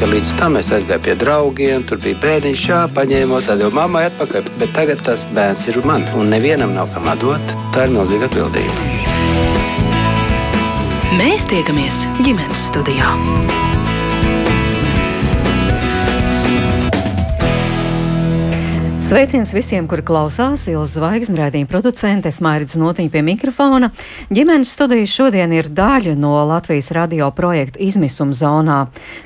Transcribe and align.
ka 0.00 0.08
līdz 0.08 0.30
tam 0.40 0.56
es 0.56 0.70
aizgāju 0.72 1.02
pie 1.04 1.14
draugiem, 1.20 1.82
tur 1.84 2.00
bija 2.00 2.16
bērniņš, 2.22 2.62
jā, 2.70 2.80
paņēmos, 2.96 3.48
tad 3.50 3.60
jau 3.60 3.68
mammai 3.76 4.06
atpakaļ. 4.08 4.48
Bet 4.60 4.72
tagad 4.76 5.02
tas 5.04 5.26
bērns 5.36 5.66
ir 5.68 5.80
man, 5.84 6.06
un 6.16 6.32
nevienam 6.32 6.72
nav 6.76 6.88
kam 6.94 7.08
atdot. 7.12 7.56
Tā 7.76 7.84
ir 7.86 7.94
milzīga 7.96 8.30
atbildība. 8.30 8.88
Mēs 11.20 11.44
tiekamies 11.52 12.04
ģimenes 12.24 12.70
studijā. 12.70 13.12
Sveiciens 19.10 19.50
visiem, 19.50 19.88
kuri 19.90 20.04
klausās. 20.06 20.68
Ilza 20.70 21.00
Zvaigznes 21.00 21.34
raidījuma 21.40 21.66
producente 21.66 22.30
Smairidz 22.30 22.76
Notiņa 22.78 23.10
pie 23.10 23.22
mikrofona. 23.26 23.88
Ģimenes 24.30 24.70
studijas 24.70 25.10
šodien 25.10 25.50
ir 25.50 25.66
daļa 25.74 26.12
no 26.14 26.36
Latvijas 26.46 26.92
radio 26.94 27.32
projekta 27.34 27.82
izmisuma 27.82 28.36
zonā. 28.38 28.76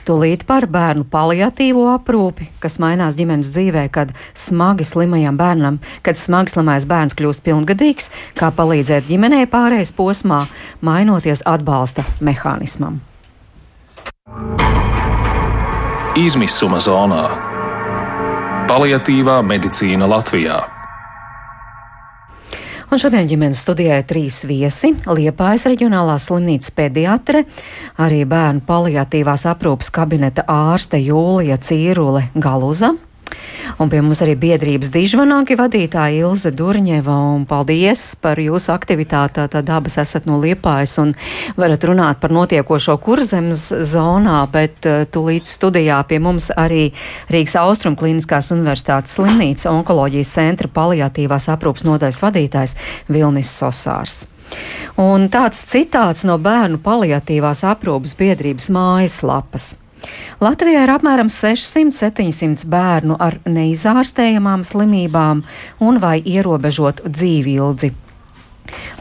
Tūlīt 0.09 0.46
par 0.49 0.64
bērnu 0.73 1.05
paliatīvo 1.12 1.85
aprūpi, 1.99 2.49
kas 2.64 2.79
mainās 2.81 3.18
ģimenes 3.21 3.53
dzīvē, 3.53 3.85
kad 3.93 4.17
smagi 4.32 4.89
slimajam 4.89 5.36
bērnam, 5.36 5.77
kad 6.00 6.16
smagi 6.16 6.57
slimais 6.57 6.89
bērns 6.89 7.21
kļūst 7.21 7.44
pilngadīgs, 7.44 8.08
kā 8.41 8.49
palīdzēt 8.57 9.05
ģimenei 9.11 9.44
pārējais 9.53 9.93
posmā, 9.99 10.46
mainoties 10.80 11.44
atbalsta 11.44 12.08
mehānismam. 12.25 13.03
Izmisuma 16.16 16.80
zonā 16.80 17.54
Paliatīvā 18.64 19.43
medicīna 19.45 20.07
Latvijā. 20.09 20.54
Un 22.89 23.00
šodien 23.00 23.29
ģimenes 23.29 23.61
studijā 23.61 23.99
ir 24.00 24.07
trīs 24.09 24.39
viesi- 24.49 24.95
Liepājas 25.18 25.67
reģionālās 25.68 26.29
slimnīcas 26.31 26.72
pediatre, 26.72 27.45
arī 27.99 28.22
bērnu 28.25 28.64
paliatīvās 28.64 29.45
aprūpas 29.53 29.91
kabineta 29.93 30.46
ārste 30.49 30.96
Jūlija 30.96 31.58
Cīrule 31.61 32.31
Galuza 32.34 32.95
Un 33.81 33.91
pie 33.91 34.01
mums 34.05 34.20
arī 34.22 34.34
biedrības 34.39 34.91
dižvanāki 34.94 35.56
vadītāja 35.58 36.27
Ilze 36.28 36.53
Durņeva. 36.55 37.14
Un 37.34 37.47
paldies 37.48 38.03
par 38.22 38.39
jūsu 38.39 38.70
aktivitāti. 38.75 39.47
Tad 39.50 39.70
abas 39.72 39.97
esat 40.03 40.28
no 40.28 40.39
Liepājas 40.42 40.97
un 41.03 41.14
varat 41.58 41.86
runāt 41.89 42.20
par 42.22 42.34
notiekošo 42.34 42.97
kurzemes 43.03 43.66
zonā, 43.91 44.42
bet 44.53 44.86
uh, 44.86 45.03
tūlīt 45.11 45.48
studijā 45.50 45.98
pie 46.08 46.20
mums 46.22 46.50
arī 46.55 46.91
Rīgas 47.33 47.56
Austrum 47.64 47.98
Kliniskās 47.98 48.53
universitātes 48.55 49.16
slimnīca 49.19 49.72
onkoloģijas 49.72 50.34
centra 50.36 50.70
paliatīvās 50.70 51.50
aprūpas 51.56 51.86
nodaļas 51.88 52.22
vadītājs 52.22 52.78
Vilnis 53.09 53.50
Sosārs. 53.59 54.25
Un 55.00 55.27
tāds 55.33 55.64
citāts 55.66 56.22
no 56.28 56.36
bērnu 56.38 56.78
paliatīvās 56.84 57.64
aprūpas 57.66 58.14
biedrības 58.19 58.70
mājaslapas. 58.75 59.72
Latvijā 60.44 60.84
ir 60.86 60.92
apmēram 60.94 61.30
600-700 61.33 62.69
bērnu 62.70 63.19
ar 63.22 63.38
neizārstējamām 63.48 64.64
slimībām 64.66 65.44
un 65.84 66.00
vai 66.02 66.19
ierobežot 66.20 67.06
dzīvildzi. 67.08 68.03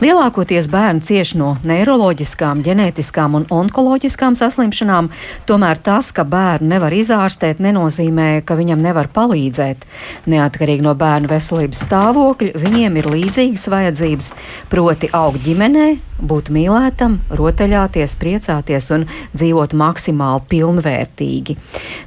Lielākoties 0.01 0.71
bērni 0.73 1.03
cieš 1.05 1.35
no 1.37 1.51
neiroloģiskām, 1.69 2.63
ģenētiskām 2.65 3.35
un 3.37 3.43
onkoloģiskām 3.53 4.33
saslimšanām, 4.39 5.11
tomēr 5.45 5.77
tas, 5.85 6.09
ka 6.15 6.25
bērnu 6.25 6.71
nevar 6.71 6.95
izārstēt, 6.97 7.61
nenozīmē, 7.61 8.41
ka 8.47 8.57
viņam 8.57 8.81
nevar 8.81 9.11
palīdzēt. 9.13 9.85
Neatkarīgi 10.33 10.85
no 10.87 10.95
bērnu 10.97 11.29
veselības 11.29 11.85
stāvokļa, 11.85 12.55
viņiem 12.63 12.97
ir 13.01 13.11
līdzīgas 13.13 13.67
vajadzības, 13.75 14.31
proti 14.73 15.11
augt 15.13 15.45
ģimenē, 15.45 15.87
būt 16.23 16.49
mīlētam, 16.53 17.17
rotaļāties, 17.35 18.15
priecāties 18.21 18.89
un 18.95 19.05
dzīvot 19.35 19.75
maksimāli 19.77 20.45
pilnvērtīgi. 20.51 21.57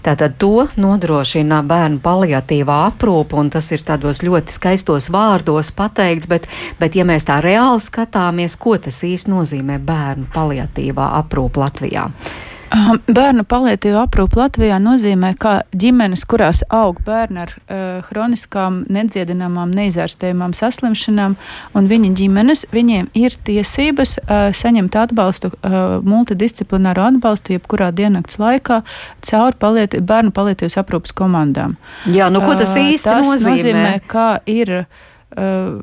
Tātad 0.07 0.37
to 0.41 0.67
nodrošina 0.81 1.63
bērnu 1.67 2.01
paliatīvā 2.05 2.79
aprūpa, 2.91 3.39
un 3.41 3.51
tas 3.55 3.71
ir 3.75 3.85
tādos 3.87 4.23
ļoti 4.27 4.57
skaistos 4.57 5.11
vārdos 5.13 5.73
pateikts, 5.77 6.31
bet, 6.31 6.49
bet 6.81 6.97
ja 6.99 7.07
mēs 7.09 7.29
tā 7.29 7.41
reāli 7.45 7.76
skatāmies, 7.83 8.59
ko 8.61 8.77
tas 8.83 9.03
īsti 9.07 9.33
nozīmē 9.33 9.79
bērnu 9.87 10.29
paliatīvā 10.35 11.13
aprūpa 11.23 11.67
Latvijā. 11.67 12.11
Bērnu 13.07 13.45
palietīva 13.47 14.03
aprūpe 14.07 14.41
Latvijā 14.41 14.79
nozīmē, 14.83 15.33
ka 15.39 15.53
ģimenes, 15.77 16.25
kurās 16.29 16.63
aug 16.75 16.99
bērni 17.07 17.45
ar 17.45 17.53
uh, 17.55 17.77
hroniskām, 18.09 18.81
nedziedināmām, 18.93 19.71
neizārstējumām 19.77 20.55
saslimšanām, 20.57 21.37
un 21.79 21.91
viņa 21.91 22.11
ģimenes, 22.19 22.65
viņiem 22.75 23.11
ir 23.17 23.37
tiesības 23.47 24.17
uh, 24.19 24.49
saņemt 24.57 24.99
atbalstu, 24.99 25.53
uh, 25.55 25.77
multidisciplināru 26.07 27.07
atbalstu, 27.07 27.55
jebkurā 27.57 27.93
diennakts 27.97 28.41
laikā, 28.43 28.83
caur 29.31 29.59
palieti, 29.63 30.03
bērnu 30.03 30.35
palietīvas 30.37 30.81
aprūpas 30.83 31.15
komandām. 31.17 31.79
Jā, 32.11 32.33
nu 32.35 32.43
ko 32.45 32.59
tas 32.59 32.75
īsti 32.75 33.13
uh, 33.13 33.21
tas 33.21 33.31
nozīmē? 33.31 33.55
nozīmē? 33.55 33.95
Kā 34.11 34.29
ir 34.51 34.75
uh, 34.83 35.79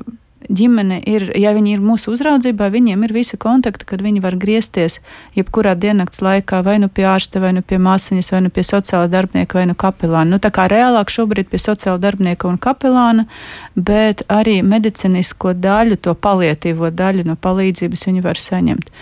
ģimene 0.48 1.00
ir, 1.08 1.26
ja 1.40 1.54
viņi 1.56 1.74
ir 1.74 1.82
mūsu 1.82 2.12
uzraudzībā, 2.14 2.68
viņiem 2.72 3.02
ir 3.06 3.14
visi 3.16 3.38
kontakti, 3.40 3.86
kad 3.88 4.02
viņi 4.04 4.22
var 4.24 4.36
griezties 4.40 5.00
jebkurā 5.36 5.74
diennakts 5.78 6.22
laikā 6.24 6.60
vai 6.66 6.76
nu 6.82 6.90
pie 6.92 7.06
ārsta, 7.08 7.40
vai 7.42 7.54
nu 7.56 7.62
pie 7.66 7.78
māsiņas, 7.82 8.30
vai 8.34 8.42
nu 8.44 8.52
pie 8.54 8.64
sociāla 8.66 9.08
darbinieka, 9.10 9.58
vai 9.58 9.66
nu 9.70 9.76
kapelāna. 9.78 10.34
Nu, 10.34 10.40
tā 10.42 10.52
kā 10.54 10.66
reālāk 10.70 11.12
šobrīd 11.12 11.48
pie 11.50 11.60
sociāla 11.62 11.98
darbinieka 12.02 12.48
un 12.50 12.58
kapelāna, 12.62 13.26
bet 13.74 14.24
arī 14.32 14.60
medicīnisko 14.66 15.54
daļu, 15.58 15.98
to 16.04 16.14
palietīvo 16.14 16.92
daļu 16.94 17.26
no 17.28 17.38
palīdzības 17.40 18.06
viņi 18.10 18.24
var 18.24 18.40
saņemt. 18.40 18.92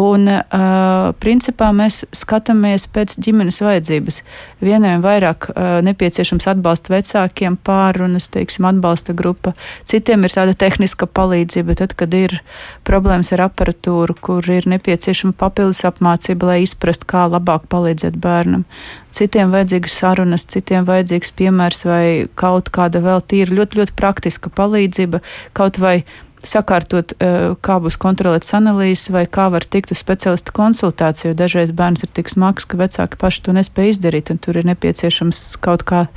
Un, 0.00 0.28
uh, 0.30 1.10
principā, 1.20 1.68
mēs 1.76 2.02
skatāmies 2.16 2.86
pēc 2.94 3.18
ģimenes 3.20 3.60
vajadzības. 3.60 4.22
Vieniem 4.64 5.02
vairāk 5.04 5.50
uh, 5.50 5.80
nepieciešams 5.84 6.48
atbalsta 6.54 6.94
vecākiem, 6.94 7.58
pārunas, 7.60 8.30
teiksim, 8.32 8.70
atbalsta 8.70 9.12
grupa, 9.16 9.52
citiem 9.88 10.24
ir 10.24 10.32
tāda 10.32 10.56
tehniska 10.56 10.91
tehniska 10.92 11.06
palīdzība, 11.06 11.74
tad, 11.74 11.94
kad 11.96 12.12
ir 12.12 12.40
problēmas 12.84 13.32
ar 13.32 13.48
aparatūru, 13.48 14.14
kur 14.20 14.44
ir 14.44 14.66
nepieciešama 14.66 15.32
papildus 15.32 15.84
apmācība, 15.84 16.52
lai 16.52 16.62
izprast, 16.64 17.04
kā 17.06 17.28
labāk 17.28 17.68
palīdzēt 17.68 18.16
bērnam. 18.16 18.64
Citiem 19.12 19.52
vajadzīgas 19.52 19.96
sarunas, 19.98 20.44
citiem 20.44 20.84
vajadzīgs 20.84 21.32
piemērs 21.32 21.84
vai 21.84 22.28
kaut 22.34 22.70
kāda 22.70 23.00
vēl 23.00 23.22
tīra 23.22 23.52
ļoti, 23.52 23.80
ļoti 23.80 23.96
praktiska 23.96 24.50
palīdzība, 24.50 25.20
kaut 25.52 25.78
vai 25.78 26.04
sakārtot, 26.42 27.12
eh, 27.20 27.54
kā 27.62 27.78
būs 27.78 27.96
kontrolētas 27.96 28.52
analīzes, 28.58 29.12
vai 29.12 29.26
kā 29.26 29.48
var 29.50 29.62
tikt 29.62 29.92
uz 29.92 30.02
speciālistu 30.02 30.52
konsultāciju, 30.52 31.36
dažreiz 31.38 31.70
bērns 31.70 32.02
ir 32.02 32.10
tik 32.10 32.28
smags, 32.28 32.66
ka 32.66 32.76
vecāki 32.76 33.16
paši 33.16 33.42
to 33.42 33.52
nespēja 33.52 33.94
izdarīt, 33.94 34.30
un 34.30 34.38
tur 34.38 34.56
ir 34.58 34.64
nepieciešams 34.64 35.60
kaut 35.62 35.84
kā 35.84 36.08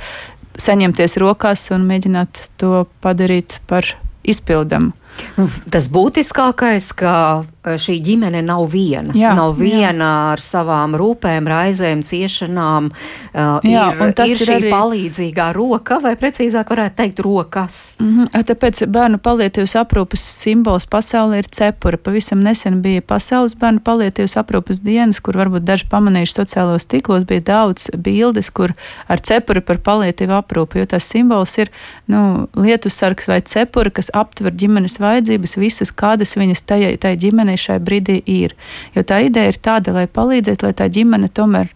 saņemties 0.58 1.16
rokās 1.20 1.70
un 1.70 1.86
mēģināt 1.86 2.48
to 2.58 2.86
padarīt 3.04 3.60
par 3.68 3.84
izpildam. 4.28 4.92
Nu, 5.38 5.46
tas 5.72 5.88
būtiskākais, 5.92 6.90
ka 6.98 7.12
šī 7.74 7.98
ģimene 8.04 8.42
nav 8.46 8.68
viena. 8.70 9.14
Jā, 9.16 9.34
nav 9.36 9.56
viena 9.58 10.06
jā. 10.06 10.12
ar 10.32 10.42
savām 10.42 10.94
rūpēm, 10.98 11.48
raizēm, 11.50 12.02
ciešanām. 12.06 12.90
Uh, 13.34 13.66
jā, 13.66 13.86
ir, 13.94 14.14
tas 14.16 14.30
ir 14.30 14.42
šī 14.42 14.54
arī... 14.60 14.70
palīdzīgā 14.72 15.48
roka, 15.56 15.98
vai 16.02 16.14
precīzāk 16.20 16.70
varētu 16.72 16.96
teikt, 17.00 17.22
rokas. 17.26 17.96
Mm 18.00 18.12
-hmm. 18.16 18.44
Tāpēc 18.50 18.84
bērnu 18.86 19.18
palietīvas 19.18 19.76
aprūpas 19.82 20.22
simbols 20.22 20.86
pasaulē 20.86 21.42
ir 21.42 21.50
cepura. 21.50 21.98
Pavisam 21.98 22.40
nesen 22.40 22.82
bija 22.82 23.02
pasaules 23.02 23.56
bērnu 23.58 23.80
palietīvas 23.80 24.36
aprūpas 24.36 24.82
dienas, 24.82 25.20
kur 25.20 25.36
varbūt 25.36 25.66
daži 25.66 25.86
pamanījuši 25.90 26.38
sociālos 26.40 26.86
tīklos, 26.86 27.26
bija 27.26 27.40
daudz 27.40 27.90
bildes, 27.96 28.50
kur 28.50 28.72
ar 29.08 29.20
cepuri 29.20 29.60
par 29.60 29.78
palietīvu 29.78 30.32
aprūpu, 30.38 30.78
jo 30.78 30.86
tas 30.86 31.04
simbols 31.04 31.58
ir 31.58 31.70
nu, 32.06 32.48
lietusargs 32.54 33.28
vai 33.28 33.40
cepura, 33.40 33.90
kas 33.90 34.10
aptver 34.14 34.52
ģimenes 34.52 34.98
vajadzības, 35.02 35.56
visas, 35.56 35.92
kādas 35.92 36.36
viņas 36.36 36.62
tajai, 36.68 36.96
tajai 37.00 37.16
ģimenei 37.26 37.55
šai 37.60 37.78
brīdī 37.82 38.18
ir. 38.30 38.56
Jo 38.96 39.04
tā 39.06 39.20
ideja 39.26 39.52
ir 39.52 39.60
tāda, 39.62 39.94
lai 39.96 40.06
palīdzētu, 40.06 40.68
lai 40.68 40.76
tā 40.76 40.88
ģimene 40.92 41.30
tomēr 41.32 41.70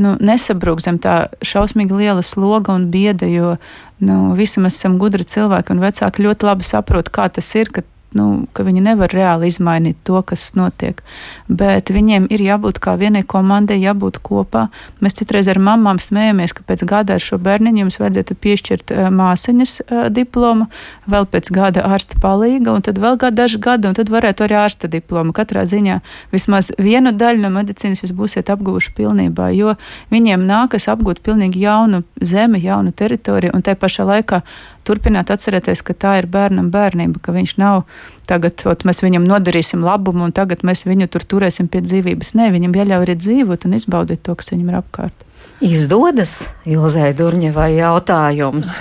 nu, 0.00 0.16
nesabrūk 0.20 0.82
zem 0.84 0.98
tā 1.02 1.28
šausmīgi 1.44 1.96
liela 1.98 2.22
sloga 2.26 2.74
un 2.74 2.88
bieda, 2.94 3.28
jo 3.30 3.56
nu, 4.04 4.18
visi 4.38 4.62
mēs 4.62 4.78
esam 4.80 4.98
gudri 4.98 5.26
cilvēki 5.26 5.74
un 5.74 5.82
vecāki 5.84 6.26
ļoti 6.26 6.50
labi 6.50 6.66
saprot, 6.66 7.10
kā 7.14 7.28
tas 7.32 7.50
ir, 7.58 7.70
ka 7.74 7.84
nu, 8.14 8.46
ka 8.54 8.64
viņi 8.66 8.82
nevar 8.84 9.12
reāli 9.12 9.50
izmainīt 9.50 9.98
to, 10.06 10.20
kas 10.26 10.52
notiek. 10.58 11.02
Bet 11.48 11.90
viņiem 11.94 12.28
ir 12.32 12.42
jābūt 12.44 12.80
kā 12.82 12.96
vienai 13.00 13.24
komandai, 13.26 13.80
jābūt 13.82 14.20
kopā. 14.24 14.68
Mēs 15.04 15.18
citreiz 15.18 15.50
ar 15.50 15.60
mamām 15.62 16.00
smējamies, 16.02 16.54
ka 16.56 16.64
pēc 16.66 16.84
gada 16.88 17.18
ar 17.18 17.24
šo 17.24 17.38
bērniņu 17.42 17.84
jums 17.84 18.00
vajadzētu 18.00 18.36
piešķirt 18.46 18.94
uh, 18.94 19.08
māsiņas 19.14 19.74
uh, 19.84 20.04
diplomu, 20.14 20.68
vēl 21.10 21.28
pēc 21.30 21.50
gada 21.54 21.84
ārsta 21.90 22.18
palīga, 22.22 22.74
un 22.74 22.84
tad 22.86 23.00
vēl 23.02 23.18
gada, 23.20 23.44
daži 23.44 23.60
gadi, 23.62 23.90
un 23.90 23.98
tad 23.98 24.12
varētu 24.12 24.46
arī 24.46 24.58
ārsta 24.62 24.90
diplomu. 24.90 25.34
Katrā 25.36 25.66
ziņā 25.68 26.00
vismaz 26.32 26.70
vienu 26.78 27.12
daļu 27.14 27.44
no 27.44 27.52
medicīnas 27.58 28.04
jūs 28.04 28.14
būsiet 28.16 28.52
apguvuši 28.54 28.94
pilnībā, 28.96 29.50
jo 29.56 29.74
viņiem 30.14 30.46
nākas 30.48 30.88
apgūt 30.92 31.22
pilnīgi 31.24 31.64
jaunu 31.64 32.04
zemi, 32.22 32.62
jaunu 32.64 32.94
teritoriju, 32.94 33.54
un 33.54 33.64
te 33.64 33.74
pašā 33.78 34.06
laikā 34.08 34.42
turpināt 34.86 35.32
atcerēties, 35.34 35.82
ka 35.86 35.96
tā 35.96 36.16
ir 36.20 36.28
bērnam 36.30 36.70
bērnība, 36.74 37.20
ka 37.24 37.34
viņš 37.34 37.56
nav 37.60 37.84
tagad, 38.28 38.60
ot, 38.68 38.84
mēs 38.88 39.02
viņam 39.04 39.26
nodarīsim 39.28 39.84
labumu 39.84 40.26
un 40.28 40.34
tagad 40.36 40.64
mēs 40.66 40.84
viņu 40.88 41.08
tur 41.12 41.26
turēsim 41.34 41.68
pie 41.72 41.82
dzīvības. 41.84 42.34
Nē, 42.38 42.50
viņam 42.54 42.76
jāļauj 42.80 43.06
arī 43.06 43.16
dzīvot 43.20 43.66
un 43.68 43.78
izbaudīt 43.80 44.24
to, 44.24 44.36
kas 44.38 44.52
viņam 44.54 44.70
ir 44.72 44.78
apkārt. 44.80 45.26
Izdodas 45.64 46.50
Ilzai 46.68 47.12
Durņevai 47.16 47.74
jautājums. 47.78 48.72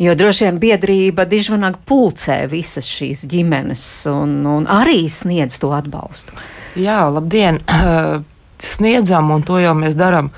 Jo 0.00 0.14
droši 0.16 0.46
vien 0.46 0.58
biedrība 0.60 1.26
dižvanāk 1.28 1.82
pulcē 1.88 2.46
visas 2.48 2.86
šīs 2.88 3.26
ģimenes 3.28 3.84
un, 4.08 4.38
un 4.48 4.64
arī 4.64 5.02
sniedz 5.12 5.58
to 5.60 5.74
atbalstu. 5.76 6.36
Jā, 6.80 7.02
labdien! 7.12 7.60
Sniedzam, 8.60 9.30
un 9.32 9.44
to 9.44 9.58
jau 9.60 9.72
mēs 9.76 9.96
darām 9.96 10.30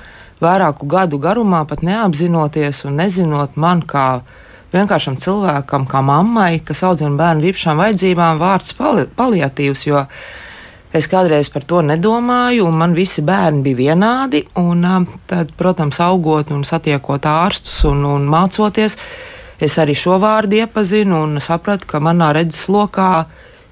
vairāku 0.43 0.87
gadu 0.91 1.19
garumā, 1.19 1.63
pat 1.67 1.83
neapzinoties 1.83 2.83
un 2.87 2.99
nezinot 2.99 3.55
man 3.59 3.83
kā 3.87 4.07
vienkāršam 4.73 5.17
cilvēkam, 5.19 5.85
kā 5.89 6.01
mammai, 6.05 6.57
kas 6.65 6.83
audzina 6.87 7.13
bērnu 7.19 7.51
īpašām 7.51 7.81
vajadzībām, 7.81 8.41
vārds 8.41 8.73
pali 8.77 9.05
paliatīvs. 9.17 9.85
Es 10.93 11.07
kādreiz 11.09 11.49
par 11.49 11.63
to 11.65 11.81
nedomāju, 11.81 12.67
un 12.69 12.77
man 12.77 12.91
visi 12.93 13.23
bērni 13.25 13.63
bija 13.65 13.93
vienādi. 13.93 14.43
Un, 14.61 14.85
tad, 15.29 15.55
protams, 15.57 15.97
augot 16.05 16.51
un 16.53 16.61
satiekot 16.69 17.25
ārstus 17.25 17.81
un, 17.89 18.03
un 18.05 18.27
mācoties, 18.29 18.97
es 19.57 19.79
arī 19.81 19.95
šo 19.97 20.19
vārdu 20.21 20.59
iepazinu 20.61 21.23
un 21.25 21.41
sapratu, 21.41 21.89
ka 21.89 22.01
manā 22.03 22.29
redzeslokā 22.37 23.11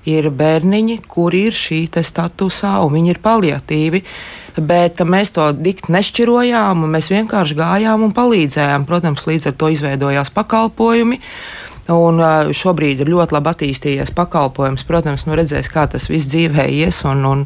ir 0.10 0.32
bērniņi, 0.34 1.02
kuri 1.06 1.46
ir 1.52 1.58
šī 1.58 1.84
statusā, 2.02 2.80
un 2.82 2.96
viņi 2.98 3.14
ir 3.14 3.22
paliatīvi 3.22 4.02
bet 4.58 5.02
mēs 5.08 5.34
to 5.36 5.48
dikti 5.56 5.94
nešķirojām, 5.96 6.86
mēs 6.92 7.12
vienkārši 7.12 7.58
gājām 7.58 8.06
un 8.08 8.14
palīdzējām. 8.16 8.86
Protams, 8.90 9.26
līdz 9.28 9.52
ar 9.52 9.58
to 9.60 9.72
izveidojās 9.72 10.34
pakalpojumi. 10.36 11.20
Un 11.92 12.22
šobrīd 12.56 13.02
ir 13.04 13.12
ļoti 13.12 13.36
labi 13.36 13.52
attīstījies 13.52 14.14
pakalpojums. 14.16 14.86
Protams, 14.88 15.26
nu 15.28 15.36
redzēs, 15.40 15.72
kā 15.72 15.88
tas 15.92 16.08
viss 16.12 16.30
dzīvē 16.32 16.68
ies. 16.72 17.02
Un, 17.10 17.26
un 17.28 17.46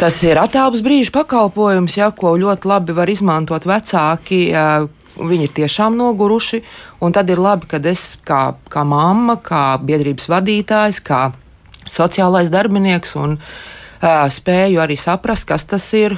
tas 0.00 0.20
ir 0.26 0.40
attēlus 0.40 0.84
brīža 0.84 1.12
pakalpojums, 1.14 1.98
ja, 1.98 2.10
ko 2.14 2.36
ļoti 2.40 2.70
labi 2.70 2.96
var 2.96 3.10
izmantot 3.10 3.66
vecāki. 3.68 4.46
Viņi 5.14 5.46
ir 5.46 5.52
tiešām 5.54 5.94
noguruši, 5.94 6.58
un 7.06 7.12
tad 7.14 7.28
ir 7.30 7.38
labi, 7.38 7.68
ka 7.70 7.78
es 7.86 8.16
kā, 8.26 8.56
kā 8.66 8.82
mamma, 8.82 9.36
kā 9.38 9.76
biedrības 9.78 10.26
vadītājs, 10.26 10.98
kā 11.06 11.28
sociālais 11.86 12.50
darbinieks 12.50 13.14
un 13.20 13.36
uh, 13.36 13.52
spēju 14.04 14.80
arī 14.82 14.96
saprast, 15.00 15.46
kas 15.48 15.64
tas 15.64 15.86
ir, 15.96 16.16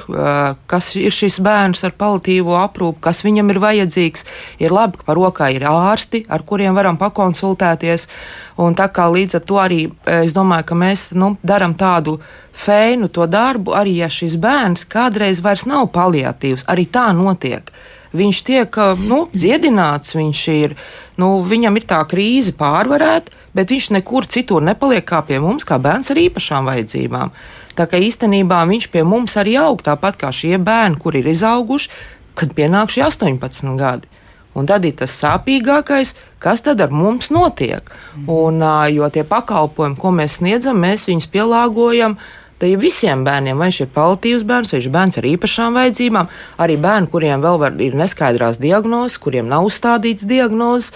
kas 0.67 0.89
ir 0.99 1.13
šis 1.15 1.39
bērns 1.43 1.85
ar 1.87 1.93
palitīvo 1.97 2.57
aprūpu, 2.59 2.99
kas 3.01 3.23
viņam 3.23 3.53
ir 3.53 3.59
vajadzīgs. 3.63 4.25
Ir 4.59 4.75
labi, 4.75 4.99
ka 4.99 5.07
par 5.07 5.19
rokā 5.19 5.49
ir 5.55 5.63
ārsti, 5.69 6.25
ar 6.29 6.43
kuriem 6.43 6.75
varam 6.75 6.99
pakonsultēties. 6.99 8.07
Un 8.59 8.75
tā 8.75 8.89
kā 8.91 9.07
līdz 9.11 9.39
ar 9.39 9.45
to 9.47 9.59
arī 9.61 9.81
es 10.19 10.35
domāju, 10.35 10.67
ka 10.67 10.79
mēs 10.79 11.11
nu, 11.15 11.35
darām 11.43 11.77
tādu 11.79 12.17
feinu 12.57 13.07
to 13.07 13.27
darbu, 13.29 13.75
arī 13.77 13.99
ja 14.01 14.09
šis 14.11 14.35
bērns 14.41 14.87
kādreiz 14.89 15.43
vairs 15.45 15.67
nav 15.69 15.91
paliatīvs, 15.93 16.65
arī 16.67 16.87
tā 16.91 17.11
notiek. 17.15 17.71
Viņš 18.17 18.39
tiek 18.47 18.77
nu, 19.03 19.27
dziedināts, 19.35 20.15
viņš 20.15 20.41
ir, 20.55 20.73
nu, 21.19 21.43
viņam 21.45 21.77
ir 21.77 21.85
tā 21.87 21.99
krīze 22.09 22.55
pārvarēta, 22.57 23.35
bet 23.53 23.71
viņš 23.73 23.91
nekur 23.97 24.27
citur 24.31 24.63
nepaliek 24.63 25.05
kā 25.05 25.21
pie 25.27 25.41
mums, 25.43 25.67
kā 25.67 25.77
bērns 25.81 26.13
ar 26.13 26.21
īpašām 26.23 26.69
vajadzībām. 26.71 27.33
Tā 27.77 27.85
kā 27.85 27.99
īstenībā 28.01 28.63
viņš 28.65 28.89
pie 28.93 29.03
mums 29.05 29.37
arī 29.37 29.53
aug 29.61 29.83
tāpat 29.85 30.17
kā 30.17 30.31
šie 30.33 30.57
bērni, 30.57 30.97
kur 31.01 31.17
ir 31.17 31.27
izauguši, 31.29 31.91
kad 32.37 32.53
pienāk 32.57 32.93
šie 32.93 33.05
18 33.05 33.77
gadi. 33.77 34.09
Un 34.57 34.65
tad 34.65 34.87
ir 34.89 34.95
tas 34.97 35.13
sāpīgākais, 35.21 36.15
kas 36.41 36.63
tad 36.65 36.81
ar 36.81 36.89
mums 36.89 37.29
notiek. 37.29 37.85
Un, 38.25 38.63
jo 38.89 39.09
tie 39.13 39.21
pakalpojumi, 39.27 39.99
ko 40.01 40.13
mēs 40.17 40.39
sniedzam, 40.39 40.81
mēs 40.81 41.05
viņus 41.09 41.29
pielāgojam. 41.33 42.17
Tā 42.57 42.71
ir 42.71 42.81
visiem 42.81 43.21
bērniem, 43.21 43.53
vai 43.53 43.67
viņš 43.69 43.79
ir 43.83 43.91
paliatīvs 43.93 44.47
bērns, 44.49 44.71
vai 44.73 44.79
viņš 44.79 44.87
ir 44.89 44.93
bērns 44.95 45.19
ar 45.19 45.27
īpašām 45.29 45.77
vajadzībām, 45.77 46.29
arī 46.65 46.79
bērni, 46.81 47.09
kuriem 47.11 47.43
vēl 47.45 47.59
var, 47.61 47.77
ir 47.77 47.97
neskaidrās 47.99 48.57
diagnozes, 48.57 49.19
kuriem 49.21 49.45
nav 49.51 49.69
uzstādīts 49.69 50.25
diagnozes. 50.25 50.89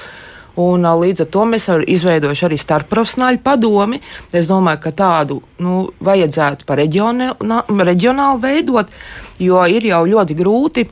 Un, 0.60 0.84
līdz 0.84 1.24
ar 1.24 1.30
to 1.32 1.46
mēs 1.48 1.68
esam 1.68 1.84
izveidojuši 1.88 2.46
arī 2.48 2.58
starpprofesionāļu 2.60 3.40
padomi. 3.44 4.02
Es 4.36 4.50
domāju, 4.52 4.82
ka 4.84 4.92
tādu 4.92 5.40
nu, 5.64 5.86
vajadzētu 6.04 6.68
pa 6.68 6.76
reģionāli 6.80 8.42
veidot, 8.44 8.92
jo 9.40 9.64
ir 9.72 9.88
jau 9.92 10.04
ļoti 10.16 10.38
grūti. 10.40 10.88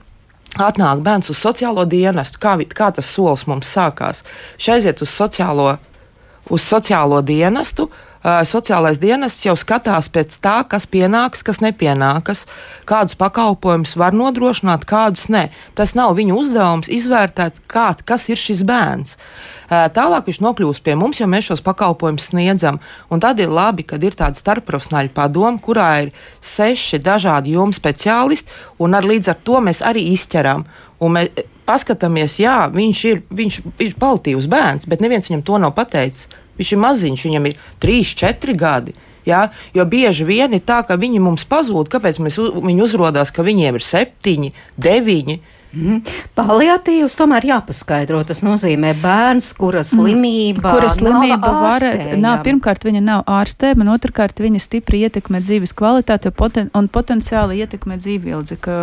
Atnāk 0.59 1.03
bērns 1.05 1.29
uz 1.29 1.37
sociālo 1.37 1.83
dienestu. 1.85 2.39
Kā, 2.41 2.55
kā 2.73 2.89
tas 2.95 3.11
solis 3.11 3.45
mums 3.47 3.69
sākās? 3.69 4.23
Šai 4.57 4.79
aiziet 4.79 5.03
uz 5.05 5.11
sociālo, 5.13 5.75
uz 6.49 6.63
sociālo 6.65 7.19
dienestu, 7.21 7.85
uh, 7.85 8.08
sociālais 8.23 8.99
dienests 8.99 9.45
jau 9.45 9.55
skatās 9.55 10.09
pēc 10.11 10.35
tā, 10.43 10.57
kas 10.67 10.85
pienāks, 10.89 11.43
kas 11.45 11.61
nepienākas, 11.63 12.45
kādus 12.89 13.15
pakalpojumus 13.19 13.95
var 13.99 14.15
nodrošināt, 14.17 14.83
kādus 14.89 15.29
ne. 15.31 15.47
Tas 15.75 15.95
nav 15.95 16.17
viņa 16.17 16.35
uzdevums 16.35 16.91
izvērtēt, 16.91 17.61
kā, 17.71 17.93
kas 18.05 18.27
ir 18.29 18.39
šis 18.39 18.65
bērns. 18.67 19.15
Tālāk 19.69 20.27
viņš 20.27 20.41
nokļūst 20.43 20.83
pie 20.83 20.97
mums, 20.99 21.21
jo 21.21 21.27
mēs 21.29 21.51
šos 21.51 21.63
pakalpojumus 21.63 22.31
sniedzam. 22.31 22.81
Un 23.09 23.21
tad 23.23 23.39
ir 23.39 23.53
labi, 23.53 23.85
kad 23.87 24.03
ir 24.03 24.17
tāda 24.17 24.35
starpprofesionāla 24.35 25.13
padoma, 25.13 25.61
kurā 25.61 25.89
ir 26.03 26.11
seši 26.41 26.99
dažādi 27.05 27.55
jomu 27.55 27.75
speciālisti, 27.75 28.51
un 28.83 28.97
ar 28.97 29.07
līdz 29.07 29.31
ar 29.31 29.39
to 29.45 29.61
mēs 29.63 29.83
arī 29.85 30.09
izķeram. 30.15 30.65
Un 30.99 31.15
mēs 31.15 31.47
paskatāmies, 31.69 32.39
jā, 32.41 32.65
viņš 32.73 33.05
ir, 33.07 33.23
viņš 33.29 33.61
ir 33.85 33.95
kvalitīvs 33.95 34.49
bērns, 34.49 34.89
bet 34.89 35.03
neviens 35.05 35.29
viņam 35.29 35.45
to 35.45 35.59
nav 35.61 35.75
pateicis. 35.77 36.27
Viņš 36.59 36.73
ir 36.75 36.81
maziņš, 36.83 37.27
viņam 37.29 37.47
ir 37.49 37.61
3, 37.79 38.15
4 38.19 38.57
gadi. 38.59 38.95
Ja? 39.27 39.47
Jo 39.75 39.85
bieži 39.89 40.25
vien 40.27 40.53
ir 40.55 40.63
tā, 40.65 40.81
ka 40.87 40.97
viņi 40.99 41.21
mums 41.23 41.45
pazūd, 41.49 41.91
kāpēc 41.91 42.19
mēs, 42.23 42.39
viņi 42.39 42.83
uzrādās, 42.85 43.31
ka 43.35 43.45
viņiem 43.45 43.79
ir 43.79 43.85
7, 43.85 44.51
9 44.75 45.39
Mm. 45.69 45.99
Paliatīvs 46.33 47.13
tomēr 47.19 47.45
jāpaskaidro. 47.45 48.23
Tas 48.25 48.41
nozīmē 48.41 48.95
bērns, 48.97 49.51
kura 49.57 49.83
mhm. 49.83 49.89
slimība, 49.91 50.63
kura 50.73 50.89
slimība 50.89 51.51
var 51.53 51.85
būt. 51.85 52.45
Pirmkārt, 52.47 52.87
viņa 52.87 53.01
nav 53.05 53.23
ārstēma, 53.29 53.85
un 53.85 53.93
otrkārt, 53.93 54.41
viņa 54.41 54.61
stipri 54.63 55.03
ietekmē 55.05 55.43
dzīves 55.43 55.75
kvalitāti 55.77 56.31
poten, 56.33 56.71
un 56.77 56.89
potenciāli 56.89 57.59
ietekmē 57.61 57.99
dzīvildzi. 58.01 58.57
Ka, 58.63 58.79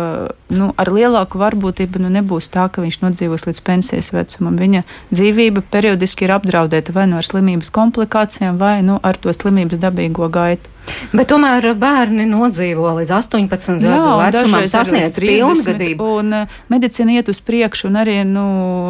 nu, 0.55 0.71
ar 0.79 0.93
lielāku 0.93 1.41
varbūtību 1.41 2.05
nu, 2.05 2.13
nebūs 2.13 2.47
tā, 2.53 2.69
ka 2.71 2.85
viņš 2.85 3.01
nodzīvos 3.03 3.47
līdz 3.49 3.61
pensijas 3.67 4.13
vecumam. 4.15 4.55
Viņa 4.61 4.85
dzīvība 5.11 5.65
periodiski 5.73 6.27
ir 6.27 6.37
apdraudēta 6.37 6.95
vai 6.95 7.09
nu 7.11 7.19
ar 7.19 7.27
slimības 7.27 7.73
komplikācijām, 7.75 8.61
vai 8.61 8.79
nu, 8.85 9.01
ar 9.03 9.19
to 9.19 9.35
slimības 9.35 9.83
dabīgo 9.83 10.31
gaitu. 10.31 10.76
Bet 11.11 11.29
tomēr 11.31 11.65
bērni 11.79 12.25
nodzīvo 12.29 12.93
līdz 12.99 13.11
18 13.17 13.83
Jā, 13.83 13.97
gadu 13.97 14.43
vecumam, 14.43 14.65
sasniedz 14.69 15.19
pilngadību. 15.21 16.07
Un 16.21 16.35
uh, 16.35 16.57
medicīna 16.71 17.17
iet 17.17 17.31
uz 17.31 17.39
priekšu, 17.43 17.89
un 17.89 17.99
arī 18.01 18.17
nu, 18.27 18.45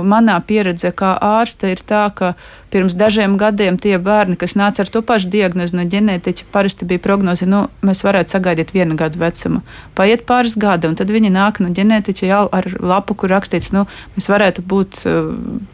manā 0.07 0.37
pieredze 0.45 0.91
kā 0.97 1.13
ārste 1.21 1.71
ir 1.73 1.83
tā, 1.87 2.07
ka 2.15 2.33
pirms 2.73 2.97
dažiem 2.99 3.37
gadiem 3.39 3.79
tie 3.81 3.95
bērni, 4.01 4.37
kas 4.39 4.57
nāca 4.59 4.83
ar 4.83 4.91
to 4.91 5.03
pašu 5.05 5.31
diagnozi 5.33 5.77
no 5.77 5.85
ģenētiķa, 5.87 6.49
parasti 6.53 6.89
bija 6.89 7.03
prognoze, 7.03 7.47
nu, 7.49 7.65
mēs 7.85 8.03
varētu 8.07 8.35
sagaidīt 8.35 8.73
vienu 8.75 8.97
gadu 8.99 9.21
vecumu. 9.21 9.63
Paiet 9.97 10.27
pāris 10.27 10.57
gadi, 10.59 10.89
un 10.91 10.99
tad 10.99 11.13
viņi 11.13 11.33
nāk 11.33 11.61
no 11.63 11.71
ģenētiķa 11.73 12.29
jau 12.29 12.43
ar 12.51 12.69
lapu, 12.81 13.17
kur 13.17 13.33
rakstīts, 13.35 13.73
nu, 13.75 13.87
mēs 14.17 14.29
varētu 14.31 14.67
būt. 14.67 15.03
Uh, 15.07 15.73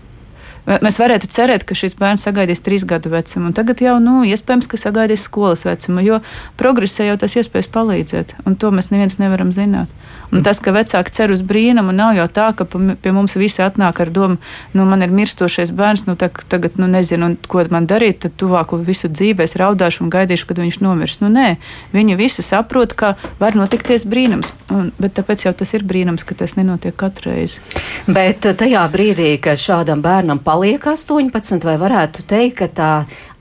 Mēs 0.64 0.96
varētu 1.02 1.28
cerēt, 1.28 1.66
ka 1.68 1.76
šis 1.76 1.98
bērns 2.00 2.24
sagaidīs 2.24 2.64
trīs 2.64 2.86
gadu 2.88 3.12
vecumu, 3.12 3.50
un 3.50 3.56
tagad 3.58 3.82
jau, 3.84 3.98
nu, 4.04 4.22
iespējams, 4.24 4.70
ka 4.72 4.80
sagaidīs 4.80 5.26
skolas 5.28 5.66
vecumu, 5.68 6.04
jo 6.06 6.22
progresē 6.60 7.10
jau 7.10 7.18
tas 7.20 7.36
iespējas 7.36 7.68
palīdzēt, 7.74 8.38
un 8.48 8.56
to 8.56 8.72
mēs 8.72 8.88
neviens 8.94 9.20
nevaram 9.20 9.52
zināt. 9.56 9.92
Un 10.34 10.42
tas, 10.42 10.58
ka 10.64 10.72
vecāki 10.74 11.14
cer 11.14 11.30
uz 11.30 11.44
brīnumu, 11.46 11.94
nav 11.94 12.16
jau 12.18 12.26
tā, 12.32 12.48
ka 12.58 12.66
pie 12.66 13.12
mums 13.14 13.36
visi 13.38 13.62
atnāk 13.62 14.00
ar 14.02 14.10
domu, 14.14 14.40
nu, 14.74 14.86
man 14.90 15.06
ir 15.06 15.14
mirstošais 15.14 15.70
bērns, 15.78 16.08
nu, 16.08 16.16
tagad, 16.18 16.80
nu, 16.82 16.88
nezinu, 16.90 17.36
ko 17.50 17.62
man 17.74 17.86
darīt, 17.90 18.24
tad 18.24 18.34
tuvāko 18.42 18.80
visu 18.82 19.12
dzīvē 19.14 19.46
es 19.46 19.54
raudāšu 19.62 20.02
un 20.06 20.10
gaidīšu, 20.14 20.48
kad 20.50 20.62
viņš 20.64 20.80
nomirs. 20.82 21.20
Nu, 21.22 21.30
nē, 21.34 21.60
viņi 21.94 22.18
visi 22.18 22.46
saprot, 22.46 22.96
ka 22.98 23.14
var 23.38 23.58
notikties 23.60 24.08
brīnums, 24.10 24.56
un, 24.74 24.90
bet 24.98 25.14
tāpēc 25.20 25.46
jau 25.46 25.54
tas 25.60 25.76
ir 25.78 25.86
brīnums, 25.86 26.26
ka 26.26 26.38
tas 26.40 26.58
nenotiek 26.58 26.98
katru 26.98 27.30
reizi. 27.30 27.62
Bet 28.10 28.48
tajā 28.58 28.88
brīdī, 28.94 29.36
kad 29.44 29.62
šādam 29.62 30.02
bērnam 30.02 30.42
paliek 30.54 30.84
18, 30.86 31.64
vai 31.66 31.80
varētu 31.82 32.28
teikt, 32.30 32.60
ka 32.60 32.68
tā 32.70 32.92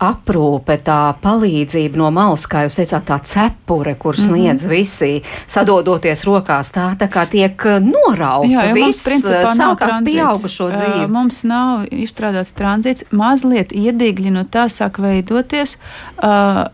aprūpe, 0.02 0.76
tā 0.82 0.98
palīdzība 1.22 2.00
no 2.00 2.10
malas, 2.14 2.46
kā 2.50 2.64
jūs 2.66 2.76
teicāt, 2.80 3.04
tā 3.08 3.18
cepure, 3.22 3.94
kur 3.94 4.14
Mhm. 4.18 4.26
sniedz 4.28 4.62
mm 4.64 4.68
-hmm. 4.68 4.76
visi, 4.76 5.22
sadodoties 5.46 6.24
rokās, 6.24 6.72
tā, 6.74 6.96
tā 6.98 7.08
kā 7.08 7.26
tiek 7.30 7.64
norauta. 7.80 8.48
Jā, 8.48 8.68
jo 8.68 8.76
mums 8.76 8.96
viss 8.96 9.06
principā 9.08 9.54
nav 9.56 9.76
sākās 9.76 9.88
tranzīts. 9.88 10.12
pieaugušo 10.12 10.70
dzīvi. 10.72 11.04
Uh, 11.04 11.10
Mums 11.10 11.42
nav 11.44 11.84
izstrādāts 11.90 12.54
tranzīts. 12.54 13.04
Mazliet 13.10 13.72
iedīgļi 13.72 14.30
no 14.30 14.44
tā 14.44 14.64
sāk 14.68 14.98
veidoties. 14.98 15.76
Uh, 16.22 16.64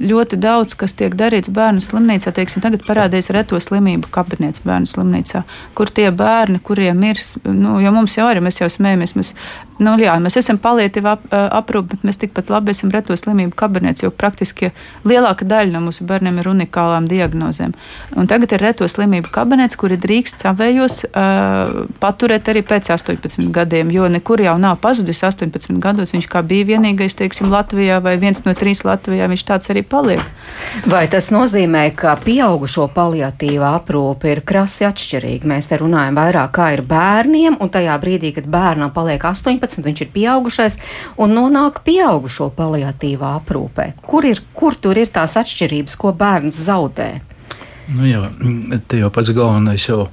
Ļoti 0.00 0.36
daudz, 0.36 0.74
kas 0.74 0.92
tiek 0.92 1.14
darīts 1.14 1.50
bērnu 1.50 1.80
slimnīcā, 1.80 2.32
teiksim, 2.34 2.62
tagad 2.62 2.82
parādīs 2.86 3.30
reto 3.30 3.56
slimību 3.60 4.10
kabinets 4.10 4.60
bērnu 4.64 4.86
slimnīcā, 4.86 5.42
kur 5.74 5.86
tie 5.90 6.10
bērni, 6.10 6.58
kuriem 6.58 7.02
ir, 7.04 7.16
nu, 7.44 7.78
jo 7.80 7.92
mums 7.92 8.16
jau 8.16 8.26
arī, 8.26 8.40
mēs 8.40 8.60
jau 8.60 8.68
smējamies, 8.68 9.14
mēs, 9.16 9.34
nu, 9.78 9.94
jā, 9.98 10.16
mēs 10.18 10.36
esam 10.36 10.58
palietīva 10.58 11.12
ap, 11.12 11.22
aprūpe, 11.30 11.88
bet 11.88 12.02
mēs 12.02 12.18
tikpat 12.18 12.47
labi 12.52 12.72
esam 12.74 12.92
reto 12.94 13.16
slimību 13.16 13.56
kabinets, 13.58 14.04
jo 14.04 14.10
praktiski 14.14 14.72
lielāka 15.08 15.46
daļa 15.48 15.74
no 15.74 15.82
mūsu 15.88 16.06
bērniem 16.08 16.40
ir 16.40 16.50
unikālām 16.50 17.08
diagnozēm. 17.10 17.74
Un 18.18 18.28
tagad 18.30 18.54
ir 18.56 18.64
reto 18.64 18.88
slimību 18.88 19.30
kabinets, 19.34 19.78
kuri 19.78 19.98
drīkst 20.00 20.44
savējos 20.44 21.00
uh, 21.08 21.84
paturēt 22.02 22.50
arī 22.52 22.64
pēc 22.66 22.90
18 22.94 23.48
gadiem, 23.54 23.92
jo 23.94 24.08
nekur 24.10 24.42
jau 24.44 24.56
nav 24.60 24.78
pazudis 24.82 25.22
18 25.26 25.78
gados. 25.82 26.14
Viņš 26.14 26.28
kā 26.30 26.42
bija 26.46 26.68
vienīgais, 26.74 27.16
teiksim, 27.18 27.50
Latvijā 27.52 28.00
vai 28.04 28.16
viens 28.20 28.42
no 28.46 28.54
trīs 28.58 28.84
Latvijā, 28.86 29.28
viņš 29.30 29.44
tāds 29.48 29.72
arī 29.72 29.84
paliek. 29.86 30.22
Vai 30.88 31.06
tas 31.10 31.30
nozīmē, 31.34 31.88
ka 31.98 32.16
pieaugušo 32.24 32.88
paliatīvā 32.94 33.74
aprūpe 33.80 34.32
ir 34.32 34.42
krasi 34.46 34.86
atšķirīga? 34.88 35.48
Mēs 35.48 35.70
te 35.70 35.78
runājam 35.80 36.18
vairāk 36.18 36.54
kā 36.58 36.70
ir 36.76 36.84
bērniem, 36.88 37.58
un 37.62 37.72
tajā 37.72 37.96
brīdī, 38.02 38.32
kad 38.36 38.48
bērnam 38.50 38.92
paliek 38.94 39.24
18, 39.24 39.84
viņš 39.84 40.04
ir 40.04 40.12
pieaugušais 40.14 40.78
un 41.22 41.34
nonāk 41.36 41.82
pieaugušo 42.38 42.50
paliatīvā 42.54 43.38
aprūpē. 43.42 43.94
Kur, 44.06 44.24
ir, 44.24 44.42
kur 44.54 44.74
tur 44.74 44.96
ir 44.98 45.08
tās 45.10 45.36
atšķirības, 45.36 45.96
ko 45.98 46.12
bērns 46.12 46.66
zaudē? 46.68 47.20
Nu 47.88 48.04
jā, 48.04 48.20
te 48.84 48.98
jau 49.00 49.08
pats 49.08 49.30
galvenais 49.32 49.80
jau, 49.80 50.10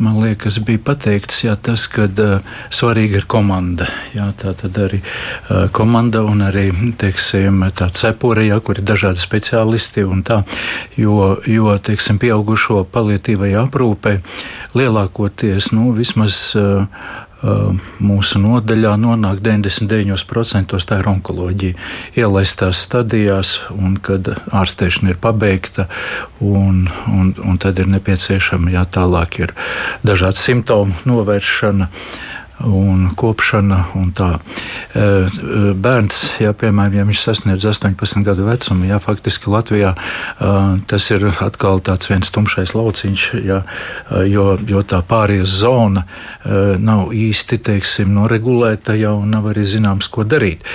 man 0.00 0.22
liekas, 0.22 0.56
bija 0.64 0.80
pateikts, 0.80 1.42
jā, 1.44 1.52
tas, 1.60 1.84
ka 1.86 2.06
uh, 2.08 2.40
svarīga 2.72 3.20
ir 3.20 3.26
komanda. 3.28 3.90
Jā, 4.14 4.30
tā 4.32 4.54
tad 4.56 4.78
arī 4.80 5.02
uh, 5.02 5.68
komanda 5.68 6.22
un 6.24 6.40
arī, 6.46 6.70
teiksim, 6.96 7.60
tā 7.76 7.90
cepure, 7.92 8.46
jā, 8.48 8.56
kur 8.64 8.80
ir 8.80 8.88
dažādi 8.88 9.20
speciālisti 9.20 10.06
tā, 10.24 10.40
jo, 10.96 11.36
jo 11.44 11.76
teiksim, 11.76 12.16
pieaugušo 12.16 12.86
palietīvai 12.88 13.52
aprūpē 13.66 14.16
lielākoties, 14.80 15.74
nu, 15.76 15.92
vismaz 15.92 16.40
uh, 16.56 16.88
mūsu 17.42 18.40
nodaļā 18.42 18.94
nonāk 19.00 19.40
99% 19.44 20.80
tā 20.86 20.98
ir 21.00 21.08
onkoloģija. 21.08 21.76
Ielaistās 22.20 22.82
stadijās, 22.86 23.54
un 23.72 23.96
kad 24.02 24.28
ārstēšana 24.52 25.14
ir 25.14 25.20
pabeigta, 25.22 25.88
un, 26.40 26.84
un, 27.08 27.32
un 27.40 27.60
tad 27.62 27.80
ir 27.80 27.88
nepieciešama 27.92 28.74
jā, 28.74 28.84
tālāk 28.84 29.40
ir 29.40 29.54
dažādu 30.04 30.40
simptomu 30.40 30.96
novēršana 31.08 31.88
un 32.66 33.08
kopšana. 33.16 33.84
Un 33.98 34.10
tā. 34.16 34.30
Bērns, 34.90 36.18
jā, 36.42 36.52
piemēram, 36.56 36.96
ja 36.98 37.06
viņš 37.08 37.22
sasniedz 37.22 37.64
18 37.70 38.24
gadu 38.26 38.46
vecumu, 38.48 38.88
jā, 38.90 38.98
faktiski 39.02 39.50
Latvijā 39.52 39.92
tas 40.90 41.06
ir 41.12 41.26
atkal 41.30 41.80
tāds 41.84 42.10
viens 42.10 42.30
tumšais 42.34 42.74
lauciņš, 42.74 43.26
jā, 43.46 43.60
jo, 44.28 44.46
jo 44.66 44.82
tā 44.82 45.00
pārējais 45.06 45.54
zona 45.62 46.04
nav 46.80 47.14
īsti 47.14 47.60
teiksim, 47.70 48.10
noregulēta 48.16 48.96
jau 48.98 49.16
un 49.22 49.30
nav 49.34 49.50
arī 49.52 49.64
zināms, 49.68 50.10
ko 50.10 50.24
darīt. 50.26 50.66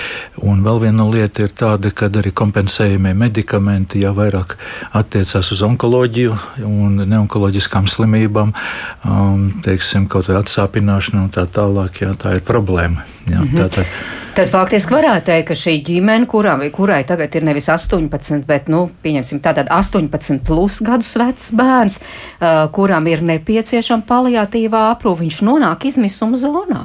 Un 0.42 0.64
vēl 0.64 0.82
viena 0.86 1.06
lieta 1.10 1.44
ir 1.44 1.52
tāda, 1.56 1.92
ka 1.92 2.08
arī 2.08 2.32
kompensējumie 2.36 3.12
medikamenti 3.16 4.02
jau 4.02 4.14
vairāk 4.16 4.56
attiecās 4.96 5.52
uz 5.52 5.62
onkoloģiju 5.66 6.36
un 6.66 7.02
neonkoloģiskām 7.04 7.88
slimībām, 7.90 8.54
teiksim, 9.66 10.08
kaut 10.10 10.30
vai 10.30 10.40
atsāpināšanu 10.40 11.26
un 11.26 11.32
tā 11.34 11.44
tālāk, 11.46 11.75
jā, 12.00 12.14
tā 12.18 12.36
ir 12.36 12.44
problēma. 12.46 13.04
Jā, 13.26 13.40
mm 13.40 13.48
-hmm. 13.48 13.56
tā, 13.58 13.68
tā. 13.68 13.84
Tad 14.36 14.50
faktiski 14.52 14.94
varētu 14.94 15.24
teikt, 15.24 15.48
ka 15.48 15.54
šī 15.54 15.82
ģimene, 15.84 16.26
kurā, 16.26 16.70
kurai 16.70 17.04
tagad 17.04 17.34
ir 17.34 17.44
nevis 17.44 17.68
18, 17.68 18.44
bet, 18.46 18.68
nu, 18.68 18.90
pieņemsim, 19.02 19.40
tātad 19.40 19.70
18 19.70 20.38
plus 20.44 20.82
gadus 20.82 21.16
vecs 21.16 21.52
bērns, 21.52 22.00
uh, 22.00 22.70
kuram 22.72 23.06
ir 23.06 23.22
nepieciešama 23.22 24.02
paliatīvā 24.06 24.90
aprūpe, 24.92 25.20
viņš 25.20 25.42
nonāk 25.42 25.84
izmisuma 25.84 26.36
zonā. 26.36 26.84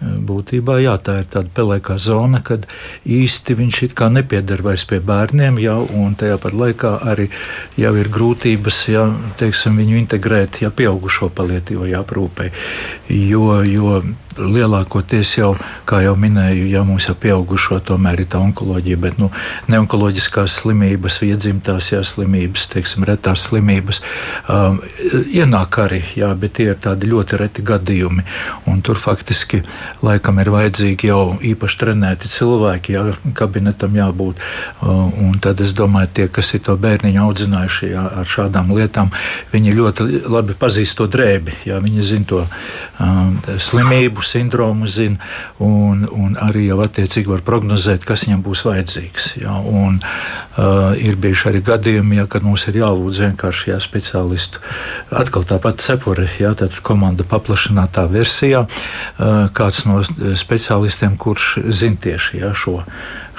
Būtībā 0.00 0.78
jā, 0.80 0.94
tā 1.04 1.18
ir 1.20 1.26
tāda 1.28 1.50
pelēkā 1.52 1.98
zona, 2.00 2.40
kad 2.44 2.64
īsti 3.04 3.56
viņš 3.58 3.80
it 3.84 3.96
kā 3.98 4.08
nepieder 4.08 4.62
vairs 4.64 4.86
pie 4.88 4.96
bērniem, 5.04 5.58
jau, 5.60 5.82
un 6.00 6.16
tajā 6.16 6.38
pat 6.40 6.56
laikā 6.56 6.94
arī 7.12 7.28
jau 7.76 7.92
ir 8.00 8.08
grūtības 8.08 8.80
jā, 8.88 9.04
teiksim, 9.40 9.76
viņu 9.76 9.98
integrēt 10.00 10.62
ja, 10.64 10.72
pieaugušo 10.72 11.28
palietīvajā 11.36 12.00
aprūpē. 12.00 12.48
Jo, 13.12 13.60
jo 13.68 14.00
lielākoties 14.40 15.34
jau, 15.38 15.50
kā 15.88 16.00
jau 16.04 16.14
minēju, 16.18 16.66
ja 16.70 16.82
mums 16.86 17.08
jau 17.08 17.14
pieaugušo 17.18 17.80
tomēr 17.86 18.22
ir 18.24 18.28
tā 18.32 18.40
onkoloģija, 18.42 18.98
bet 19.00 19.18
nu, 19.20 19.30
neonkoloģiskās 19.70 20.60
slimības, 20.62 21.20
iedzimtās 21.26 21.90
jā, 21.92 22.00
slimības, 22.06 22.66
teiksim, 22.72 23.04
retās 23.08 23.46
slimības 23.48 24.02
um, 24.48 24.80
ienāk 25.26 25.80
arī, 25.84 26.02
jā, 26.18 26.30
bet 26.38 26.56
tie 26.58 26.70
ir 26.72 26.80
tādi 26.82 27.10
ļoti 27.10 27.40
reti 27.40 27.64
gadījumi. 27.66 28.24
Un 28.70 28.82
tur 28.86 29.00
faktiski 29.00 29.62
laikam 30.04 30.40
ir 30.42 30.52
vajadzīgi 30.54 31.10
jau 31.10 31.22
īpaši 31.52 31.80
trenēti 31.84 32.30
cilvēki, 32.32 32.96
jā, 32.96 33.04
kabinetam 33.38 33.96
jābūt. 33.98 34.40
Uh, 34.80 35.08
un 35.26 35.38
tad 35.42 35.60
es 35.64 35.74
domāju, 35.76 36.12
tie, 36.20 36.28
kas 36.32 36.54
ir 36.56 36.64
to 36.66 36.76
bērniņu 36.80 37.22
audzinājuši 37.26 37.92
jā, 37.92 38.06
ar 38.22 38.28
šādām 38.28 38.72
lietām, 38.76 39.12
viņi 39.52 39.76
ļoti 39.76 40.08
labi 40.30 40.56
pazīst 40.58 40.98
to 40.98 41.08
drēbi, 41.10 41.60
jā, 41.68 41.80
viņi 41.82 42.06
zina 42.06 42.28
to 42.30 42.44
um, 43.00 43.36
slimību 43.60 44.24
sindromu 44.30 44.88
zina, 44.90 45.18
un, 45.62 46.06
un 46.10 46.36
arī 46.40 46.66
jau 46.68 46.80
attiecīgi 46.84 47.30
var 47.30 47.44
prognozēt, 47.46 48.06
kas 48.08 48.26
viņam 48.26 48.44
būs 48.46 48.64
vajadzīgs. 48.66 49.30
Ja, 49.42 49.56
un, 49.58 49.98
uh, 50.00 50.92
ir 50.98 51.18
bijuši 51.20 51.48
arī 51.52 51.62
gadījumi, 51.66 52.20
ja, 52.20 52.26
kad 52.30 52.46
mums 52.46 52.66
ir 52.70 52.80
jālūdz 52.80 53.22
vienkārši 53.26 53.72
jā, 53.72 53.80
speciālistu. 53.84 54.62
Atkal 55.22 55.46
tāpat 55.48 55.82
cepure, 55.84 56.28
ja, 56.40 56.54
tad 56.58 56.78
komanda 56.86 57.26
paplašinātā 57.28 58.06
versijā, 58.10 58.66
uh, 58.66 59.48
kāds 59.56 59.84
no 59.88 60.02
speciālistiem, 60.04 61.18
kurš 61.20 61.56
zina 61.68 62.00
tieši 62.08 62.44
ja, 62.44 62.54
šo 62.56 62.80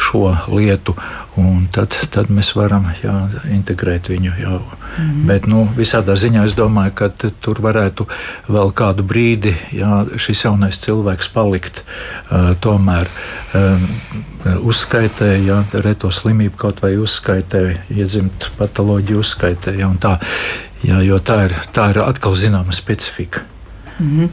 šo 0.02 0.32
lietu, 0.52 0.96
un 1.40 1.68
tad, 1.72 1.96
tad 2.12 2.32
mēs 2.34 2.54
varam 2.58 2.90
jā, 3.04 3.16
integrēt 3.54 4.10
viņu. 4.12 4.34
Jā. 4.42 4.56
Mm 4.58 5.10
-hmm. 5.10 5.28
Bet 5.28 5.48
nu, 5.48 5.68
visādā 5.78 6.16
ziņā 6.20 6.46
es 6.46 6.56
domāju, 6.56 6.92
ka 6.96 7.10
tur 7.42 7.62
varētu 7.62 8.08
vēl 8.50 8.74
kādu 8.74 9.04
brīdi 9.04 9.56
jā, 9.72 10.06
šis 10.18 10.44
jaunais 10.46 10.80
cilvēks 10.80 11.30
palikt 11.34 11.84
uh, 11.84 12.56
tomēr. 12.60 13.08
Um, 13.56 13.88
Uzskaitē, 14.42 15.38
ja 15.46 15.64
reto 15.74 16.12
slimību 16.12 16.58
kaut 16.58 16.82
vai 16.82 16.96
uzskaitē, 16.98 17.78
iedzimta 17.90 18.50
patoloģija 18.58 19.20
uzskaitē. 19.20 19.76
Ja, 19.78 19.92
tā, 20.00 20.18
ja, 20.84 21.02
jo 21.02 21.20
tā 21.20 21.44
ir, 21.46 21.54
tā 21.74 21.90
ir 21.90 22.00
atkal 22.00 22.36
zināma 22.36 22.74
specifika. 22.74 23.42
Mm 24.00 24.20
-hmm. 24.20 24.30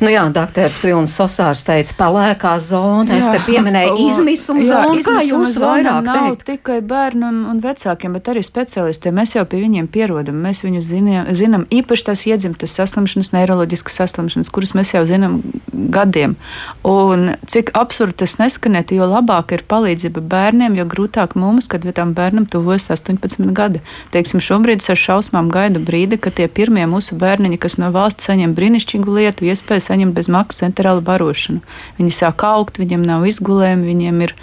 nu 0.00 0.08
jā, 0.08 0.32
doktors 0.32 0.84
Vilnis 0.84 1.16
Sosārs 1.18 1.64
teica, 1.64 1.94
pelēkā 1.98 2.58
zona. 2.58 3.16
Es 3.16 3.24
te 3.24 3.40
pieminēju 3.46 3.96
izmisuma 4.08 4.62
zonu. 4.62 5.00
Kā 5.02 5.18
jūs 5.26 5.56
vairāk 5.60 6.04
nav 6.04 6.36
teikt? 6.36 6.46
tikai 6.46 6.80
bērnu 6.80 7.28
un, 7.28 7.60
vecākiem, 7.60 8.12
bet 8.12 8.28
arī 8.28 8.42
specialistiem. 8.42 9.14
Mēs 9.14 9.36
jau 9.36 9.44
pie 9.44 9.60
viņiem 9.62 9.86
pierodam. 9.86 10.34
Mēs 10.34 10.64
viņus 10.64 10.84
zinām, 10.84 11.34
zinām 11.34 11.66
īpaši 11.70 12.04
tās 12.04 12.26
iedzimtas 12.26 12.74
saslimšanas, 12.74 13.32
neiroloģiskas 13.32 13.94
saslimšanas, 13.94 14.50
kuras 14.50 14.74
mēs 14.74 14.94
jau 14.94 15.06
zinām 15.06 15.40
gadiem. 15.72 16.36
Un 16.82 17.34
cik 17.46 17.70
absurdi 17.74 18.12
tas 18.22 18.36
neskanētu, 18.40 18.96
jo 18.98 19.06
labāk 19.06 19.52
ir 19.52 19.64
palīdzība 19.68 20.20
bērniem, 20.20 20.76
jo 20.78 20.86
grūtāk 20.88 21.36
mums, 21.38 21.68
kad 21.68 21.86
tam 21.94 22.14
bērnam 22.14 22.46
tuvojas 22.46 22.88
18 22.90 23.52
gadi. 23.52 23.82
Teiksim, 24.14 24.40
šobrīd 24.40 24.82
es 24.82 24.90
ar 24.92 25.00
šausmām 25.00 25.50
gaidu 25.52 25.82
brīdi, 25.84 26.18
kad 26.22 26.36
tie 26.38 26.48
pirmie 26.48 26.86
mūsu 26.90 27.16
bērniņi, 27.20 27.60
kas 27.62 27.78
no 27.80 27.90
valsts 27.94 28.28
saņem 28.28 28.54
brīnišķīgu 29.02 29.14
lietu, 29.16 29.46
iespēju 29.50 29.82
saņemt 29.82 30.14
bez 30.14 30.28
maksas 30.28 30.62
centrālu 30.62 31.02
barošanu. 31.02 31.60
Viņi 31.98 32.10
sāk 32.10 32.44
augt, 32.44 32.78
viņiem 32.78 33.02
nav 33.04 33.26
izgulējumi, 33.26 33.86
viņiem 33.86 34.22
ir 34.22 34.34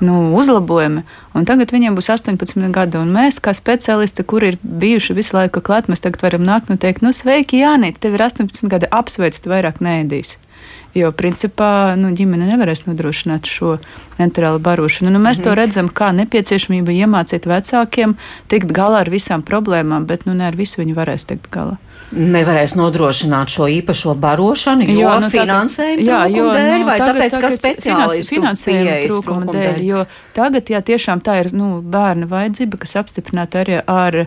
nu, 0.00 0.34
uzlabojumi. 0.36 1.02
Un 1.34 1.44
tagad 1.44 1.72
viņiem 1.72 1.94
būs 1.96 2.10
18 2.10 2.70
gadi, 2.72 2.98
un 2.98 3.12
mēs, 3.12 3.40
kā 3.40 3.52
speciālisti, 3.54 4.24
kuri 4.24 4.52
ir 4.52 4.58
bijuši 4.62 5.14
visu 5.14 5.36
laiku 5.36 5.60
klāt, 5.60 5.88
mēs 5.88 6.02
tagad 6.02 6.22
varam 6.22 6.44
nākt 6.44 6.70
un 6.70 6.78
teikt, 6.78 7.02
nu, 7.02 7.12
sveiki, 7.12 7.62
Jānīt, 7.62 7.98
tev 7.98 8.14
ir 8.14 8.22
18 8.22 8.68
gadi, 8.68 8.88
apsveic, 8.90 9.38
tu 9.38 9.50
vairāk 9.50 9.80
nēdīsi. 9.80 10.38
Jo, 10.94 11.08
principā, 11.16 11.96
nu, 11.96 12.10
ģimene 12.12 12.44
nevarēs 12.50 12.84
nodrošināt 12.84 13.48
šo 13.48 13.78
enterālu 14.20 14.60
barošanu. 14.60 15.08
Nu, 15.10 15.22
mēs 15.24 15.40
mm. 15.40 15.46
to 15.46 15.54
redzam 15.56 15.88
kā 15.88 16.10
nepieciešamību 16.12 16.92
iemācīt 16.92 17.48
vecākiem 17.48 18.12
tikt 18.52 18.74
galā 18.76 19.00
ar 19.06 19.10
visām 19.10 19.40
problēmām, 19.40 20.04
bet 20.06 20.28
nu, 20.28 20.36
ne 20.36 20.50
ar 20.50 20.58
visu 20.58 20.82
viņi 20.82 20.98
varēs 20.98 21.24
tikt 21.32 21.48
galā. 21.54 21.80
Nevarēs 22.12 22.74
nodrošināt 22.76 23.52
šo 23.52 23.66
īpašo 23.72 24.14
barošanu, 24.20 24.84
jo, 24.86 25.00
jo 25.00 25.12
nu, 25.22 25.30
finansējuma 25.32 26.04
jā, 26.04 26.20
jo, 26.32 26.46
dēļ, 26.52 26.70
nu, 26.82 26.86
vai 26.86 26.96
tagad, 27.00 27.18
tāpēc, 27.18 27.36
ka 27.40 27.50
speciālistu 27.56 28.34
finansējuma 28.36 28.96
trūkuma 29.06 29.46
dēļ, 29.48 29.66
dēļ, 29.66 29.80
jo 29.86 30.04
tagad, 30.36 30.72
jā, 30.74 30.82
tiešām 30.92 31.22
tā 31.24 31.38
ir, 31.40 31.50
nu, 31.56 31.70
bērna 31.82 32.28
vajadzība, 32.30 32.80
kas 32.82 32.94
apstiprināta 33.00 33.62
arī 33.62 33.78
ar 33.80 34.18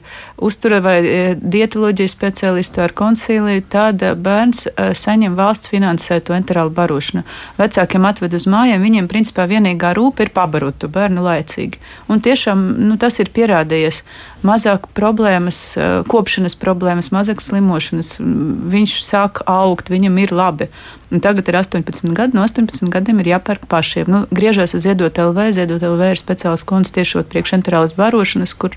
uztura 0.50 0.82
vai 0.86 0.98
e, 1.06 1.22
dietoloģijas 1.40 2.18
speciālistu 2.18 2.84
ar 2.86 2.96
konsīliju, 2.98 3.66
tad 3.72 4.04
bērns 4.26 4.66
e, 4.68 4.90
saņem 4.98 5.38
valsts 5.38 5.70
finansēto 5.72 6.36
enterālu 6.38 6.74
barošanu. 6.76 7.26
Vecākiem 7.62 8.10
atved 8.10 8.38
uz 8.38 8.48
mājām, 8.50 8.82
viņiem 8.86 9.10
principā 9.12 9.48
vienīgā 9.52 9.94
rūpa 9.98 10.26
ir 10.26 10.34
pabarot 10.36 10.82
to 10.82 10.90
bērnu 10.92 11.26
laicīgi. 11.26 11.82
Un 12.10 12.24
tiešām, 12.26 12.66
nu, 12.90 12.98
tas 13.02 13.22
ir 13.22 13.30
pierādījies 13.36 14.04
mazāk 14.46 14.88
problēmas, 14.98 15.58
eh, 15.78 16.04
kopšanas 16.10 16.56
problēmas, 16.60 17.12
mazāk 17.12 17.42
slimošanas. 17.44 18.16
Viņš 18.20 18.94
sāk 19.04 19.42
augt, 19.46 19.90
viņam 19.90 20.22
ir 20.22 20.34
labi. 20.36 20.70
Un 21.12 21.22
tagad 21.22 21.48
ir 21.48 21.56
18 21.56 22.14
gadi, 22.14 22.34
no 22.36 22.44
18 22.44 22.90
gadiem 22.90 23.20
ir 23.22 23.30
jāpērk 23.36 23.68
pašiem. 23.70 24.08
Nu, 24.08 24.26
griežās 24.32 24.74
uz 24.76 24.84
Ziedot 24.84 25.14
LV, 25.14 25.52
Ziedot 25.54 25.82
LV 25.82 26.12
ir 26.12 26.22
speciāls 26.22 26.66
konts 26.66 26.92
tiešot 26.92 27.30
priekšenterālas 27.30 27.94
barošanas, 27.96 28.54
kur 28.58 28.72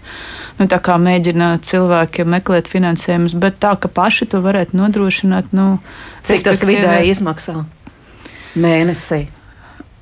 nu, 0.58 0.66
mēģina 0.68 1.58
cilvēkiem 1.64 2.28
meklēt 2.28 2.68
finansējumus, 2.68 3.34
bet 3.34 3.58
tā, 3.60 3.78
ka 3.80 3.88
paši 3.88 4.26
to 4.26 4.42
varētu 4.44 4.76
nodrošināt. 4.76 5.52
Nu, 5.52 5.80
Cik 6.24 6.44
tas 6.44 6.62
vidēji 6.62 7.16
izmaksā 7.16 7.64
mēnesī? 8.56 9.37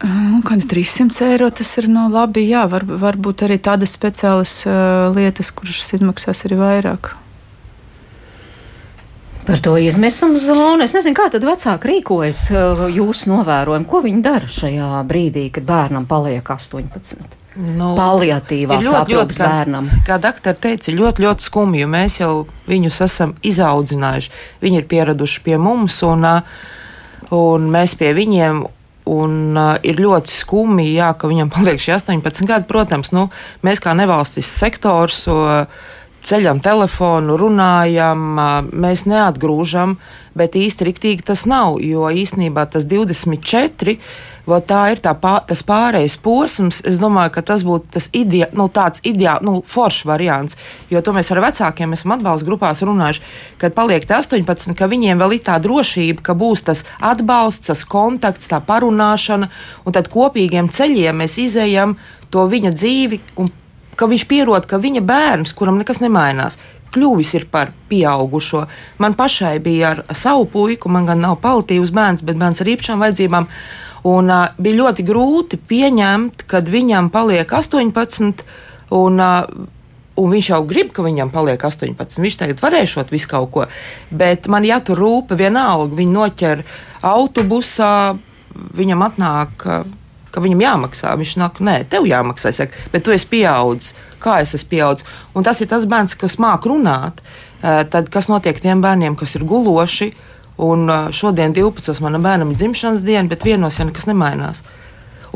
Nu, 0.05 0.43
kad 0.45 0.61
300 0.69 1.31
eiro 1.31 1.49
tas 1.51 1.71
ir 1.81 1.87
no 1.89 2.09
nu, 2.09 2.13
labi, 2.13 2.43
jā, 2.51 2.67
var, 2.69 2.85
varbūt 2.85 3.47
arī 3.47 3.57
tādas 3.65 3.95
speciālas 3.97 4.59
uh, 4.69 5.07
lietas, 5.17 5.49
kuras 5.57 5.95
izmaksās 5.97 6.45
arī 6.45 6.59
vairāk. 6.61 7.15
Par 9.47 9.63
to 9.63 9.77
izmisumu 9.79 10.41
zonu. 10.43 10.83
Es 10.83 10.93
nezinu, 10.93 11.15
kā 11.17 11.31
tad 11.31 11.47
vecāki 11.47 11.93
rīkojas 11.93 12.41
jūsu 12.91 13.31
novērojumu. 13.31 13.87
Ko 13.89 14.03
viņi 14.03 14.23
dara 14.25 14.49
šajā 14.51 15.03
brīdī, 15.07 15.47
kad 15.55 15.69
bērnam 15.69 16.09
paliek 16.11 16.51
18? 16.51 17.37
Nu, 17.57 17.95
Paliatīvā 17.97 18.77
ļoti, 18.85 19.39
bērnam. 19.39 19.87
Kā, 20.03 20.03
kā 20.11 20.17
doktori 20.21 20.59
teica, 20.67 20.93
ļoti, 20.93 21.25
ļoti 21.25 21.47
skumji, 21.47 21.85
jo 21.85 21.89
mēs 21.89 22.19
jau 22.21 22.33
viņus 22.69 22.99
esam 23.07 23.37
izaudzinājuši. 23.47 24.33
Viņi 24.61 24.83
ir 24.83 24.89
pieraduši 24.91 25.45
pie 25.47 25.57
mums 25.63 26.03
un, 26.05 26.27
un 27.39 27.71
mēs 27.73 27.97
pie 27.97 28.13
viņiem. 28.19 28.67
Un 29.07 29.55
uh, 29.55 29.77
ir 29.87 30.01
ļoti 30.03 30.33
skumji, 30.35 30.97
jā, 30.97 31.13
ka 31.15 31.31
viņam 31.31 31.53
paliek 31.55 31.79
šie 31.83 31.95
18 31.95 32.49
gadi. 32.49 32.67
Protams, 32.67 33.13
nu, 33.15 33.29
mēs 33.67 33.83
kā 33.83 33.95
nevalstisks 33.95 34.59
sektors 34.65 35.21
uh, 35.31 35.69
ceļam 36.27 36.59
telefonu, 36.65 37.37
runājam, 37.39 38.25
uh, 38.35 38.57
mēs 38.67 39.05
neatgrūžam, 39.07 39.95
bet 40.35 40.59
īsti 40.59 40.89
riktīgi 40.91 41.29
tas 41.31 41.47
nav. 41.47 41.79
Jo 41.79 42.11
īsnībā 42.11 42.67
tas 42.73 42.89
24 42.91 43.99
Vai 44.47 44.61
tā 44.63 44.81
ir 44.95 45.01
tā 45.03 45.11
pā, 45.19 45.41
tas 45.43 45.65
pārējais 45.67 46.15
posms. 46.23 46.79
Es 46.87 47.01
domāju, 47.03 47.33
ka 47.35 47.43
tas 47.49 47.65
būtu 47.67 47.91
tas 47.97 48.07
idea, 48.15 48.47
nu, 48.55 48.69
tāds 48.71 49.03
ideāls, 49.03 49.43
nu, 49.43 49.59
foršs 49.67 50.07
variants. 50.07 50.55
Jo 50.91 51.03
to 51.03 51.15
mēs 51.17 51.33
ar 51.35 51.43
vecākiem 51.43 51.97
esam 51.97 52.15
atbalsta 52.15 52.47
grupās 52.47 52.85
runājuši, 52.87 53.25
kad 53.59 53.75
paliek 53.75 54.07
18, 54.07 54.77
ka 54.79 54.87
viņiem 54.93 55.19
vēl 55.19 55.35
ir 55.35 55.43
tā 55.49 55.59
drošība, 55.63 56.23
ka 56.23 56.39
būs 56.39 56.63
tas 56.69 56.85
atbalsts, 57.03 57.73
tas 57.73 57.83
kontakts, 57.91 58.47
tā 58.53 58.63
parunāšana, 58.63 59.51
un 59.83 59.97
tad 59.97 60.13
kopīgiem 60.15 60.71
ceļiem 60.71 61.25
mēs 61.25 61.41
izējam 61.43 61.97
to 62.31 62.47
viņa 62.47 62.71
dzīvi, 62.77 63.21
un 63.43 63.51
ka 63.99 64.07
viņš 64.07 64.27
pierod, 64.31 64.67
ka 64.69 64.79
viņa 64.79 65.03
bērns, 65.09 65.55
kuram 65.57 65.81
nekas 65.81 66.03
nemainās, 66.05 66.59
kļuvis 66.95 67.35
par 67.51 67.73
pieaugušo. 67.91 68.67
Man 69.03 69.17
pašai 69.19 69.59
bija 69.65 69.91
ar 69.91 70.05
savu 70.15 70.47
puiku, 70.53 70.93
man 70.93 71.09
gan 71.09 71.21
nav 71.25 71.41
palitīvs 71.43 71.93
bērns, 71.97 72.23
bet 72.23 72.39
bērns 72.41 72.63
ar 72.63 72.73
īpašām 72.77 73.03
vajadzībām. 73.03 73.49
Un, 74.07 74.31
uh, 74.31 74.51
bija 74.63 74.83
ļoti 74.85 75.07
grūti 75.07 75.59
pieņemt, 75.59 76.47
kad 76.51 76.69
viņam 76.71 77.11
paliek 77.15 77.51
18. 77.51 78.45
Un, 78.95 79.23
uh, 79.23 79.67
Un 80.17 80.33
viņš 80.33 80.47
jau 80.49 80.63
grib, 80.65 80.95
ka 80.97 81.05
viņam 81.05 81.29
paliek 81.29 81.61
18. 81.61 82.23
Viņš 82.25 82.39
tagad 82.41 82.61
varēšot 82.63 83.11
visu 83.13 83.29
kaut 83.29 83.51
ko. 83.53 83.67
Bet 84.09 84.49
man 84.49 84.65
jātur 84.65 84.97
rūpe 84.97 85.37
vienalga. 85.37 85.93
Viņi 85.99 86.15
noķer 86.15 86.63
autobusā, 87.05 88.17
viņam 88.81 89.05
atnāk, 89.05 89.67
ka 90.33 90.45
viņam 90.45 90.63
jāmaksā. 90.65 91.13
Viņš 91.21 91.35
nāk, 91.43 91.61
nē, 91.61 91.77
tev 91.93 92.09
jāmaksā. 92.09 92.53
Es 92.53 92.63
saku, 92.63 92.87
bet 92.95 93.05
tu 93.05 93.13
esi 93.13 93.29
pieaudzis. 93.29 93.93
Kā 94.23 94.39
es 94.41 94.55
esmu 94.57 94.73
pieaudzis? 94.73 95.09
Un 95.37 95.45
tas 95.45 95.61
ir 95.61 95.69
tas 95.69 95.85
bērns, 95.89 96.17
kas 96.17 96.39
māk 96.41 96.65
runāt. 96.65 97.21
Tad 97.61 98.09
kas 98.13 98.31
notiek 98.33 98.57
tiem 98.61 98.81
bērniem, 98.85 99.19
kas 99.21 99.37
ir 99.37 99.45
guloši? 99.49 100.11
Un 100.57 100.89
šodien 101.13 101.53
12. 101.53 102.01
manam 102.01 102.25
bērnam 102.25 102.51
ir 102.51 102.57
dzimšanas 102.57 103.05
diena, 103.05 103.29
bet 103.29 103.45
vienos 103.45 103.77
jau 103.77 103.85
nekas 103.85 104.09
nemainās. 104.09 104.63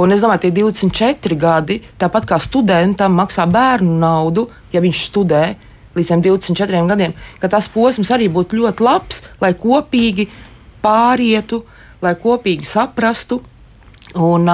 Un 0.00 0.15
es 0.15 0.23
domāju, 0.25 0.47
tie 0.47 0.53
24 0.57 1.37
gadi, 1.37 1.81
tāpat 2.00 2.29
kā 2.31 2.39
studentam 2.41 3.19
maksā 3.19 3.45
bērnu 3.50 3.99
naudu, 4.00 4.47
ja 4.73 4.81
viņš 4.81 5.03
studē 5.11 5.43
līdz 5.97 6.12
24 6.25 6.87
gadiem, 6.89 7.12
ka 7.43 7.50
tas 7.53 7.69
posms 7.69 8.12
arī 8.15 8.31
būtu 8.33 8.61
ļoti 8.61 8.87
labs, 8.87 9.23
lai 9.43 9.53
kopīgi 9.59 10.29
pārietu, 10.81 11.65
lai 12.00 12.15
kopīgi 12.17 12.69
saprastu. 12.69 13.43
Un, 14.17 14.49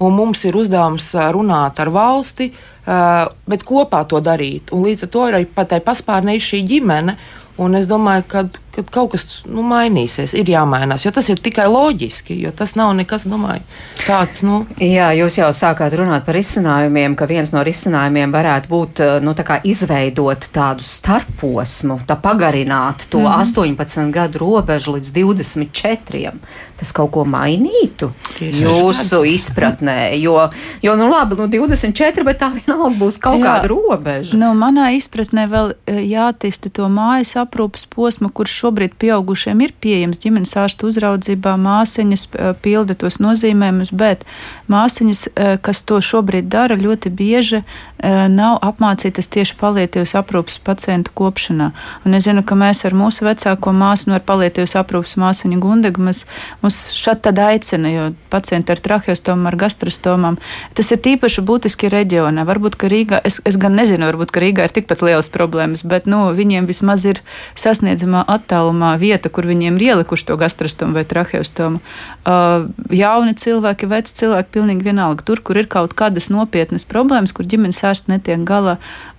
un 0.00 0.14
mums 0.14 0.44
ir 0.46 0.56
uzdevums 0.56 1.10
runāt 1.34 1.80
ar 1.82 1.90
valsti, 1.92 2.52
bet 2.84 3.64
kopā 3.64 4.04
to 4.08 4.20
darīt. 4.20 4.72
Un 4.72 4.84
līdz 4.84 5.06
ar 5.06 5.12
to 5.14 5.28
ir 5.28 5.38
arī 5.40 5.66
tai 5.68 5.80
paspārnē 5.84 6.36
šī 6.40 6.64
ģimene. 6.68 7.16
Un 7.62 7.78
es 7.78 7.86
domāju, 7.86 8.24
ka 8.28 8.46
kad 8.74 8.90
kaut 8.90 9.12
kas 9.14 9.26
nu, 9.46 9.62
mainīsies, 9.66 10.34
ir 10.36 10.48
jāmainās. 10.50 11.04
Jo 11.06 11.12
tas 11.14 11.28
ir 11.30 11.40
tikai 11.42 11.66
loģiski, 11.70 12.36
jo 12.42 12.50
tas 12.56 12.74
nav 12.78 12.90
nekas 12.98 13.26
domāju, 13.30 13.62
tāds. 14.02 14.42
Nu. 14.46 14.64
Jā, 14.82 15.12
jūs 15.14 15.38
jau 15.38 15.50
sākāt 15.54 15.94
runāt 15.98 16.26
par 16.26 16.36
risinājumiem, 16.36 17.14
ka 17.18 17.28
viens 17.30 17.52
no 17.54 17.62
risinājumiem 17.66 18.34
varētu 18.34 18.70
būt 18.70 19.02
eh, 19.04 19.14
nu, 19.24 19.36
tā 19.38 19.60
izveidot 19.62 20.48
tādu 20.54 20.86
starposmu, 20.86 22.00
tā 22.08 22.18
pagarināt 22.20 23.06
to 23.10 23.22
mm 23.22 23.26
-hmm. 23.26 23.78
18 23.78 24.10
gadu 24.10 24.38
robežu 24.38 24.96
līdz 24.96 25.12
24. 25.12 26.32
Tas 26.76 26.92
kaut 26.92 27.10
ko 27.10 27.24
mainītu 27.24 28.10
Tieši 28.38 28.64
jūsu 28.64 29.24
izpratnē. 29.24 30.18
Jo, 30.18 30.50
jo, 30.82 30.96
nu 30.96 31.08
labi, 31.08 31.36
nu 31.36 31.46
24, 31.46 32.24
bet 32.24 32.40
tā 32.40 32.50
vienalga 32.74 32.98
būs 32.98 33.18
kaut 33.22 33.38
Jā, 33.38 33.44
kāda 33.46 33.68
robeža. 33.70 34.36
Nu, 34.38 34.52
manā 34.58 34.90
izpratnē 34.96 35.46
vēl 35.50 35.74
eh, 35.86 36.00
jātīsta 36.08 36.70
to 36.72 36.88
mājas 36.88 37.34
aprūpas 37.40 37.86
posmu, 37.86 38.30
kurš 38.30 38.54
šobrīd 38.62 38.96
pieaugušiem 38.98 39.60
ir 39.64 39.74
pieejams 39.80 40.20
ģimenes 40.22 40.54
ārsta 40.56 40.88
uzraudzībā, 40.88 41.56
māsiņas 41.60 42.26
eh, 42.32 42.52
pilda 42.62 42.94
tos 42.94 43.20
nozīmējumus, 43.22 43.92
bet 43.92 44.24
māsiņas, 44.68 45.28
eh, 45.34 45.56
kas 45.62 45.82
to 45.82 46.00
šobrīd 46.00 46.48
dara, 46.48 46.76
ļoti 46.76 47.10
bieži 47.10 47.64
nav 48.04 48.58
apmācītas 48.60 49.30
tieši 49.32 49.54
palietīvas 49.56 50.12
aprūpas 50.18 50.58
pacientu 50.60 51.12
kopšanā. 51.16 51.70
Un 52.04 52.16
es 52.18 52.26
zinu, 52.26 52.42
ka 52.44 52.56
mēs 52.58 52.82
ar 52.84 52.92
mūsu 52.92 53.24
vecāko 53.24 53.72
māsu, 53.72 54.10
nu, 54.10 54.18
ar 54.18 54.24
palietīvas 54.26 54.74
aprūpas 54.76 55.14
māsiņu 55.16 55.56
Gundegu, 55.62 56.02
mēs, 56.04 56.24
mums 56.60 56.80
šat 56.98 57.22
tad 57.24 57.40
aicina, 57.40 57.88
jo 57.88 58.10
pacienti 58.28 58.74
ar 58.74 58.82
traheostomu, 58.84 59.48
ar 59.48 59.56
gastrostomām, 59.56 60.36
tas 60.76 60.92
ir 60.92 61.00
tīpaši 61.06 61.46
būtiski 61.48 61.88
reģionā. 61.88 62.44
Varbūt, 62.44 62.63
ka 62.80 62.88
Rīgā, 62.88 63.18
es, 63.28 63.36
es 63.44 63.58
gan 63.60 63.76
nezinu, 63.76 64.06
varbūt, 64.08 64.32
ka 64.32 64.40
Rīgā 64.40 64.64
ir 64.64 64.72
tikpat 64.72 65.04
lielas 65.04 65.28
problēmas, 65.32 65.84
bet, 65.86 66.08
nu, 66.10 66.22
viņiem 66.32 66.64
vismaz 66.64 67.04
ir 67.04 67.20
sasniedzamā 67.60 68.22
attālumā 68.32 68.94
vieta, 69.00 69.28
kur 69.28 69.44
viņiem 69.44 69.76
ir 69.76 69.86
ielikuši 69.90 70.28
to 70.30 70.38
gastrostomu 70.40 70.96
vai 70.96 71.04
traheostomu. 71.08 71.82
Uh, 72.24 72.70
jauni 72.88 73.36
cilvēki, 73.36 73.90
veci 73.90 74.16
cilvēki, 74.22 74.54
pilnīgi 74.56 74.88
vienalga. 74.88 75.26
Tur, 75.28 75.44
kur 75.44 75.60
ir 75.60 75.68
kaut 75.70 75.92
kādas 75.98 76.30
nopietnas 76.32 76.88
problēmas, 76.88 77.36
kur 77.36 77.44
ģimenes 77.44 77.82
ārsts 77.84 78.08
netiek 78.08 78.40
galā, 78.48 78.78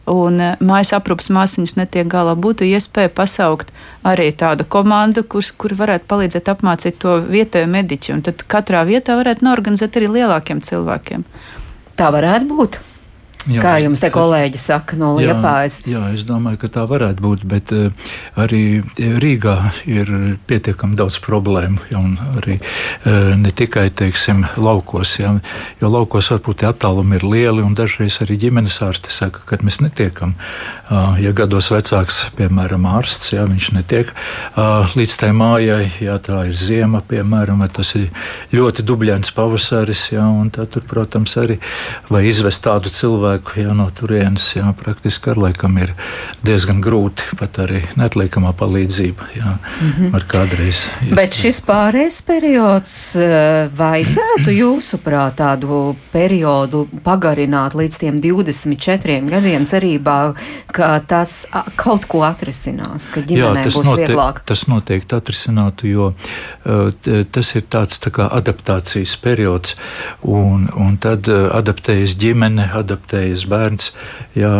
un 0.09 0.41
uh, 0.41 0.55
mājas 0.65 0.95
aprūpas 0.97 1.29
māsīņas 1.37 1.77
netiek 1.77 2.09
galā, 2.09 2.33
būtu 2.33 2.65
iespēja 2.65 3.13
pasaukt 3.13 3.69
arī 4.05 4.31
tādu 4.33 4.65
komandu, 4.65 5.25
kur, 5.29 5.45
kur 5.57 5.77
varētu 5.77 6.09
palīdzēt 6.09 6.49
apmācīt 6.55 6.99
to 7.05 7.19
vietējo 7.29 7.69
mediķi. 7.69 8.17
Un 8.17 8.25
tad 8.25 8.41
katrā 8.49 8.85
vietā 8.89 9.19
varētu 9.21 9.45
norganizēt 9.45 10.01
arī 10.01 10.11
lielākiem 10.19 10.65
cilvēkiem. 10.65 11.25
Tā 11.95 12.11
varētu 12.11 12.51
būt. 12.51 12.81
Jā, 13.45 13.61
Kā 13.61 13.75
jums 13.77 14.01
te 14.01 14.09
kolēģi 14.09 14.57
saka 14.57 14.97
no 14.97 15.11
Liepājas? 15.19 15.79
Jā, 15.85 15.99
jā, 15.99 16.15
es 16.17 16.23
domāju, 16.25 16.57
ka 16.63 16.69
tā 16.79 16.85
varētu 16.89 17.21
būt, 17.21 17.43
bet 17.49 17.73
uh, 17.75 18.13
arī 18.41 18.81
Rīgā 18.97 19.55
ir 19.85 20.09
pietiekami 20.49 20.97
daudz 20.97 21.19
problēmu, 21.21 21.77
ja, 21.91 22.01
arī 22.39 22.57
uh, 22.57 23.35
ne 23.37 23.53
tikai, 23.53 23.91
teiksim, 23.93 24.47
laukos, 24.57 25.19
ja, 25.21 25.35
jo 25.81 25.91
laukos 25.93 26.31
varbūt 26.33 26.65
attālumi 26.71 27.19
ir 27.19 27.27
lieli, 27.35 27.65
un 27.65 27.77
dažreiz 27.77 28.17
arī 28.25 28.39
ģimenes 28.47 28.81
ārsti 28.81 29.13
saka, 29.13 29.45
ka 29.45 29.61
mēs 29.61 29.77
netiekam 29.85 30.33
Ja 30.85 31.31
gados 31.33 31.71
vecāks, 31.73 32.19
piemēram, 32.37 32.83
ārsts, 32.85 33.31
jā, 33.33 33.41
viņš 33.49 33.71
netiek 33.73 34.11
līdz 34.93 35.15
tai 35.17 35.31
mājai, 35.33 35.87
ja 36.03 36.19
tā 36.21 36.43
ir 36.45 36.59
ziema, 36.59 36.99
piemēram, 37.01 37.63
vai 37.63 37.69
tas 37.73 37.95
ir 37.97 38.11
ļoti 38.53 38.85
dubļains 38.85 39.33
pavasaris, 39.33 40.03
jā, 40.13 40.21
un 40.29 40.51
tad, 40.53 40.69
tur, 40.75 40.85
protams, 40.85 41.33
arī 41.41 41.57
vai 42.11 42.21
izvest 42.29 42.61
tādu 42.67 42.93
cilvēku 42.93 43.63
jā, 43.63 43.73
no 43.73 43.87
turienes, 43.97 44.45
jā, 44.53 44.67
praktiski 44.77 45.33
ar 45.33 45.41
laikam 45.47 45.79
ir 45.81 45.95
diezgan 46.45 46.83
grūti, 46.85 47.33
pat 47.39 47.57
arī 47.65 47.81
neatliekamā 47.97 48.53
palīdzība, 48.53 49.31
jā, 49.39 49.55
mm 49.57 49.89
-hmm. 49.89 50.13
var 50.13 50.27
kādreiz. 50.29 50.85
Iespēj. 51.01 51.15
Bet 51.17 51.33
šis 51.33 51.61
pārējais 51.65 52.21
periods 52.29 52.93
vajadzētu 53.81 54.53
jūsuprāt 54.61 55.41
tādu 55.41 55.95
periodu 56.13 56.85
pagarināt 57.03 57.73
līdz 57.73 57.99
tiem 58.05 58.21
24 58.21 59.19
gadiem 59.33 59.65
cerībā, 59.65 60.35
ka 60.75 60.89
tas 61.07 61.33
kaut 61.79 62.07
ko 62.11 62.21
atrisinās, 62.27 63.07
ka 63.13 63.23
ģimenei 63.23 63.63
Jā, 63.63 63.71
būs 63.71 63.87
notiek, 63.87 64.09
vieglāk. 64.11 64.41
Tas 64.49 64.65
noteikti 64.71 65.15
atrisinātu, 65.17 65.87
jo 65.89 66.09
uh, 66.11 67.07
tas 67.31 67.53
ir 67.55 67.65
tāds 67.71 68.01
tā 68.03 68.11
kā 68.15 68.27
adaptācijas 68.39 69.15
periods, 69.23 69.77
un, 70.21 70.67
un 70.75 70.99
tad 71.01 71.29
uh, 71.31 71.47
adaptējas 71.55 72.17
ģimene, 72.21 72.67
adaptējas 72.81 73.47
bērns, 73.51 73.91
jā, 74.37 74.53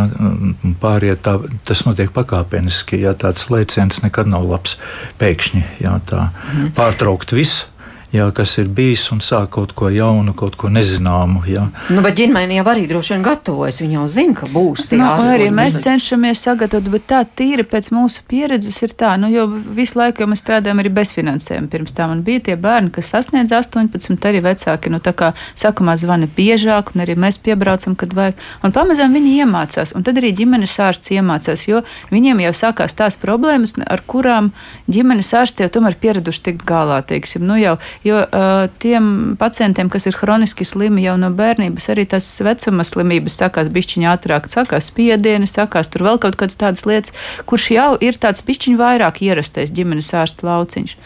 pāriet 0.81 1.25
tā, 1.27 1.37
tas 1.67 1.85
notiek 1.87 2.13
pakāpeniski, 2.15 3.03
jā, 3.03 3.15
tāds 3.19 3.49
lēciens 3.51 4.01
nekad 4.05 4.31
nav 4.31 4.47
labs 4.49 4.79
pēkšņi, 5.21 5.65
jā, 5.83 5.99
tā 6.09 6.29
mm. 6.29 6.75
pārtraukt 6.79 7.35
visu 7.35 7.74
jā, 8.13 8.25
kas 8.35 8.57
ir 8.61 8.67
bijis 8.67 9.07
un 9.13 9.21
sāk 9.25 9.51
kaut 9.55 9.75
ko 9.77 9.89
jaunu, 9.93 10.33
kaut 10.37 10.57
ko 10.59 10.69
nezināmu. 10.73 11.43
Jā. 11.49 11.67
Nu, 11.93 12.01
bet 12.05 12.17
ģimene 12.19 12.57
jau 12.57 12.65
arī 12.71 12.85
droši 12.89 13.15
vien 13.15 13.25
gatavojas. 13.25 13.79
Viņa 13.83 13.97
jau 13.99 14.05
zina, 14.11 14.35
ka 14.39 14.49
būs 14.51 14.89
tie 14.89 14.99
nu, 14.99 15.07
arī 15.35 15.49
mēs 15.53 15.77
cenšamies 15.83 16.43
sagatavot, 16.47 16.89
bet 16.93 17.07
tā 17.11 17.21
tīri 17.25 17.65
pēc 17.67 17.91
mūsu 17.95 18.25
pieredzes 18.29 18.81
ir 18.85 18.95
tā, 18.97 19.15
nu, 19.21 19.29
jo 19.33 19.47
visu 19.49 19.99
laiku 19.99 20.23
jau 20.23 20.29
mēs 20.31 20.43
strādājam 20.43 20.81
arī 20.83 20.91
bez 20.95 21.13
finansējuma. 21.15 21.71
Pirms 21.71 21.95
tam 21.97 22.13
man 22.13 22.23
bija 22.25 22.43
tie 22.49 22.55
bērni, 22.59 22.91
kas 22.95 23.11
sasniedz 23.13 23.53
18, 23.55 24.15
arī 24.29 24.41
vecāki, 24.45 24.91
nu, 24.93 25.01
tā 25.03 25.15
kā 25.17 25.31
sākumā 25.59 25.97
zvana 25.99 26.29
biežāk, 26.37 26.93
un 26.95 27.03
arī 27.05 27.17
mēs 27.19 27.39
piebraucam, 27.43 27.97
kad 27.99 28.13
vajag. 28.15 28.39
Un 28.63 28.75
pamazām 28.75 29.15
viņi 29.15 29.35
iemācās, 29.43 29.95
un 29.97 30.05
tad 30.07 30.19
arī 30.21 30.31
ģimenes 30.37 30.77
ārsts 30.85 31.13
iemācās, 31.15 31.65
jo 31.67 31.81
viņiem 32.13 32.43
jau 32.45 32.53
sākās 32.61 32.95
tās 32.97 33.19
problēmas, 33.21 33.75
ar 33.85 34.03
kurām 34.07 34.51
ģimenes 34.91 35.33
ārsti 35.35 35.65
jau 35.65 35.71
tomēr 35.77 35.97
pieraduši 35.99 36.43
tikt 36.49 36.65
galā, 36.67 37.01
teiksim, 37.07 37.45
nu 37.47 37.57
jau 37.59 37.75
Jo 38.05 38.19
uh, 38.21 38.67
tiem 38.77 39.33
pacientiem, 39.39 39.89
kas 39.89 40.05
ir 40.05 40.17
hroniski 40.19 40.65
slimi 40.67 41.01
jau 41.07 41.15
no 41.17 41.31
bērnības, 41.33 41.87
arī 41.89 42.03
tas 42.11 42.27
vecuma 42.45 42.85
slimības 42.85 43.39
sākās 43.41 43.71
bišķiņā 43.73 44.11
ātrāk, 44.13 44.45
sākās 44.51 44.91
spiedieni, 44.91 45.49
sākās 45.49 45.89
tur 45.89 46.05
vēl 46.05 46.21
kaut 46.21 46.37
kādas 46.37 46.59
tādas 46.61 46.85
lietas, 46.85 47.15
kurš 47.49 47.71
jau 47.73 47.87
ir 48.05 48.19
tāds 48.21 48.45
bišķiņ 48.45 48.77
vairāk 48.77 49.23
ierastais 49.25 49.73
ģimenes 49.73 50.11
ārsta 50.21 50.45
lauciņš. 50.45 50.99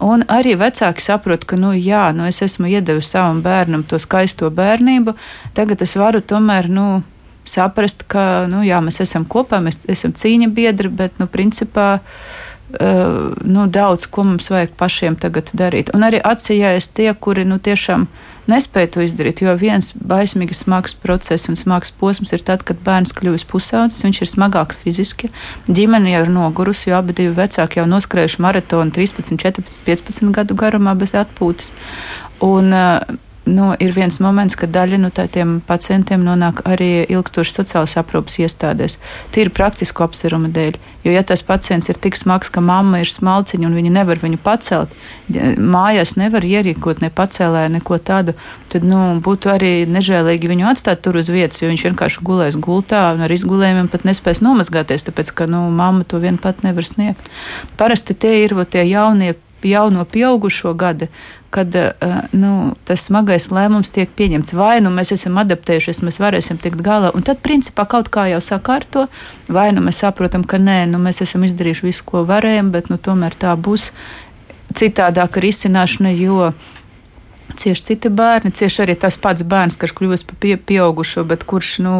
Un 0.00 0.24
arī 0.32 0.56
vecāki 0.58 1.04
saprot, 1.04 1.44
ka, 1.46 1.60
nu, 1.60 1.70
jā, 1.76 2.08
nu, 2.16 2.24
es 2.26 2.40
esmu 2.42 2.70
iedevis 2.72 3.12
savam 3.12 3.42
bērnam 3.44 3.84
to 3.86 4.00
skaisto 4.00 4.48
bērnību, 4.50 5.14
tagad 5.54 5.84
es 5.84 5.92
varu 6.00 6.22
tomēr, 6.24 6.70
nu, 6.72 6.86
saprast, 7.46 8.06
ka, 8.10 8.46
nu, 8.50 8.64
jā, 8.66 8.80
mēs 8.84 9.02
esam 9.04 9.26
kopā, 9.28 9.60
mēs 9.64 9.84
esam 9.92 10.16
cīņa 10.16 10.50
biedri, 10.56 10.90
bet, 10.90 11.20
nu, 11.20 11.28
principā, 11.30 12.00
uh, 12.78 13.30
nu, 13.44 13.66
daudz 13.66 14.06
ko 14.06 14.24
mums 14.28 14.50
vajag 14.52 14.74
pašiem 14.78 15.16
tagad 15.20 15.50
darīt. 15.56 15.92
Un 15.96 16.04
arī 16.06 16.20
atsijājas 16.24 16.90
tie, 16.96 17.08
kuri 17.14 17.44
nu, 17.48 17.58
tiešām 17.58 18.06
nespēja 18.50 18.90
to 18.94 19.04
izdarīt. 19.04 19.42
Jo 19.44 19.54
viens 19.58 19.92
baismīgi 19.94 20.56
smags 20.56 20.94
process 20.98 21.50
un 21.50 21.58
smags 21.58 21.92
posms 21.94 22.34
ir 22.36 22.44
tad, 22.46 22.64
kad 22.66 22.82
bērns 22.86 23.14
kļūst 23.16 23.48
pusaudzis, 23.50 24.04
viņš 24.06 24.22
ir 24.24 24.30
smagāks 24.32 24.80
fiziski, 24.82 25.30
ģimene 25.68 26.14
jau 26.14 26.26
ir 26.26 26.34
nogurusi, 26.34 26.90
jo 26.90 26.98
abi 27.00 27.16
divi 27.16 27.34
vecāki 27.36 27.80
jau 27.80 27.88
noskrējuši 27.90 28.44
maratonu 28.44 28.94
13, 28.96 29.38
14, 29.40 29.82
15 29.86 30.36
gadu 30.36 30.58
garumā 30.58 30.96
bez 30.98 31.16
atpūtas. 31.18 31.74
Un, 32.44 32.72
uh, 32.74 33.18
nu, 33.44 33.72
ir 33.78 33.94
viens 33.96 34.20
moments, 34.20 34.56
kad 34.58 34.72
daļa 34.74 34.98
no 35.00 35.08
nu, 35.08 35.26
tiem 35.32 35.56
pacientiem 35.66 36.22
nonāk 36.24 36.60
arī 36.68 37.06
ilgstoši 37.08 37.54
sociālās 37.56 37.96
aprūpas 38.00 38.38
iestādēs. 38.44 38.98
Tīri 39.34 39.52
praktisku 39.54 40.04
apsvērumu 40.04 40.50
dēļ. 40.54 40.78
Jo, 41.04 41.14
ja 41.14 41.22
tas 41.24 41.40
pacients 41.46 41.88
ir 41.88 41.96
tik 41.96 42.18
smags, 42.20 42.50
ka 42.52 42.60
mamma 42.60 43.00
ir 43.00 43.08
smalciņa 43.08 43.66
un 43.66 43.76
viņa 43.78 43.92
nevar 43.94 44.20
viņu 44.20 44.40
pacelt, 44.44 44.92
mājās 45.56 46.14
nevar 46.20 46.44
ierīkot 46.44 47.00
ne 47.00 47.08
pacēlēju, 47.08 47.72
neko 47.78 47.98
tādu, 48.04 48.36
tad 48.68 48.84
nu, 48.84 49.00
būtu 49.24 49.54
arī 49.54 49.72
nežēlīgi 49.88 50.52
viņu 50.52 50.68
atstāt 50.74 51.00
tur 51.00 51.16
uz 51.22 51.32
vietas, 51.32 51.62
jo 51.62 51.72
viņš 51.72 51.86
vienkārši 51.88 52.24
gulēs 52.26 52.60
gultā 52.60 53.06
un 53.14 53.24
ar 53.24 53.32
izgulējumiem 53.32 53.88
pat 53.88 54.04
nespēs 54.04 54.44
nomazgāties, 54.44 55.08
tāpēc 55.08 55.32
ka 55.32 55.48
nu, 55.48 55.64
mamma 55.72 56.04
to 56.04 56.20
vien 56.20 56.36
pat 56.36 56.60
nevar 56.66 56.84
sniegt. 56.84 57.32
Parasti 57.80 58.12
tie 58.12 58.42
ir 58.44 58.58
tie 58.68 58.84
jaunie 58.90 59.32
jauno 59.62 60.04
pieaugušo 60.04 60.74
gadi, 60.74 61.08
kad 61.50 61.74
uh, 61.74 62.16
nu, 62.32 62.52
tas 62.86 63.04
smagais 63.08 63.48
lēmums 63.50 63.90
tiek 63.94 64.10
pieņemts. 64.16 64.54
Vai 64.54 64.78
nu 64.84 64.92
mēs 64.94 65.12
esam 65.16 65.40
adaptējušies, 65.42 66.02
mēs 66.06 66.20
varēsim 66.22 66.60
tikt 66.62 66.82
galā, 66.86 67.10
un 67.16 67.26
tad 67.26 67.42
principā 67.44 67.86
kaut 67.90 68.10
kā 68.14 68.28
jau 68.30 68.40
sakārto, 68.44 69.06
vai 69.50 69.70
nu 69.74 69.82
mēs 69.84 70.02
saprotam, 70.04 70.46
ka 70.46 70.62
nē, 70.62 70.84
nu, 70.92 71.02
mēs 71.02 71.22
esam 71.26 71.46
izdarījuši 71.48 71.88
visu, 71.88 72.06
ko 72.06 72.24
varējām, 72.28 72.70
bet 72.74 72.90
nu, 72.92 73.00
tomēr 73.02 73.34
tā 73.34 73.56
būs 73.58 73.90
citādāka 74.78 75.42
risināšana, 75.42 76.14
jo 76.14 76.52
cieši 77.56 77.86
citi 77.90 78.10
bērni, 78.12 78.52
cieši 78.54 78.84
arī 78.84 78.96
tas 79.00 79.16
pats 79.20 79.44
bērns, 79.46 79.78
kas 79.80 79.94
kļūst 79.96 80.26
par 80.28 80.38
pie, 80.42 80.56
pieaugušo, 80.56 81.24
bet 81.28 81.46
kurš 81.48 81.78
nu, 81.84 81.94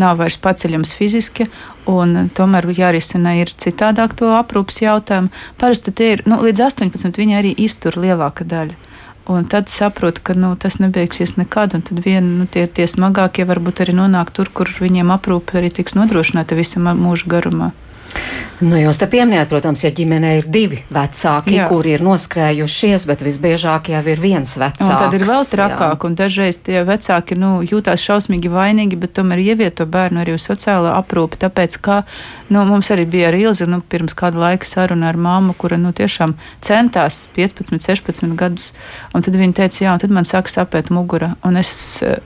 nav 0.00 0.18
vairs 0.20 0.38
paceļams 0.42 0.94
fiziski, 0.96 1.46
tomēr 1.84 2.70
jārisina 2.74 3.36
ir 3.40 3.52
citādāk 3.52 4.16
to 4.18 4.32
aprūpas 4.36 4.82
jautājumu. 4.82 5.30
Parasti 5.60 5.94
tie 5.94 6.10
ir 6.16 6.24
nu, 6.28 6.40
līdz 6.44 6.66
18, 6.70 7.20
viņi 7.20 7.38
arī 7.40 7.54
iztur 7.66 7.98
lielāka 8.00 8.46
daļa. 8.48 8.76
Un 9.24 9.46
tad 9.48 9.70
saprot, 9.72 10.18
ka 10.20 10.34
nu, 10.36 10.50
tas 10.60 10.76
nebeigsies 10.82 11.38
nekad, 11.38 11.72
tad 11.72 12.00
vien 12.04 12.26
nu, 12.40 12.44
tie, 12.44 12.66
tie 12.68 12.84
smagākie 12.84 13.46
varbūt 13.48 13.80
arī 13.80 13.94
nonāk 13.96 14.34
tur, 14.36 14.50
kur 14.52 14.68
viņiem 14.68 15.14
aprūpe 15.14 15.56
arī 15.60 15.72
tiks 15.72 15.96
nodrošināta 15.96 16.58
visa 16.58 16.82
mūža 16.84 17.30
garumā. 17.32 17.70
Nu, 18.62 18.76
jūs 18.78 19.00
te 19.00 19.08
pieminējat, 19.10 19.48
protams, 19.50 19.82
ja 19.82 19.90
ģimenē 19.90 20.30
ir 20.38 20.46
divi 20.48 20.78
vecāki, 20.94 21.56
jā. 21.58 21.64
kuri 21.68 21.96
ir 21.96 22.04
noskrējušies, 22.06 23.02
bet 23.10 23.24
visbiežāk 23.26 23.90
jau 23.90 24.02
ir 24.12 24.20
viens 24.22 24.54
vecāks. 24.54 24.86
Un 24.86 24.94
tad 24.94 25.16
ir 25.16 25.24
vēl 25.26 25.42
trakāk, 25.50 25.96
jā. 25.98 26.06
un 26.06 26.14
dažreiz 26.16 26.60
tie 26.62 26.84
vecāki 26.86 27.36
nu, 27.36 27.56
jūtās 27.66 28.04
šausmīgi 28.06 28.52
vainīgi, 28.52 28.98
bet 29.00 29.16
tomēr 29.18 29.42
ievieto 29.42 29.88
bērnu 29.90 30.22
arī 30.22 30.36
uz 30.38 30.46
sociālo 30.46 30.92
aprūpi, 30.94 31.40
tāpēc, 31.42 31.76
ka 31.82 31.98
nu, 32.54 32.62
mums 32.68 32.92
arī 32.94 33.08
bija 33.10 33.32
ar 33.32 33.38
Ilzi 33.40 33.66
nu, 33.66 33.80
pirms 33.82 34.14
kāda 34.16 34.38
laika 34.44 34.70
saruna 34.70 35.10
ar 35.10 35.18
māmu, 35.18 35.56
kura 35.58 35.76
nu, 35.80 35.90
tiešām 35.90 36.36
centās 36.64 37.24
15, 37.34 37.74
16 37.82 38.38
gadus, 38.38 38.70
un 39.12 39.26
tad 39.26 39.34
viņa 39.40 39.58
teica, 39.58 39.82
jā, 39.82 39.96
un 39.96 40.04
tad 40.04 40.14
man 40.14 40.30
sāk 40.30 40.48
sapēt 40.52 40.92
mugura, 40.94 41.34
un 41.44 41.58
es, 41.58 41.74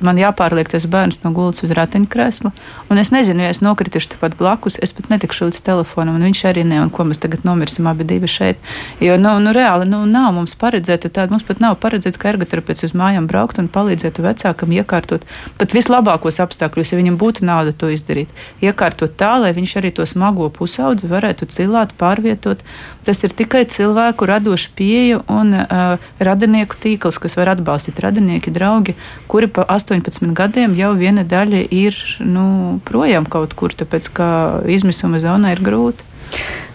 man 0.05 0.21
jāpārliek 0.21 0.69
tas 0.71 0.85
bērns 0.85 1.25
no 1.25 1.33
gultas 1.33 1.65
uz 1.65 1.73
ratiņkrēsla, 1.79 2.53
un 2.93 3.01
es 3.01 3.15
nezinu, 3.17 3.47
ja 3.47 3.57
es 3.57 3.65
nokritīšu 3.65 4.15
tepat 4.19 4.37
blakus, 4.39 4.77
es 4.85 4.93
pat 4.93 5.09
netikšu 5.15 5.49
līdz 5.49 5.65
telefonam 5.79 6.19
un 6.19 6.27
viņš 6.27 6.43
arī 6.51 6.65
ne, 6.67 6.81
un 6.83 6.91
ko 6.91 7.07
mēs 7.07 7.21
tagad 7.23 7.45
nomirsim 7.47 7.87
abi 7.87 8.05
divi 8.09 8.29
šeit. 8.29 8.59
Jo, 9.01 9.17
nu, 9.21 9.37
nu 9.43 9.53
reāli, 9.55 9.87
nu, 9.89 10.03
nav 10.11 10.33
mums 10.35 10.57
paredzēta 10.59 11.11
tāda, 11.11 11.31
mums 11.33 11.47
pat 11.47 11.63
nav 11.63 11.79
paredzēts, 11.83 12.19
ka 12.19 12.33
ergoterapeits 12.33 12.89
uz 12.89 12.95
mājām 12.99 13.29
braukt 13.31 13.61
un 13.63 13.71
palīdzētu 13.71 14.25
vecākam 14.27 14.75
iekārtot 14.75 15.27
pat 15.59 15.75
vislabākos 15.77 16.41
apstākļos, 16.43 16.93
ja 16.93 16.99
viņam 16.99 17.19
būtu 17.21 17.47
nauda 17.47 17.73
to 17.73 17.93
izdarīt. 17.95 18.33
Iekārtot 18.65 19.15
tā, 19.19 19.37
lai 19.43 19.55
viņš 19.57 19.77
arī 19.81 19.95
to 19.95 20.07
smago 20.09 20.51
pusaudzi 20.51 21.11
varētu 21.11 21.49
cilāt, 21.55 21.95
pārvietot. 21.99 22.65
Tas 23.09 23.23
ir 23.25 23.33
tikai 23.33 23.63
cilvēku 23.65 24.27
radoša 24.29 24.73
pieeja 24.77 25.23
un 25.33 25.55
uh, 25.57 26.11
radinieku 26.21 26.77
tīkls, 26.77 27.17
kas 27.17 27.39
var 27.39 27.55
atbalstīt 27.55 28.03
radinieki, 28.05 28.53
draugi, 28.53 28.93
kuri 29.33 29.49
pa 29.49 29.65
18 29.65 30.29
gadiem 30.37 30.75
jau 30.77 30.91
viena 30.99 31.25
daļa 31.25 31.63
ir 31.73 31.97
nu, 32.21 32.77
projām 32.85 33.25
kaut 33.25 33.57
kur, 33.57 33.73
tāpēc 33.73 34.11
ka 34.13 34.29
izmisuma 34.69 35.23
zonā 35.25 35.55
ir 35.57 35.65
grūti. 35.65 36.05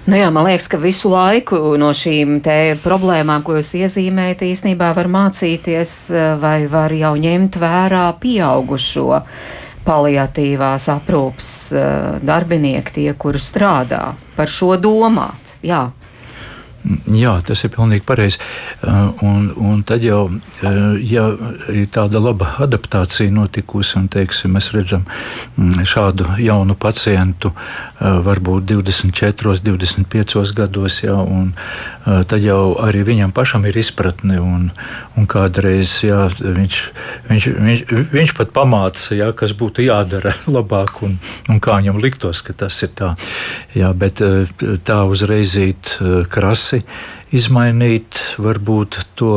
Nu 0.10 0.18
jā, 0.18 0.34
man 0.34 0.50
liekas, 0.50 0.66
ka 0.74 0.82
visu 0.82 1.14
laiku 1.14 1.78
no 1.78 1.94
šīm 1.94 2.42
problēmām, 2.82 3.46
ko 3.46 3.62
jūs 3.62 3.76
iezīmējat, 3.84 4.42
īstenībā 4.50 4.90
var 4.98 5.08
mācīties 5.14 5.94
vai 6.42 6.66
var 6.66 6.98
jau 6.98 7.14
ņemt 7.14 7.62
vērā 7.62 8.08
pieaugušo 8.20 9.22
paliatīvās 9.86 10.90
aprūpas 10.98 11.48
darbinieki, 12.26 12.98
tie, 12.98 13.12
kuri 13.14 13.38
strādā 13.38 14.08
par 14.34 14.50
šo 14.50 14.80
domāt. 14.82 15.60
Jā. 15.62 15.92
Jā, 16.84 17.38
tas 17.48 17.62
ir 17.64 17.72
pilnīgi 17.72 18.04
pareizi. 18.04 18.40
Uh, 18.84 19.14
un, 19.24 19.46
un 19.56 19.84
tad 19.88 20.04
jau, 20.04 20.26
uh, 20.28 20.80
ja 21.00 21.30
ir 21.72 21.88
tāda 21.94 22.20
laba 22.20 22.50
adaptācija 22.66 23.32
notikusi, 23.32 23.96
un 24.02 24.10
teiksim, 24.12 24.52
mēs 24.58 24.74
redzam 24.76 25.06
mm, 25.08 25.86
šādu 25.88 26.28
jaunu 26.44 26.76
pacientu, 26.76 27.54
uh, 27.54 28.20
varbūt 28.26 28.68
24, 28.74 29.56
25 29.64 30.52
gados, 30.58 31.00
jā, 31.06 31.16
un 31.16 31.54
tad 32.04 32.44
jau 32.44 32.74
arī 32.84 33.00
viņam 33.08 33.32
pašam 33.32 33.64
ir 33.64 33.78
izpratne, 33.80 34.36
un, 34.44 34.66
un 35.16 35.28
kādreiz 35.30 36.02
jā, 36.04 36.26
viņš, 36.36 36.80
viņš, 37.30 37.46
viņš, 37.64 37.84
viņš 38.12 38.34
pat 38.36 38.52
pamāca, 38.52 39.16
jā, 39.16 39.30
kas 39.32 39.54
būtu 39.56 39.86
jādara 39.86 40.34
labāk, 40.58 41.00
un, 41.08 41.16
un 41.48 41.64
kā 41.64 41.78
viņam 41.80 42.02
liktos, 42.04 42.44
ka 42.44 42.56
tas 42.66 42.82
ir 42.84 42.92
tā. 43.00 43.14
Jā, 43.72 43.94
bet 43.96 44.20
tā 44.84 45.00
uzreizīt 45.08 45.96
krasi 46.34 46.73
izmainīt 47.34 48.20
varbūt 48.42 49.00
to 49.20 49.36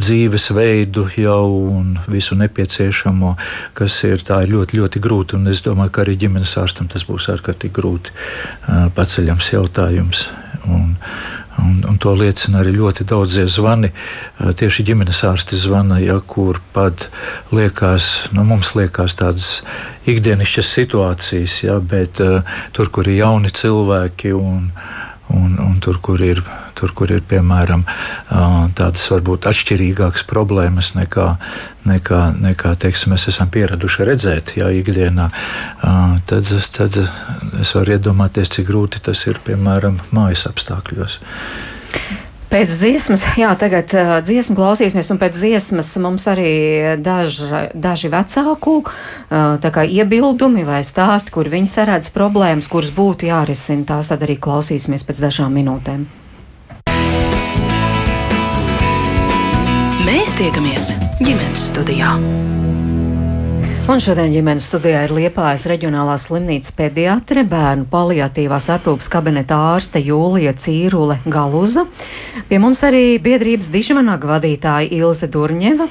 dzīvesveidu 0.00 1.08
jau 1.20 1.46
un 1.74 1.98
visu 2.10 2.38
nepieciešamo, 2.40 3.34
kas 3.76 3.98
ir, 4.08 4.22
ir 4.24 4.54
ļoti, 4.54 4.80
ļoti 4.80 5.02
grūti. 5.02 5.36
Un 5.40 5.52
es 5.52 5.64
domāju, 5.66 5.92
ka 5.94 6.04
arī 6.04 6.16
ģimenes 6.20 6.56
ārstam 6.60 6.88
tas 6.92 7.04
būs 7.08 7.28
ārkārtīgi 7.34 7.76
grūti 7.76 8.16
paceļams 8.96 9.52
jautājums. 9.56 10.28
Un, 10.68 10.96
Un, 11.60 11.82
un 11.88 11.96
to 12.00 12.12
liecina 12.16 12.62
arī 12.62 12.72
ļoti 12.72 13.04
daudzie 13.10 13.42
zvani. 13.50 13.90
Tieši 14.38 14.84
ģimenes 14.90 15.18
ārsti 15.28 15.58
zvana, 15.60 15.98
ja, 16.00 16.16
kur 16.24 16.60
pat 16.72 17.08
liekas, 17.52 18.30
nu, 18.32 18.46
mums 18.48 18.72
liekas 18.78 19.16
tādas 19.18 19.50
ikdienišķas 20.08 20.70
situācijas, 20.78 21.58
ja, 21.66 21.76
bet 21.82 22.22
uh, 22.24 22.46
tur, 22.76 22.88
kur 22.94 23.10
ir 23.10 23.20
jauni 23.20 23.52
cilvēki 23.52 24.32
un, 24.36 24.70
un, 25.36 25.56
un 25.62 25.78
tur, 25.82 26.00
kur 26.02 26.20
ir 26.24 26.42
tur, 26.80 26.94
kur 26.96 27.10
ir 27.12 27.22
piemēram 27.28 27.84
tādas 28.78 29.04
varbūt 29.12 29.48
atšķirīgākas 29.50 30.24
problēmas 30.30 30.94
nekā, 30.96 31.26
nekā, 31.90 32.20
nekā 32.40 32.74
teiksim, 32.80 33.14
mēs 33.14 33.28
esam 33.32 33.50
pieraduši 33.52 34.08
redzēt 34.08 34.54
jā, 34.60 34.70
ikdienā, 34.80 35.28
tad, 36.30 36.54
tad 36.76 37.00
es 37.60 37.74
varu 37.76 37.96
iedomāties, 37.98 38.52
cik 38.56 38.70
grūti 38.70 39.02
tas 39.10 39.26
ir 39.28 39.42
piemēram 39.46 40.00
mājas 40.16 40.46
apstākļos. 40.50 41.20
Pēc 42.50 42.72
dziesmas, 42.80 43.22
jā, 43.42 43.52
tagad 43.58 43.92
uh, 43.94 44.16
dziesmu 44.26 44.56
klausīsimies, 44.58 45.10
un 45.14 45.20
pēc 45.22 45.38
dziesmas 45.38 45.92
mums 46.02 46.26
arī 46.30 46.96
daži, 46.98 47.46
daži 47.78 48.10
vecāku 48.10 48.80
uh, 48.82 49.84
iebildumi 49.86 50.66
vai 50.66 50.82
stāsti, 50.86 51.30
kur 51.34 51.50
viņi 51.50 51.70
saredz 51.70 52.10
problēmas, 52.14 52.70
kuras 52.70 52.90
būtu 52.96 53.30
jārisina. 53.30 53.86
Tās 53.94 54.10
tad 54.10 54.26
arī 54.26 54.38
klausīsimies 54.42 55.06
pēc 55.06 55.22
dažām 55.28 55.54
minūtēm. 55.54 56.08
Mēs 60.10 60.34
tiekamies 60.40 60.90
ģimenes 61.22 61.70
studijā. 61.70 62.16
Un 63.88 63.96
šodien 63.96 64.28
ģimenes 64.28 64.66
studijā 64.68 65.06
ir 65.06 65.12
Liepājas 65.16 65.64
reģionālās 65.70 66.26
slimnīcas 66.28 66.74
pediatre, 66.76 67.46
bērnu 67.48 67.86
paliatīvās 67.90 68.66
aprūpas 68.76 69.08
kabineta 69.10 69.56
ārste 69.72 70.02
Jūlija 70.04 70.52
Cīrule 70.60 71.16
Galuza. 71.24 71.86
Pie 72.50 72.58
mums 72.60 72.82
arī 72.86 73.16
biedrības 73.22 73.70
Dižvanaga 73.72 74.28
vadītāja 74.34 74.90
Ilze 74.94 75.30
Durņeva 75.32 75.88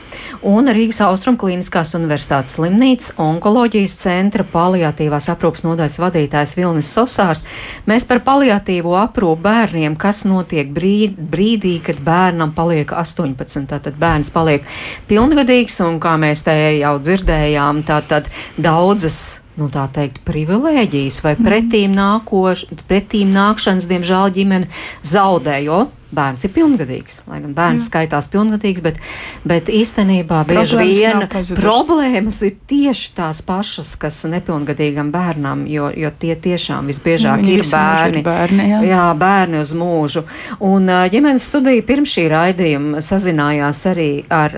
un 0.47 0.69
Rīgas 0.71 1.01
Austrumklīniskās 1.07 1.95
universitātes 1.97 2.53
slimnīcas 2.59 3.15
onkoloģijas 3.19 3.95
centra 4.03 4.45
paliatīvās 4.47 5.27
aprūpas 5.33 5.65
nodaļas 5.65 5.97
vadītājs 6.03 6.55
Vilnis 6.59 6.93
Sosārs. 6.93 7.43
Mēs 7.89 8.05
par 8.07 8.21
paliatīvo 8.27 8.95
aprūpu 9.01 9.41
bērniem, 9.43 9.97
kas 9.99 10.23
notiek 10.29 10.71
brīd, 10.75 11.17
brīdī, 11.17 11.79
kad 11.89 11.99
bērnam 12.05 12.53
paliek 12.55 12.93
18, 12.93 13.65
tātad 13.73 13.99
bērns 13.99 14.31
paliek 14.35 14.67
pilngadīgs 15.09 15.81
un 15.87 15.99
kā 16.03 16.15
mēs 16.21 16.45
te 16.47 16.55
jau 16.79 16.95
dzirdējām, 17.01 17.83
tātad 17.89 18.29
daudzas 18.57 19.39
nu, 19.59 19.67
tā 19.73 19.85
teikt, 19.91 20.21
privilēģijas 20.27 21.21
vai 21.25 21.35
mhm. 21.35 21.47
pretīm, 21.47 21.95
nākoš, 21.97 22.67
pretīm 22.89 23.31
nākšanas, 23.35 23.89
diemžēl, 23.91 24.35
ģimene 24.37 24.69
zaudē, 25.05 25.59
jo 25.65 25.87
bērns 26.15 26.45
ir 26.47 26.53
pilngadīgs. 26.55 27.19
Lai 27.29 27.37
gan 27.43 27.53
bērns 27.53 27.83
Jā. 27.83 27.89
skaitās 27.91 28.29
pilngadīgs, 28.33 28.81
bet, 28.81 28.99
bet 29.47 29.69
īstenībā 29.69 30.41
bieži 30.49 30.79
vien 30.81 31.25
problēmas 31.57 32.41
ir 32.47 32.55
tieši 32.69 33.11
tās 33.19 33.43
pašas, 33.45 33.93
kas 34.01 34.17
nepilngadīgam 34.31 35.11
bērnam, 35.13 35.67
jo, 35.69 35.91
jo 35.93 36.09
tie 36.21 36.33
tiešām 36.33 36.89
visbiežāk 36.89 37.45
jā, 37.45 37.59
ir 37.59 37.65
bērni. 37.69 38.23
Ir 38.23 38.25
bērni 38.25 38.69
jā. 38.71 38.83
jā, 38.89 39.07
bērni 39.21 39.61
uz 39.61 39.75
mūžu. 39.77 40.25
Un 40.65 40.89
ģimenes 41.13 41.49
studija 41.51 41.85
pirms 41.85 42.15
šī 42.17 42.29
raidījuma 42.33 43.03
sazinājās 43.05 43.85
arī 43.93 44.13
ar. 44.33 44.57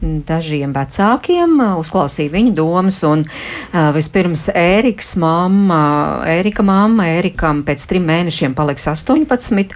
Um, 0.00 0.20
dažiem 0.24 0.72
vecākiem, 0.72 1.58
uzklausīja 1.80 2.32
viņu 2.32 2.52
domas, 2.56 3.00
un 3.04 3.24
uh, 3.26 3.90
vispirms 3.92 4.46
Ēriks 4.56 5.14
mamma, 5.20 5.80
Ērika 6.28 6.64
mamma, 6.64 7.08
Ērikam 7.18 7.60
pēc 7.66 7.84
trim 7.90 8.06
mēnešiem 8.08 8.54
paliks 8.56 8.86
18, 8.88 9.74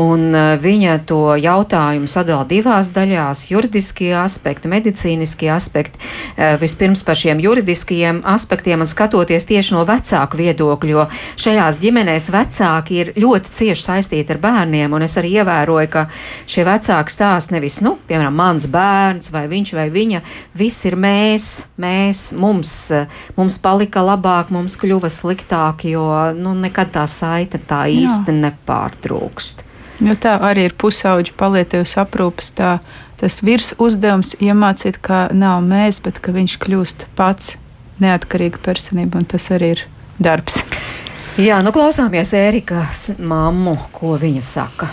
un 0.00 0.24
uh, 0.34 0.56
viņa 0.60 0.96
to 1.06 1.36
jautājumu 1.38 2.10
sadala 2.10 2.46
divās 2.50 2.90
daļās- 2.96 3.44
juridiskie 3.52 4.10
aspekti, 4.18 4.70
medicīniskie 4.72 5.52
aspekti. 5.54 6.00
Uh, 6.34 6.56
vispirms 6.58 7.04
par 7.06 7.18
šiem 7.20 7.38
juridiskajiem 7.38 8.22
aspektiem 8.24 8.82
un 8.82 8.90
skatoties 8.90 9.46
tieši 9.46 9.76
no 9.76 9.84
vecāku 9.86 10.40
viedokļu, 10.40 10.90
jo 10.96 11.06
šajās 11.36 11.78
ģimenēs 11.78 12.30
vecāki 12.34 13.00
ir 13.04 13.12
ļoti 13.14 13.54
cieši 13.60 13.86
saistīti 13.86 14.34
ar 14.34 14.42
bērniem, 14.42 14.92
un 14.92 15.06
es 15.06 15.14
arī 15.14 15.36
ievēroju, 15.38 15.88
ka 15.94 16.08
šie 16.46 16.66
vecāki 16.66 17.18
stāsta 17.18 17.54
nevis, 17.54 17.80
nu, 17.86 17.98
piemēram, 18.08 18.34
mans 18.34 18.66
bērns 18.66 19.30
vai 19.30 19.46
viņš 19.60 19.74
vai 19.76 19.88
viņa, 19.92 20.20
viss 20.56 20.86
ir 20.88 20.96
mēs, 20.96 21.46
mēs, 21.80 22.30
mums, 22.32 22.72
mums 23.36 23.58
palika 23.62 24.02
labāk, 24.04 24.50
mums 24.54 24.78
kļuva 24.80 25.10
sliktāk, 25.12 25.84
jo 25.90 26.06
nu, 26.36 26.54
nekad 26.56 26.92
tā 26.96 27.06
saita 27.06 27.60
tā 27.60 27.84
īsti 27.92 28.32
Jā. 28.32 28.40
nepārtrūkst. 28.48 29.66
Jo 30.00 30.16
tā 30.16 30.38
arī 30.48 30.70
ir 30.70 30.76
pusauģa 30.80 31.34
palietīvas 31.36 31.98
aprūpes. 32.00 32.54
Tā, 32.56 32.78
tas 33.20 33.42
virs 33.44 33.74
uzdevums 33.76 34.32
iemācīt, 34.40 34.96
ka 34.96 35.28
nav 35.36 35.60
mēs, 35.66 36.00
bet 36.00 36.22
ka 36.24 36.32
viņš 36.32 36.56
kļūst 36.62 37.04
pats 37.18 37.52
neatkarīga 38.00 38.62
personība, 38.64 39.20
un 39.20 39.28
tas 39.28 39.50
arī 39.52 39.74
ir 39.76 39.84
darbs. 40.16 40.62
Jā, 41.40 41.60
nu 41.64 41.72
klausāmies 41.76 42.32
Ērikas 42.36 43.10
mammu, 43.20 43.76
ko 43.92 44.16
viņa 44.20 44.44
saka 44.44 44.88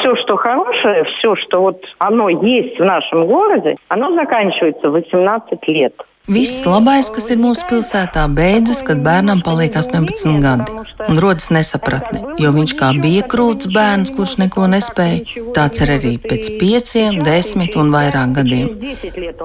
все, 0.00 0.16
что 0.16 0.36
хорошее, 0.36 1.04
все, 1.04 1.36
что 1.36 1.60
вот 1.60 1.84
оно 1.98 2.28
есть 2.28 2.78
в 2.78 2.84
нашем 2.84 3.26
городе, 3.26 3.76
оно 3.88 4.14
заканчивается 4.14 4.88
в 4.88 4.92
18 4.92 5.68
лет. 5.68 5.94
Viss 6.28 6.62
labais, 6.68 7.08
kas 7.10 7.26
ir 7.32 7.40
mūsu 7.40 7.64
pilsētā, 7.66 8.26
beidzas, 8.30 8.84
kad 8.86 9.00
bērnam 9.02 9.40
paliek 9.42 9.74
18 9.74 10.36
gadi. 10.44 10.74
Un 11.08 11.18
rodas 11.18 11.48
nesapratne, 11.50 12.20
jo 12.38 12.52
viņš 12.54 12.74
kā 12.78 12.90
bija 13.02 13.24
krūts 13.26 13.70
bērns, 13.72 14.12
kurš 14.14 14.36
neko 14.42 14.68
nespēja, 14.70 15.24
tāds 15.56 15.80
ir 15.82 15.90
arī 15.96 16.12
pēc 16.22 16.52
pieciem, 16.60 17.18
desmit 17.26 17.74
un 17.80 17.90
vairāk 17.90 18.36
gadiem. 18.36 18.68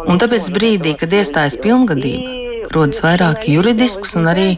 Un 0.05 0.21
tāpēc 0.21 0.51
brīdī, 0.53 0.93
kad 0.99 1.15
iestājas 1.15 1.55
pilngadība, 1.63 2.67
rodas 2.75 3.01
vairāk 3.07 3.47
juridisks 3.49 4.13
un 4.19 4.29
arī 4.35 4.49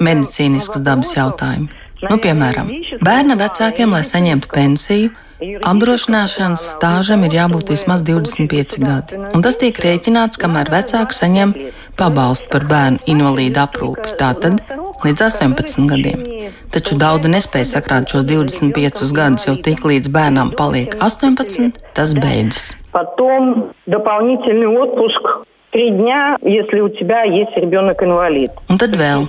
medicīnisks 0.00 0.82
dabas 0.82 1.14
jautājumi. 1.14 1.70
Nu, 2.08 2.18
piemēram, 2.18 2.72
bērna 3.04 3.38
vecākiem, 3.38 3.94
lai 3.94 4.02
saņemtu 4.02 4.50
pensiju, 4.50 5.12
Apdrošināšanas 5.40 6.62
stāžam 6.78 7.26
ir 7.26 7.34
jābūt 7.36 7.68
vismaz 7.74 8.00
25 8.06 8.78
gadi, 8.80 9.18
un 9.36 9.42
tas 9.44 9.58
tiek 9.60 9.76
rēķināts, 9.84 10.40
kamēr 10.40 10.70
vecāks 10.72 11.20
saņem 11.20 11.52
pabalstu 11.98 12.48
par 12.54 12.64
bērnu 12.70 13.04
invalīdu 13.12 13.60
aprūpi, 13.60 14.14
tātad 14.16 14.62
līdz 15.04 15.26
18 15.26 15.90
gadiem. 15.90 16.24
Taču 16.72 16.96
daudzi 17.00 17.28
nespēja 17.34 17.68
sakrāt 17.74 18.08
šos 18.08 18.24
25 18.30 19.12
gadus, 19.16 19.44
jo 19.48 19.58
tik 19.60 19.84
līdz 19.84 20.08
bērnam 20.16 20.54
paliek 20.56 20.96
18, 21.04 21.84
tas 21.92 22.16
beidzas. 22.16 22.72
Потом 22.96 23.74
дополнительный 23.86 24.72
отпуск 24.72 25.44
Три 25.76 25.90
дня, 25.90 26.38
если 26.42 26.80
у 26.80 26.88
тебя 26.88 27.24
есть 27.24 27.54
ребенок 27.56 28.02
инвалид. 28.02 28.50
Un 28.70 28.78
tad 28.80 28.94
vēl. 28.96 29.26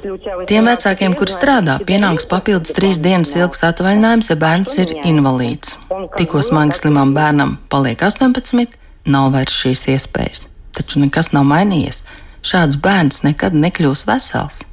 Tiem 0.48 0.70
vecākiem, 0.70 1.16
kuri 1.18 1.34
strādā, 1.34 1.76
pienāks 1.84 2.24
papildus 2.30 2.72
trīs 2.78 3.02
dienas 3.04 3.34
ilgs 3.36 3.66
atvaļinājums, 3.68 4.30
ja 4.32 4.38
bērns 4.40 4.78
ir 4.80 4.94
invalīds. 5.04 5.76
Tikko 6.16 6.40
smagi 6.46 6.78
slimam 6.78 7.12
bērnam 7.18 7.58
paliek 7.68 8.00
18, 8.00 8.78
nav 9.12 9.34
vairs 9.36 9.58
šīs 9.60 9.90
iespējas. 9.98 10.48
Taču 10.78 11.04
nekas 11.04 11.34
nav 11.36 11.44
mainījies. 11.52 12.00
Šāds 12.48 12.80
bērns 12.80 13.26
nekad 13.28 13.58
nekļūs 13.58 14.08
vesels. 14.08 14.64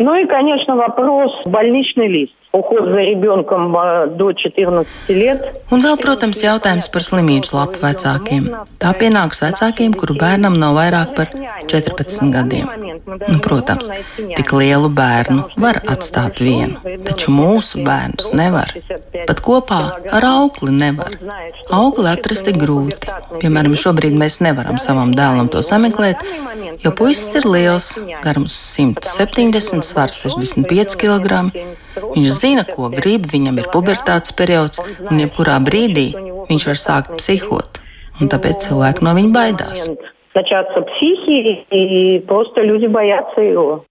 Ну 0.00 0.14
и, 0.16 0.26
конечно, 0.26 0.76
вопрос 0.76 1.30
больничный 1.44 2.08
лист. 2.08 2.34
Уход 2.54 2.84
за 2.84 3.00
ребенком 3.00 3.72
до 4.16 4.32
14 4.32 4.88
лет. 5.08 5.62
Un 5.70 5.84
vēl, 5.84 5.94
protams, 6.02 6.40
jautājums 6.42 6.88
par 6.90 7.04
slimības 7.06 7.52
lapu 7.54 7.78
vecākiem. 7.78 8.48
Tā 8.82 8.90
pienāks 8.98 9.38
vecākiem, 9.44 9.94
kuru 9.94 10.16
bērnam 10.18 10.56
nav 10.58 10.74
vairāk 10.74 11.12
par 11.14 11.30
14 11.70 12.32
gadiem. 12.34 12.66
Nu, 13.06 13.38
protams, 13.38 13.86
tik 14.18 14.50
lielu 14.50 14.90
bērnu 14.90 15.44
var 15.62 15.78
atstāt 15.94 16.42
vienu, 16.42 16.80
taču 17.06 17.30
mūsu 17.30 17.84
bērnus 17.86 18.34
nevar. 18.34 18.74
Pat 19.28 19.42
kopā 19.46 19.80
ar 20.10 20.26
aukli 20.26 20.74
nevar. 20.74 21.14
Aukli 21.70 22.10
atrast 22.10 22.50
ir 22.50 22.58
grūti. 22.58 23.14
Piemēram, 23.38 23.78
šobrīd 23.78 24.18
mēs 24.18 24.40
nevaram 24.42 24.82
savam 24.82 25.14
dēlam 25.14 25.52
to 25.54 25.62
sameklēt, 25.62 26.26
jo 26.82 26.90
puisis 26.98 27.30
ir 27.38 27.46
liels, 27.46 27.92
garums 28.26 28.58
170, 28.74 29.86
svars 29.86 30.18
65 30.26 30.98
kg. 30.98 31.46
Viņš 31.96 32.30
zina, 32.36 32.64
ko 32.68 32.90
grib, 32.92 33.26
viņam 33.32 33.60
ir 33.62 33.68
pubertātes 33.74 34.34
periods, 34.36 34.82
un 35.10 35.22
jebkurā 35.22 35.58
brīdī 35.64 36.10
viņš 36.50 36.70
var 36.70 36.80
sākt 36.86 37.18
psihot. 37.20 37.82
Un 38.20 38.28
tāpēc 38.28 38.68
cilvēki 38.68 39.06
no 39.06 39.14
viņa 39.16 39.36
baidās. 39.36 39.90
начаться 40.34 40.80
психи, 40.82 41.66
и 41.70 42.20
просто 42.20 42.62
люди 42.62 42.86
боятся 42.86 43.40
его. 43.40 43.84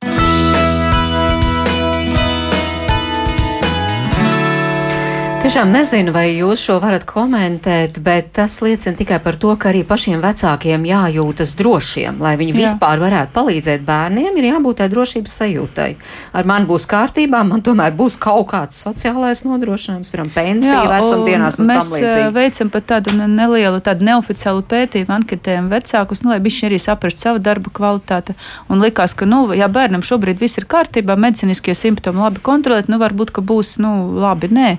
Tiešām 5.44 5.74
nezinu, 5.76 6.08
vai 6.08 6.30
jūs 6.38 6.62
šo 6.64 6.78
varat 6.80 7.02
komentēt, 7.04 7.98
bet 8.00 8.30
tas 8.32 8.54
liecina 8.64 8.96
tikai 8.96 9.18
par 9.20 9.36
to, 9.36 9.50
ka 9.60 9.68
arī 9.68 9.82
pašiem 9.84 10.22
vecākiem 10.22 10.86
jājūtas 10.88 11.50
drošiem. 11.58 12.16
Lai 12.24 12.32
viņi 12.40 12.54
Jā. 12.54 12.60
vispār 12.62 13.02
varētu 13.02 13.34
palīdzēt 13.34 13.84
bērniem, 13.84 14.38
ir 14.40 14.46
jābūt 14.48 14.78
tai 14.80 14.86
drošības 14.88 15.34
sajūtai. 15.42 15.88
Ar 16.32 16.48
mani 16.48 16.64
būs 16.70 16.86
kārtībā, 16.88 17.42
man 17.44 17.60
tomēr 17.60 17.92
būs 17.92 18.16
kaut 18.16 18.46
kāds 18.54 18.78
sociālais 18.86 19.44
nodrošinājums, 19.44 20.14
piemēram, 20.14 20.30
pensija, 20.32 20.78
vecumdienās 20.94 21.60
mēs 21.60 21.92
veicam 22.32 22.72
pat 22.72 22.88
tādu 22.94 23.12
nelielu, 23.20 23.82
tādu 23.84 24.08
neoficiālu 24.08 24.64
pētījumu, 24.72 25.12
anketējam 25.18 25.68
vecākus, 25.68 26.24
nu, 26.24 26.32
lai 26.32 26.40
viņi 26.40 26.70
arī 26.70 26.80
saprast 26.80 27.20
savu 27.20 27.44
darbu 27.44 27.68
kvalitāti. 27.82 28.32
Un 28.72 28.80
likās, 28.80 29.12
ka, 29.12 29.28
nu, 29.28 29.44
ja 29.52 29.68
bērnam 29.68 30.00
šobrīd 30.00 30.40
viss 30.40 30.56
ir 30.56 30.64
kārtībā, 30.72 31.20
medicīniskie 31.20 31.76
simptomi 31.76 32.24
labi 32.24 32.40
kontrolēt, 32.40 32.88
nu, 32.88 32.96
varbūt, 33.04 33.36
ka 33.36 33.44
būs, 33.44 33.76
nu, 33.84 33.94
labi, 34.24 34.48
nē 34.48 34.72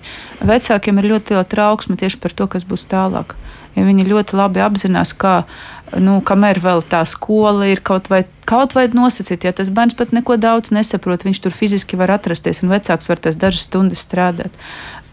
vecākiem 0.55 1.01
ir 1.01 1.11
ļoti 1.13 1.35
liela 1.35 1.45
trauksme 1.47 1.99
tieši 1.99 2.21
par 2.23 2.33
to, 2.33 2.47
kas 2.51 2.65
būs 2.67 2.87
tālāk. 2.91 3.35
Ja 3.75 3.83
viņi 3.83 4.07
ļoti 4.07 4.37
labi 4.39 4.63
apzinās, 4.63 5.11
ka, 5.19 5.43
nu, 5.99 6.21
kamēr 6.23 6.61
vēl 6.63 6.83
tā 6.87 7.03
skola 7.09 7.67
ir 7.67 7.83
kaut 7.83 8.07
vai, 8.11 8.23
kaut 8.47 8.75
vai 8.77 8.87
nosacīta, 8.87 9.49
ja 9.49 9.55
tas 9.57 9.71
bērns 9.73 9.97
pat 9.99 10.15
neko 10.15 10.39
daudz 10.39 10.71
nesaprot, 10.75 11.27
viņš 11.27 11.43
tur 11.43 11.55
fiziski 11.55 11.99
var 11.99 12.15
atrasties 12.15 12.63
un 12.63 12.71
vecāks 12.71 13.11
var 13.11 13.19
tās 13.19 13.35
dažas 13.39 13.67
stundas 13.67 14.05
strādāt. 14.07 14.55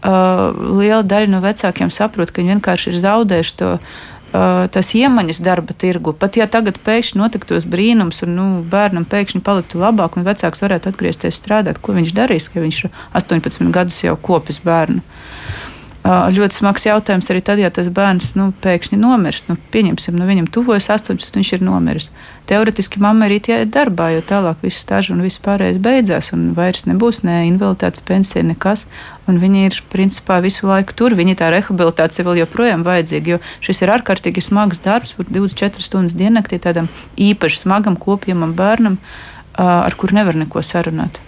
Uh, 0.03 0.49
liela 0.79 1.03
daļa 1.03 1.31
no 1.31 1.39
vecākiem 1.43 1.91
saprot, 1.91 2.31
ka 2.31 2.41
viņi 2.41 2.57
vienkārši 2.57 2.91
ir 2.91 3.03
zaudējuši 3.03 3.55
to 3.59 3.77
tas 4.73 4.87
iemaņas 4.97 5.39
darba 5.45 5.75
tirgu. 5.77 6.13
Pat 6.17 6.37
ja 6.39 6.47
tagad 6.49 6.79
pēkšņi 6.81 7.19
notiktos 7.21 7.67
brīnums, 7.69 8.23
un 8.25 8.33
nu, 8.33 8.45
bērnam 8.65 9.05
pēkšņi 9.05 9.43
paliktu 9.45 9.77
labāk, 9.77 10.17
un 10.17 10.25
vecāks 10.25 10.63
varētu 10.63 10.89
atgriezties 10.89 11.37
strādāt, 11.37 11.77
ko 11.77 11.93
viņš 11.93 12.15
darīs, 12.17 12.49
ka 12.49 12.63
viņš 12.63 12.79
ir 12.87 12.91
18 13.13 13.69
gadus 13.75 14.01
jau 14.01 14.15
kopis 14.17 14.57
bērnu. 14.65 15.05
Ļoti 16.03 16.57
smags 16.57 16.83
jautājums 16.83 17.29
arī 17.31 17.39
tad, 17.47 17.61
ja 17.63 17.69
tas 17.71 17.87
bērns 17.87 18.33
nu, 18.35 18.49
pēkšņi 18.59 18.97
nomirst. 18.99 19.47
Nu, 19.47 19.55
pieņemsim, 19.71 20.17
nu, 20.19 20.25
viņam 20.27 20.49
tuvojas 20.51 20.89
18, 20.91 21.31
viņš 21.39 21.51
ir 21.55 21.63
nomiris. 21.63 22.09
Teoretiski 22.49 22.99
mamma 22.99 23.29
arī 23.29 23.37
iet 23.39 23.71
darbā, 23.71 24.09
jo 24.11 24.25
tālāk 24.27 24.59
viss 24.65 24.83
stāžu 24.83 25.15
un 25.15 25.23
viss 25.23 25.39
pārējais 25.39 25.79
beidzās, 25.79 26.33
un 26.35 26.51
vairs 26.59 26.83
nebūs 26.91 27.23
ne 27.23 27.45
invaliditātes 27.47 28.03
pensija, 28.03 28.43
nekas. 28.43 28.83
Un 29.31 29.39
viņi 29.39 29.65
ir 29.69 29.81
principā 29.95 30.41
visu 30.43 30.67
laiku 30.67 30.91
tur. 30.91 31.15
Viņa 31.15 31.39
tā 31.39 31.53
rehabilitācija 31.55 32.27
vēl 32.27 32.43
joprojām 32.43 32.83
vajadzīga, 32.83 33.37
jo 33.37 33.43
šis 33.63 33.85
ir 33.85 33.95
ārkārtīgi 33.95 34.43
smags 34.43 34.83
darbs, 34.83 35.15
24 35.23 35.87
stundas 35.87 36.19
diennaktī 36.19 36.59
tādam 36.59 36.91
īpaši 37.15 37.63
smagam 37.63 37.95
kopjamam 37.95 38.51
bērnam, 38.59 38.99
ar 39.55 39.95
kur 39.95 40.11
nevar 40.11 40.35
neko 40.35 40.59
sarunāt. 40.67 41.23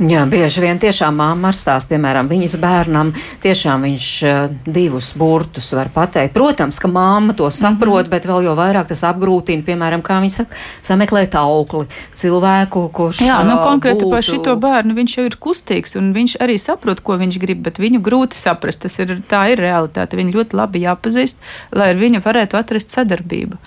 Jā, 0.00 0.22
bieži 0.24 0.62
vien 0.64 0.78
tiešām 0.80 1.18
māma 1.20 1.50
ar 1.50 1.56
stāst, 1.56 1.90
piemēram, 1.90 2.28
viņas 2.30 2.54
bērnam 2.62 3.10
tiešām 3.42 3.82
viņš 3.84 4.04
uh, 4.24 4.38
divus 4.64 5.10
burtus 5.20 5.66
var 5.76 5.90
pateikt. 5.92 6.32
Protams, 6.32 6.78
ka 6.80 6.88
māma 6.88 7.34
to 7.36 7.50
saprot, 7.52 8.06
mm 8.06 8.06
-hmm. 8.06 8.10
bet 8.14 8.28
vēl 8.30 8.46
jau 8.46 8.54
vairāk 8.56 8.88
tas 8.88 9.02
apgrūtina, 9.04 9.62
piemēram, 9.66 10.00
kā 10.00 10.16
viņa 10.24 10.32
saka, 10.38 10.56
sameklēt 10.82 11.36
aukli, 11.36 11.84
cilvēku, 12.14 12.86
kurš. 12.96 13.20
Jā, 13.26 13.42
nu 13.44 13.58
konkrēti 13.60 14.04
būtu... 14.04 14.10
par 14.10 14.22
šito 14.24 14.56
bērnu 14.56 14.96
viņš 14.96 15.18
jau 15.18 15.24
ir 15.28 15.36
kustīgs 15.36 15.96
un 16.00 16.14
viņš 16.16 16.38
arī 16.40 16.56
saprot, 16.58 17.00
ko 17.04 17.18
viņš 17.20 17.38
grib, 17.38 17.60
bet 17.62 17.78
viņu 17.78 18.00
grūti 18.00 18.40
saprast. 18.40 18.80
Tas 18.80 18.98
ir, 18.98 19.20
tā 19.28 19.52
ir 19.52 19.60
realitāte. 19.60 20.16
Viņu 20.16 20.32
ļoti 20.32 20.56
labi 20.56 20.80
jāpazīst, 20.80 21.36
lai 21.72 21.90
ar 21.90 22.00
viņu 22.00 22.24
varētu 22.24 22.56
atrast 22.56 22.90
sadarbību. 22.90 23.60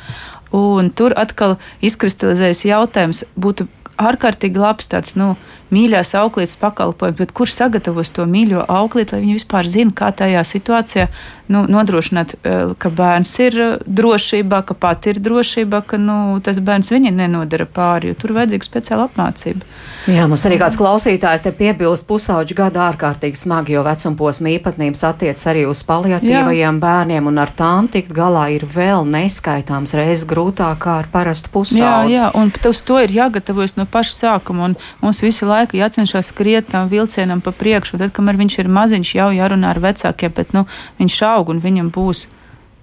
Un 0.53 0.89
tur 0.89 1.13
atkal 1.17 1.57
izkristalizējas 1.81 2.65
jautājums, 2.65 3.23
būtu 3.37 3.67
ārkārtīgi 4.09 4.61
labs 4.61 4.89
tāds, 4.91 5.15
nu, 5.19 5.33
mīļās 5.73 6.13
auklītes 6.19 6.57
pakalpojums, 6.61 7.17
bet 7.19 7.33
kurš 7.35 7.57
sagatavos 7.57 8.11
to 8.13 8.25
mīļo 8.29 8.65
auklīti, 8.69 9.15
lai 9.15 9.23
viņi 9.23 9.37
vispār 9.39 9.69
zina, 9.69 9.95
kā 9.95 10.11
tajā 10.15 10.43
situācijā 10.47 11.07
nu, 11.47 11.65
nodrošināt, 11.69 12.35
eh, 12.43 12.73
ka 12.77 12.89
bērns 12.89 13.33
ir 13.39 13.59
eh, 13.61 13.73
drošībā, 13.87 14.63
ka 14.65 14.73
pati 14.73 15.13
ir 15.13 15.19
drošībā, 15.23 15.83
ka 15.87 15.97
nu, 15.97 16.39
tas 16.43 16.59
bērns 16.59 16.91
viņa 16.93 17.11
nenodara 17.11 17.65
pāri, 17.65 18.11
jo 18.11 18.19
tur 18.19 18.35
vajadzīga 18.37 18.69
speciāla 18.69 19.09
apmācība. 19.09 19.67
Jā, 20.03 20.25
mums 20.27 20.43
arī 20.43 20.57
kāds 20.59 20.75
klausītājs 20.75 21.45
te 21.45 21.51
piebilst 21.55 22.03
pusauģu 22.09 22.57
gadu 22.57 22.81
ārkārtīgi 22.83 23.39
smagi, 23.39 23.77
jo 23.77 23.83
vecumposma 23.85 24.51
īpatnības 24.51 25.03
attiec 25.07 25.39
arī 25.47 25.63
uz 25.69 25.79
paliatīvajiem 25.87 26.59
Jā. 26.59 26.81
bērniem, 26.83 27.29
un 27.31 27.39
ar 27.39 27.53
tām 27.55 27.87
tikt 27.91 28.11
galā 28.15 28.49
ir 28.51 28.65
vēl 28.67 29.07
neskaitāms 29.07 29.95
reizes 29.95 30.25
grūtāk 30.27 30.81
kā 30.83 30.97
ar 31.03 31.07
parastu 31.11 31.53
pusauģi. 31.53 31.79
Jā, 31.79 32.01
jā, 32.11 32.25
un 32.35 32.51
uz 32.51 32.81
to 32.83 32.99
ir 32.99 33.15
jāgatavojas 33.15 33.77
no 33.79 33.87
paša 33.87 34.17
sākuma, 34.17 34.67
un 34.67 34.75
mums 34.99 35.23
visu 35.23 35.47
laiku 35.47 35.79
jācenšas 35.79 36.33
skriet 36.33 36.67
tam 36.73 36.91
vilcienam 36.91 37.39
pa 37.39 37.55
priekšu, 37.55 38.01
tad, 38.01 38.11
kamēr 38.11 38.41
viņš 38.43 38.59
ir 38.59 38.71
maziņš, 38.75 39.15
jau 39.21 39.29
jārunā 39.31 39.71
ar 39.71 39.79
vecākiem, 39.87 40.35
bet, 40.35 40.51
nu, 40.51 40.67
viņš 40.99 41.19
šā 41.23 41.32
aug 41.33 41.53
un 41.53 41.61
viņam 41.63 41.91
būs 41.93 42.27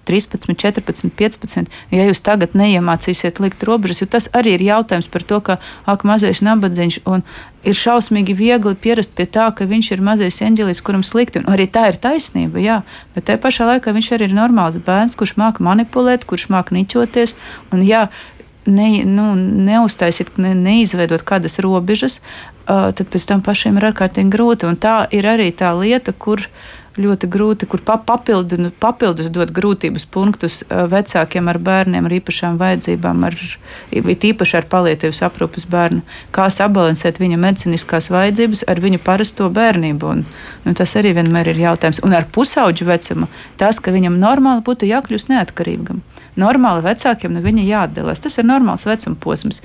13, 0.05 0.55
14, 0.57 1.11
15. 1.15 1.69
Ja 1.93 2.05
jūs 2.07 2.21
tagad 2.25 2.55
neiemācīsiet 2.57 3.39
likt 3.43 3.63
robežas, 3.67 4.01
jo 4.01 4.07
tas 4.09 4.27
arī 4.37 4.55
ir 4.57 4.65
jautājums 4.65 5.09
par 5.11 5.25
to, 5.27 5.39
ka 5.45 5.57
ak, 5.85 6.03
mazais 6.07 6.41
nabadzīgs 6.41 7.01
un 7.05 7.23
ir 7.63 7.77
šausmīgi 7.77 8.35
viegli 8.37 8.73
pierast 8.75 9.13
pie 9.17 9.27
tā, 9.29 9.51
ka 9.53 9.67
viņš 9.69 9.91
ir 9.93 10.03
mazais 10.05 10.41
eņģelis, 10.41 10.81
kuram 10.81 11.05
slikti. 11.05 11.43
Un 11.43 11.53
arī 11.53 11.69
tā 11.69 11.87
ir 11.91 12.01
taisnība, 12.01 12.61
jā, 12.63 12.81
bet 13.15 13.29
tajā 13.29 13.41
pašā 13.45 13.69
laikā 13.75 13.93
viņš 13.93 14.11
arī 14.17 14.29
ir 14.29 14.37
normāls 14.37 14.81
bērns, 14.81 15.17
kurš 15.19 15.37
māca 15.37 15.63
manipulēt, 15.63 16.25
kurš 16.25 16.49
māca 16.53 16.73
niķoties. 16.73 17.37
Un, 17.71 17.85
jā, 17.85 18.07
ne, 18.65 18.89
nu, 19.05 19.31
neuztaisīt, 19.37 20.33
ne, 20.41 20.55
neizveidot 20.57 21.21
kādas 21.21 21.61
robežas, 21.61 22.19
uh, 22.65 22.89
tad 22.89 23.05
pēc 23.13 23.29
tam 23.29 23.45
pašiem 23.45 23.77
ir 23.77 23.91
ārkārtīgi 23.93 24.33
grūti. 24.33 24.65
Un 24.65 24.81
tā 24.81 25.03
ir 25.13 25.29
arī 25.29 25.51
tā 25.53 25.75
lieta, 25.77 26.17
kur 26.17 26.41
uh, 26.41 26.80
ļoti 26.99 27.27
grūti, 27.31 27.67
kur 27.71 27.81
papildu, 27.85 28.57
nu, 28.59 28.71
papildus 28.83 29.29
dot 29.31 29.51
grūtības 29.55 30.05
punktus 30.11 30.61
vecākiem 30.67 31.47
ar 31.47 31.59
bērniem 31.63 32.07
ar 32.07 32.15
īpašām 32.17 32.57
vajadzībām, 32.59 33.23
ar, 33.27 33.37
īpaši 33.95 34.57
ar 34.59 34.67
palietīvas 34.71 35.21
aprūpas 35.27 35.67
bērnu. 35.71 36.03
Kā 36.35 36.49
sabalansēt 36.51 37.21
viņa 37.21 37.39
medicīniskās 37.39 38.11
vajadzības 38.11 38.65
ar 38.71 38.83
viņu 38.83 38.99
parasto 39.05 39.47
bērnību. 39.53 40.11
Un, 40.11 40.25
nu, 40.65 40.75
tas 40.75 40.97
arī 40.99 41.15
vienmēr 41.19 41.53
ir 41.53 41.63
jautājums. 41.63 42.03
Un 42.03 42.17
ar 42.17 42.27
pusauģu 42.33 42.89
vecumu 42.89 43.31
tas, 43.61 43.79
ka 43.79 43.95
viņam 43.95 44.19
normāli 44.19 44.65
būtu 44.67 44.89
jākļūst 44.91 45.31
neatkarīgam. 45.31 46.03
Normāli 46.39 46.83
vecākiem 46.85 47.33
no 47.35 47.43
viņa 47.43 47.67
jāatdalās. 47.67 48.23
Tas 48.23 48.37
ir 48.39 48.47
normāls 48.47 48.87
vecuma 48.87 49.19
posms 49.19 49.63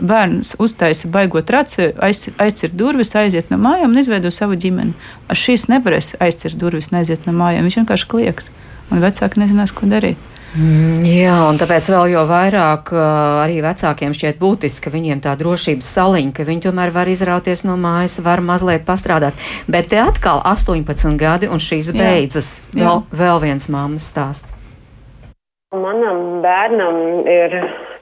bērns 0.00 0.56
uztaisa 0.62 1.08
baigot 1.12 1.50
raci, 1.50 1.90
aiz, 2.02 2.26
aizcir 2.42 2.72
durvis, 2.74 3.14
aiziet 3.16 3.50
no 3.52 3.58
mājām 3.62 3.92
un 3.92 4.02
izveido 4.02 4.32
savu 4.34 4.58
ģimeni. 4.60 4.94
Ar 5.30 5.38
šīs 5.38 5.68
nevarēs 5.72 6.16
aizcirt 6.22 6.58
durvis 6.60 6.90
un 6.92 7.00
aiziet 7.00 7.26
no 7.28 7.34
mājām. 7.36 7.66
Viņš 7.66 7.82
vienkārši 7.82 8.08
klieks, 8.10 8.50
un 8.90 9.04
vecāki 9.04 9.42
nezinās, 9.42 9.74
ko 9.76 9.88
darīt. 9.90 10.20
Mm, 10.56 11.02
jā, 11.04 11.34
un 11.50 11.58
tāpēc 11.60 11.88
vēl 11.92 12.14
jau 12.14 12.22
vairāk 12.30 12.92
uh, 12.94 13.00
arī 13.42 13.58
vecākiem 13.64 14.14
šķiet 14.16 14.38
būtiski, 14.40 14.86
ka 14.86 14.92
viņiem 14.94 15.20
tā 15.24 15.34
drošības 15.36 15.88
saliņa, 15.98 16.32
ka 16.32 16.46
viņi 16.48 16.64
tomēr 16.64 16.92
var 16.94 17.10
izrauties 17.12 17.66
no 17.68 17.74
mājas, 17.80 18.16
var 18.24 18.40
mazliet 18.40 18.86
pastrādāt. 18.88 19.36
Bet 19.68 19.90
te 19.92 20.00
atkal 20.00 20.40
18 20.48 21.18
gadi 21.20 21.50
un 21.52 21.60
šīs 21.60 21.92
jā, 21.92 21.98
beidzas. 22.00 22.52
Jā. 22.72 22.86
Vēl, 22.86 23.02
vēl 23.20 23.42
viens 23.44 23.68
mammas 23.74 24.08
stāsts. 24.14 24.54
Manam 25.76 26.40
bērnam 26.40 27.26
ir 27.28 27.58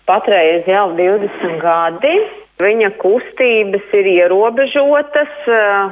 patreiz 0.07 0.67
jau 0.69 0.89
20 0.97 1.61
gadi. 1.63 2.15
Viņa 2.63 2.93
kustības 3.03 3.95
ir 3.99 4.07
ierobežotas, 4.13 5.33
eh, 5.51 5.91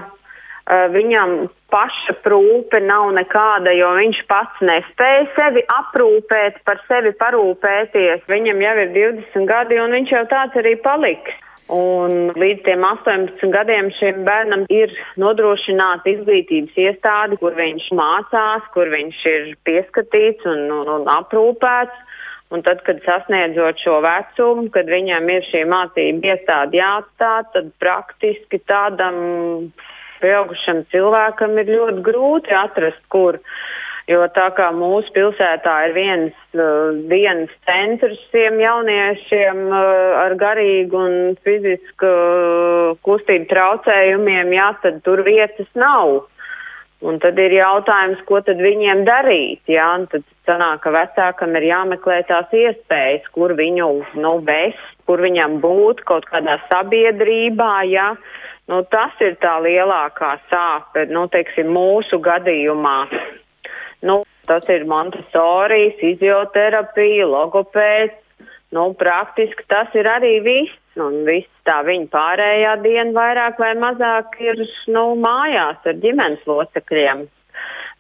eh, 0.70 0.88
viņam 0.94 1.51
paša 1.72 2.14
prūpe 2.22 2.79
nav 2.85 3.11
nekāda, 3.16 3.72
jo 3.75 3.88
viņš 3.96 4.18
pats 4.29 4.61
nespēja 4.61 5.27
sevi 5.37 5.62
aprūpēt, 5.66 6.61
par 6.64 6.79
sevi 6.88 7.12
parūpēties. 7.12 8.29
Viņam 8.29 8.61
jau 8.62 8.77
ir 8.85 8.92
20 8.98 9.46
gadi, 9.46 9.81
un 9.81 9.90
viņš 9.90 10.12
jau 10.12 10.27
tāds 10.27 10.55
arī 10.55 10.77
paliks. 10.83 11.33
Un 11.72 12.33
līdz 12.37 12.64
tiem 12.66 12.83
18 12.85 13.53
gadiem 13.55 13.88
šim 13.96 14.25
bērnam 14.27 14.66
ir 14.68 14.90
nodrošināta 15.16 16.11
izglītības 16.11 16.75
iestāde, 16.77 17.38
kur 17.40 17.55
viņš 17.57 17.87
mācās, 17.96 18.66
kur 18.75 18.90
viņš 18.92 19.20
ir 19.31 19.46
pieskatīts 19.64 20.44
un, 20.44 20.66
un, 20.81 20.90
un 20.98 21.07
aprūpēts. 21.09 22.12
Un 22.52 22.60
tad, 22.60 22.82
kad 22.84 22.98
sasniedzot 23.06 23.80
šo 23.80 24.02
vecumu, 24.04 24.66
kad 24.74 24.90
viņam 24.92 25.28
ir 25.32 25.46
šī 25.48 25.62
mācība 25.70 26.34
iestāde 26.34 26.76
jāatstāj, 26.76 27.46
tad 27.54 27.70
praktiski 27.80 28.60
tādam 28.68 29.16
pieaugušam 30.20 30.82
cilvēkam 30.92 31.56
ir 31.62 31.72
ļoti 31.72 32.04
grūti 32.04 32.52
atrast, 32.56 33.00
kur. 33.12 33.40
Jo 34.10 34.24
tā 34.34 34.48
kā 34.56 34.66
mūsu 34.74 35.12
pilsētā 35.14 35.72
ir 35.86 35.92
viens 35.94 36.38
uh, 36.58 36.90
dienas 37.08 37.52
centrs 37.68 38.18
tiem 38.34 38.58
jauniešiem 38.60 39.60
uh, 39.70 39.78
ar 40.24 40.34
garīgu 40.40 40.98
un 40.98 41.14
fizisku 41.46 42.10
uh, 42.10 42.98
kustību 43.06 43.46
traucējumiem, 43.52 44.50
jā, 44.58 44.72
tad 44.82 44.98
tur 45.06 45.22
vietas 45.24 45.70
nav. 45.78 46.26
Un 47.02 47.18
tad 47.18 47.38
ir 47.42 47.50
jautājums, 47.56 48.20
ko 48.28 48.38
tad 48.46 48.60
viņiem 48.62 49.02
darīt. 49.08 49.62
Jā? 49.70 49.88
Un 49.98 50.06
tad 50.12 50.22
sanāk, 50.46 50.84
ka 50.84 50.92
vecākam 50.94 51.56
ir 51.58 51.66
jāmeklē 51.66 52.20
tās 52.28 52.52
iespējas, 52.54 53.26
kur 53.34 53.56
viņu 53.58 53.88
nu, 54.22 54.36
vest, 54.46 54.84
kur 55.10 55.22
viņam 55.24 55.58
būt 55.64 56.04
kaut 56.06 56.28
kādā 56.30 56.60
sabiedrībā. 56.68 57.72
Jā? 57.90 58.12
Nu, 58.70 58.84
tas 58.86 59.18
ir 59.18 59.34
tā 59.42 59.56
lielākā 59.64 60.36
sāpe, 60.46 61.08
nu, 61.10 61.26
teiksim, 61.32 61.72
mūsu 61.74 62.22
gadījumā. 62.22 62.98
Nu, 64.06 64.22
tas 64.46 64.70
ir 64.70 64.86
Montesori, 64.86 65.96
fizioterapija, 65.98 67.26
logopēds. 67.26 68.21
Nu, 68.72 68.92
praktiski 68.98 69.66
tas 69.68 69.92
ir 69.98 70.08
arī 70.08 70.38
viss. 70.44 70.78
Un 71.00 71.22
viss 71.24 71.48
tā 71.64 71.78
viņa 71.87 72.11
pārējā 72.12 72.73
diena 72.85 73.14
vairāk 73.16 73.60
vai 73.60 73.70
mazāk 73.81 74.35
ir 74.44 74.58
nu, 74.92 75.04
mājās 75.16 75.87
ar 75.88 75.96
ģimenes 76.02 76.42
locekļiem. 76.44 77.23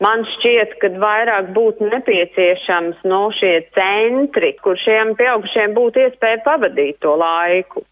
Man 0.02 0.26
šķiet, 0.28 0.74
ka 0.82 0.90
vairāk 1.00 1.52
būtu 1.56 1.88
nepieciešams 1.88 3.00
no 3.06 3.22
nu, 3.28 3.32
šie 3.38 3.54
centri, 3.76 4.52
kur 4.60 4.76
šiem 4.80 5.14
pieaugušiem 5.16 5.72
būtu 5.76 6.04
iespēja 6.04 6.42
pavadīt 6.44 7.00
to 7.04 7.14
laiku. 7.16 7.84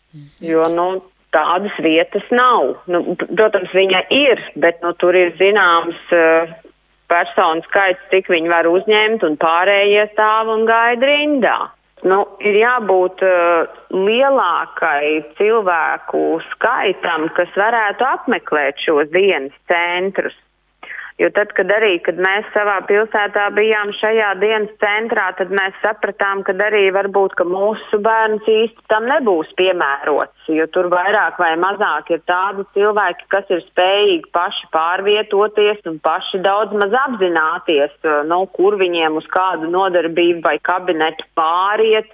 Jo, 0.44 0.66
nu, 0.74 0.88
tādas 1.32 1.76
vietas 1.80 2.26
nav. 2.34 2.80
Nu, 2.90 3.14
protams, 3.22 3.70
viņa 3.76 4.04
ir, 4.12 4.42
bet 4.60 4.82
nu, 4.84 4.92
tur 4.98 5.16
ir 5.16 5.32
zināms 5.38 6.00
uh, 6.16 6.50
personu 7.10 7.62
skaits, 7.68 8.02
cik 8.10 8.30
viņi 8.32 8.50
var 8.50 8.68
uzņemt, 8.70 9.24
un 9.26 9.38
pārējie 9.40 10.08
stāv 10.14 10.50
un 10.54 10.66
gaida 10.68 11.12
rindā. 11.12 11.58
Nu, 12.08 12.22
ir 12.40 12.56
jābūt 12.56 13.20
uh, 13.26 13.80
lielākai 13.92 15.20
cilvēku 15.36 16.22
skaitam, 16.48 17.26
kas 17.36 17.50
varētu 17.60 18.06
apmeklēt 18.08 18.80
šos 18.80 19.10
dienas 19.12 19.56
centrus. 19.68 20.36
Jo 21.20 21.28
tad, 21.36 21.50
kad 21.52 21.68
arī, 21.68 21.98
kad 22.00 22.16
mēs 22.16 22.46
savā 22.54 22.78
pilsētā 22.88 23.50
bijām 23.52 23.90
šajā 23.98 24.30
dienas 24.40 24.70
centrā, 24.80 25.26
tad 25.36 25.50
mēs 25.52 25.74
sapratām, 25.82 26.40
ka 26.46 26.54
arī 26.64 26.86
varbūt, 26.96 27.34
ka 27.36 27.44
mūsu 27.44 27.98
bērns 28.00 28.46
īsti 28.48 28.86
tam 28.88 29.04
nebūs 29.10 29.50
piemērots, 29.58 30.48
jo 30.48 30.64
tur 30.72 30.88
vairāk 30.92 31.36
vai 31.42 31.50
mazāk 31.60 32.08
ir 32.14 32.22
tādi 32.30 32.64
cilvēki, 32.72 33.28
kas 33.34 33.52
ir 33.52 33.60
spējīgi 33.66 34.32
paši 34.32 34.70
pārvietoties 34.72 35.84
un 35.92 35.98
paši 36.08 36.40
daudz 36.46 36.72
maz 36.80 36.96
apzināties, 37.02 37.92
nu, 38.30 38.40
kur 38.56 38.78
viņiem 38.80 39.20
uz 39.20 39.28
kādu 39.28 39.68
nodarbību 39.68 40.40
vai 40.48 40.56
kabinetu 40.70 41.28
pāriet 41.36 42.08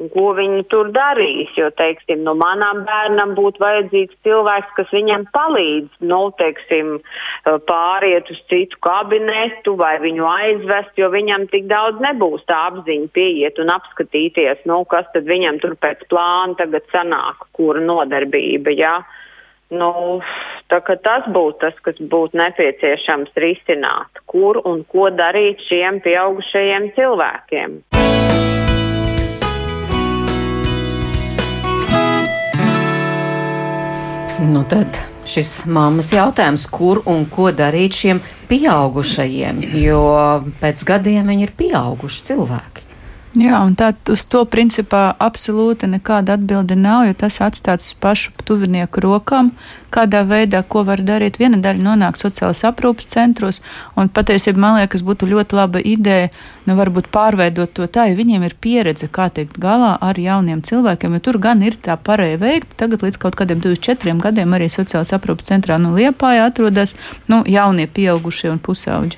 un 0.00 0.10
ko 0.12 0.32
viņi 0.36 0.64
tur 0.72 0.90
darīs. 0.94 1.52
Jo, 1.58 1.70
teiksim, 1.76 2.22
no 2.26 2.34
manām 2.38 2.82
bērnam 2.88 3.34
būtu 3.38 3.62
vajadzīgs 3.62 4.18
cilvēks, 4.26 4.74
kas 4.78 4.92
viņam 4.94 5.26
palīdz, 5.34 5.90
nu, 6.08 6.20
teiksim, 6.40 6.94
pāriet 7.68 8.30
uz 8.32 8.40
citu 8.50 8.80
kabinetu 8.84 9.76
vai 9.80 9.94
viņu 10.02 10.28
aizvest, 10.28 10.94
jo 10.98 11.10
viņam 11.12 11.48
tik 11.52 11.68
daudz 11.70 12.02
nebūs 12.04 12.44
tā 12.50 12.66
apziņa 12.70 13.10
pieiet 13.16 13.60
un 13.62 13.74
apskatīties, 13.74 14.64
nu, 14.70 14.82
kas 14.88 15.08
tad 15.14 15.28
viņam 15.28 15.60
tur 15.62 15.76
pēc 15.80 16.06
plāna 16.10 16.58
tagad 16.60 16.86
sanāk, 16.94 17.46
kura 17.56 17.82
nodarbība, 17.82 18.74
jā. 18.78 19.00
Nu, 19.72 20.20
tā 20.68 20.82
kā 20.84 20.98
tas 21.00 21.24
būtu 21.32 21.62
tas, 21.62 21.78
kas 21.80 21.96
būtu 21.96 22.36
nepieciešams 22.36 23.32
risināt, 23.40 24.20
kur 24.28 24.60
un 24.68 24.84
ko 24.84 25.08
darīt 25.16 25.64
šiem 25.70 26.02
pieaugušajiem 26.04 26.92
cilvēkiem. 26.98 27.80
Nu 34.42 34.64
tad 34.66 34.96
šis 35.28 35.68
mammas 35.70 36.08
jautājums, 36.10 36.64
kur 36.66 36.98
un 37.06 37.28
ko 37.30 37.52
darīt 37.54 37.94
šiem 37.94 38.18
pieaugušajiem, 38.50 39.60
jo 39.78 40.00
pēc 40.58 40.82
gadiem 40.88 41.30
viņi 41.30 41.46
ir 41.46 41.52
pieauguši 41.60 42.24
cilvēki. 42.32 42.88
Jā, 43.32 43.62
un 43.64 43.72
tā 43.72 43.94
uz 44.12 44.26
to 44.28 44.42
principā 44.44 45.14
absolūti 45.16 45.88
nekāda 45.88 46.34
atbilde 46.36 46.76
nav, 46.76 47.06
jo 47.08 47.14
tas 47.16 47.38
atstāts 47.40 47.86
uz 47.88 47.94
pašu 47.96 48.34
tuvinieku 48.44 49.00
rokām, 49.00 49.54
kādā 49.88 50.20
veidā, 50.28 50.60
ko 50.68 50.82
var 50.84 51.00
darīt. 51.00 51.38
Viena 51.40 51.56
daļa 51.64 51.80
nonāk 51.80 52.18
sociālās 52.20 52.60
aprūpas 52.68 53.08
centros, 53.08 53.62
un 53.96 54.10
patiesībā 54.12 54.60
man 54.60 54.76
liekas, 54.82 55.00
būtu 55.08 55.30
ļoti 55.30 55.56
laba 55.56 55.80
ideja, 55.80 56.28
nu 56.68 56.76
varbūt 56.76 57.08
pārveidot 57.14 57.72
to 57.72 57.88
tā, 57.88 58.10
ja 58.10 58.18
viņiem 58.18 58.44
ir 58.44 58.56
pieredze, 58.60 59.08
kā 59.08 59.30
tikt 59.32 59.56
galā 59.62 59.94
ar 59.96 60.20
jauniem 60.20 60.60
cilvēkiem, 60.60 61.16
jo 61.16 61.20
tur 61.24 61.38
gan 61.40 61.64
ir 61.64 61.78
tā 61.80 61.96
pareizi 61.96 62.36
veikt. 62.42 62.76
Tagad 62.76 63.06
līdz 63.06 63.16
kaut 63.22 63.38
kādiem 63.40 63.62
24 63.64 64.18
gadiem 64.26 64.52
arī 64.52 64.68
sociālās 64.68 65.14
aprūpas 65.16 65.48
centrā 65.48 65.80
nu, 65.80 65.94
Liepāja 65.96 66.50
atrodas 66.50 66.92
nu, 67.32 67.40
jaunie 67.48 67.88
pieaugušie 67.88 68.52
un 68.52 68.60
pusauģi. 68.60 69.16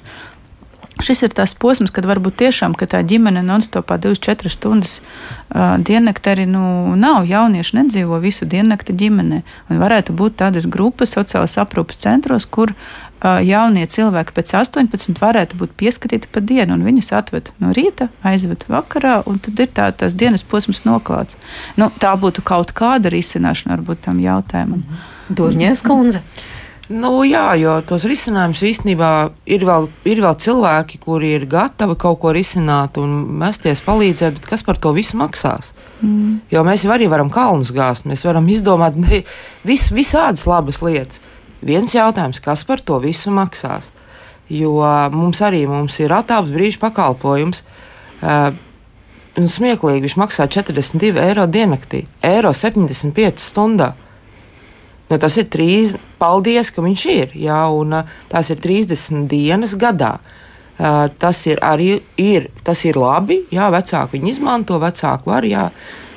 Šis 1.02 1.24
ir 1.26 1.32
tas 1.34 1.50
posms, 1.58 1.90
kad 1.90 2.06
varbūt 2.06 2.36
tiešām 2.38 2.76
tā 2.78 3.00
ģimene 3.02 3.42
nonstopā 3.42 3.96
24 3.98 4.50
stundas 4.52 5.00
uh, 5.00 5.74
diennakti 5.82 6.30
arī 6.30 6.44
nu, 6.46 6.94
nav. 6.94 7.26
Jaunieši 7.26 7.80
nedzīvo 7.80 8.20
visu 8.22 8.46
diennakti 8.46 8.94
ģimenē. 8.94 9.40
Un 9.70 9.82
varētu 9.82 10.14
būt 10.14 10.38
tādas 10.44 10.68
grupas 10.70 11.16
sociālās 11.16 11.58
aprūpas 11.58 11.98
centros, 11.98 12.46
kur 12.46 12.70
uh, 12.70 13.40
jaunie 13.42 13.88
cilvēki 13.90 14.36
pēc 14.38 14.54
18 14.60 15.18
varētu 15.18 15.58
būt 15.58 15.74
pieskatīti 15.82 16.30
pa 16.30 16.38
dienu, 16.38 16.78
un 16.78 16.86
viņus 16.86 17.10
atved 17.18 17.50
no 17.58 17.74
rīta, 17.74 18.12
aizved 18.22 18.62
vakarā, 18.70 19.24
un 19.26 19.42
tad 19.42 19.66
ir 19.66 19.74
tā, 19.74 19.90
tās 19.90 20.14
dienas 20.14 20.46
posms 20.46 20.84
noklāts. 20.86 21.34
Nu, 21.74 21.90
tā 21.90 22.14
būtu 22.14 22.46
kaut 22.46 22.70
kāda 22.70 23.10
risināšana 23.10 23.74
varbūt 23.80 24.06
tam 24.06 24.22
jautājumam. 24.22 24.86
Durņēs 25.26 25.82
kundze. 25.82 26.22
Mm 26.22 26.28
-hmm. 26.30 26.53
Nu, 26.92 27.22
jā, 27.24 27.54
jo 27.56 27.78
tos 27.88 28.04
risinājumus 28.04 28.60
īstenībā 28.68 29.10
ir 29.48 29.62
vēl, 29.64 29.86
ir 30.04 30.18
vēl 30.20 30.34
cilvēki, 30.44 30.98
kuri 31.00 31.30
ir 31.38 31.46
gatavi 31.48 31.96
kaut 32.00 32.18
ko 32.20 32.34
risināt 32.36 32.98
un 33.00 33.14
mesties 33.40 33.80
palīdzēt, 33.86 34.36
bet 34.36 34.48
kas 34.50 34.64
par 34.66 34.76
to 34.76 34.92
visu 34.92 35.16
maksās? 35.16 35.72
Mm. 36.02 36.42
Jo 36.52 36.64
mēs 36.66 36.84
jau 36.84 36.92
arī 36.92 37.08
varam 37.08 37.32
kalnus 37.32 37.72
gāzt, 37.72 38.04
mēs 38.10 38.26
varam 38.28 38.50
izdomāt 38.52 38.98
vis, 39.70 39.88
visādas 39.96 40.44
labas 40.50 40.82
lietas. 40.84 41.22
Viens 41.64 41.96
jautājums, 41.96 42.42
kas 42.44 42.66
par 42.68 42.84
to 42.84 43.00
visu 43.00 43.32
maksās? 43.32 43.88
Jo 44.52 44.76
mums 45.14 45.40
arī 45.40 45.64
mums 45.64 45.96
ir 46.04 46.12
atāps 46.12 46.52
brīža 46.52 46.82
pakalpojums. 46.82 47.64
Uh, 48.20 48.52
smieklīgi 49.34 50.04
viņš 50.04 50.16
maksā 50.20 50.46
42 50.52 51.16
eiro 51.24 51.46
diennaktī, 51.48 52.04
eiro 52.22 52.52
75 52.54 53.40
stundā. 53.40 53.94
Nu, 55.10 55.18
tas 55.20 55.36
ir 55.36 55.50
trīs, 55.52 55.98
paldies, 56.20 56.70
ka 56.72 56.84
viņš 56.84 57.04
ir. 57.12 57.34
Jā, 57.36 57.60
un, 57.72 57.92
tās 58.30 58.50
ir 58.54 58.62
30 58.64 59.28
dienas 59.30 59.76
gadā. 59.80 60.16
Uh, 60.74 61.04
tas 61.22 61.44
ir 61.46 61.60
arī 61.62 62.00
ir, 62.18 62.48
tas 62.66 62.80
ir 62.88 62.96
labi. 62.98 63.44
Jā, 63.54 63.68
vecāki 63.70 64.16
viņu 64.16 64.32
izmanto, 64.32 64.80
vecāki 64.82 65.30
var. 65.30 65.46
Jā. 65.46 65.68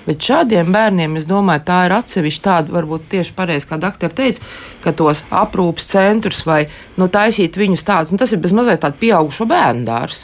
Bet 0.07 0.23
šādiem 0.23 0.71
bērniem, 0.71 1.17
es 1.19 1.27
domāju, 1.27 1.65
tā 1.67 1.81
ir 1.85 1.93
atsevišķa 1.97 2.43
tāda, 2.45 2.73
varbūt 2.77 3.09
tieši 3.11 3.33
pareizi, 3.35 3.67
kā 3.67 3.75
doktora 3.81 4.15
teica, 4.15 4.39
ka 4.79 4.93
tos 4.95 5.25
aprūpes 5.35 5.89
centrus 5.91 6.45
vai 6.47 6.61
nu, 6.95 7.09
taisīt 7.11 7.59
viņus 7.59 7.83
tādus, 7.83 8.13
nu, 8.15 8.21
tas 8.21 8.31
ir 8.31 8.39
bezmazliet 8.39 8.79
tāds 8.85 9.01
pieaugušo 9.01 9.49
bērnu 9.51 9.83
dārs. 9.89 10.23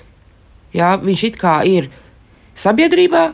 Jā, 0.74 0.96
viņš 1.04 1.24
it 1.28 1.40
kā 1.42 1.58
ir 1.68 1.92
sabiedrībā, 2.56 3.26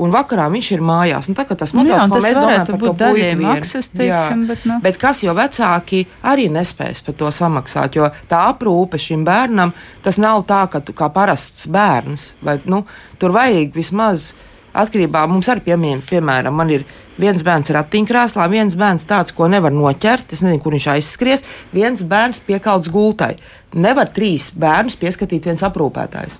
un 0.00 0.12
vakarā 0.14 0.46
viņš 0.52 0.68
ir 0.76 0.84
mājās. 0.84 1.28
Nu, 1.30 1.36
tā, 1.36 1.44
tas 1.48 1.74
nu, 1.76 1.84
jā, 1.88 1.98
tas 2.10 2.26
par 2.68 2.78
to 2.80 2.94
puiku 2.96 3.42
maksas, 3.42 3.90
teiksim, 3.92 4.46
bet, 4.48 4.64
nu. 4.68 4.78
bet 4.84 5.00
kas 5.00 5.22
jau 5.24 5.34
vecāki 5.36 6.04
arī 6.30 6.48
nespēs 6.52 7.02
par 7.06 7.18
to 7.20 7.32
samaksāt, 7.34 7.98
jo 7.98 8.08
tā 8.30 8.44
aprūpe 8.52 9.00
šim 9.00 9.26
bērnam, 9.28 9.74
tas 10.04 10.20
nav 10.20 10.44
tā, 10.48 10.62
ka 10.72 10.82
tu 10.84 10.96
kā 10.96 11.10
parasts 11.12 11.68
bērns, 11.70 12.30
vai, 12.44 12.60
nu, 12.70 12.84
tur 13.20 13.34
vajag 13.36 13.76
vismaz 13.76 14.30
atkarībā, 14.76 15.26
mums 15.28 15.50
arī 15.50 15.66
piemēram, 15.70 16.02
piemēram 16.06 16.54
man 16.56 16.70
ir 16.72 16.86
viens 17.20 17.42
bērns 17.44 17.72
ratiņkrēslā, 17.74 18.46
viens 18.52 18.76
bērns 18.78 19.08
tāds, 19.10 19.34
ko 19.36 19.50
nevar 19.50 19.74
noķert, 19.74 20.32
es 20.32 20.44
nezinu, 20.44 20.62
kur 20.62 20.76
viņš 20.76 20.92
aizskries, 20.94 21.44
viens 21.74 22.04
bērns 22.06 22.40
piekalts 22.46 22.88
gultai. 22.92 23.34
Nevar 23.76 24.08
trīs 24.14 24.48
bērnus 24.56 24.96
pieskatīt 24.98 25.50
viens 25.50 25.66
aprūpētājs. 25.66 26.38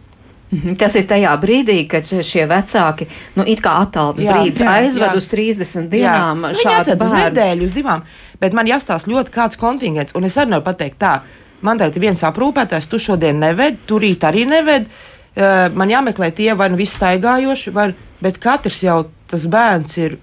Mhm. 0.50 0.74
Tas 0.80 0.96
ir 0.98 1.04
tajā 1.06 1.30
brīdī, 1.38 1.84
kad 1.90 2.08
šie 2.26 2.46
vecāki, 2.50 3.06
nu, 3.38 3.44
it 3.46 3.60
kā 3.62 3.76
attālināts 3.84 4.26
brīdis, 4.26 4.64
aizved 4.66 5.06
jā. 5.06 5.12
uz 5.16 5.28
30 5.30 5.86
dienām. 5.92 6.48
Viņi 6.50 6.72
atved 6.74 7.04
uz 7.06 7.14
nedēļu, 7.14 7.68
uz 7.68 7.76
divām. 7.76 8.02
Bet 8.42 8.56
man 8.56 8.66
jāstāsta 8.66 9.12
ļoti 9.12 9.34
kāds 9.34 9.60
kontingents, 9.60 10.16
un 10.18 10.26
es 10.26 10.38
arī 10.40 10.54
nevaru 10.54 10.66
pateikt 10.66 10.98
tā. 10.98 11.20
Man 11.62 11.78
te 11.78 11.86
ir 11.86 12.02
viens 12.02 12.24
aprūpētājs, 12.26 12.88
tu 12.90 12.98
šodien 12.98 13.38
neved, 13.38 13.84
tu 13.86 14.00
rīt 14.02 14.24
arī 14.26 14.46
neved. 14.48 14.90
uh, 14.90 15.68
man 15.74 15.90
jāmeklē 15.92 16.32
tie 16.34 16.54
vai 16.58 16.70
nu 16.72 16.76
visi 16.80 16.96
staigājoši, 16.98 17.70
vai, 17.70 17.92
bet 18.20 18.38
katrs 18.42 18.82
jau 18.82 19.04
tas 19.30 19.46
bērns 19.46 19.98
ir. 20.02 20.18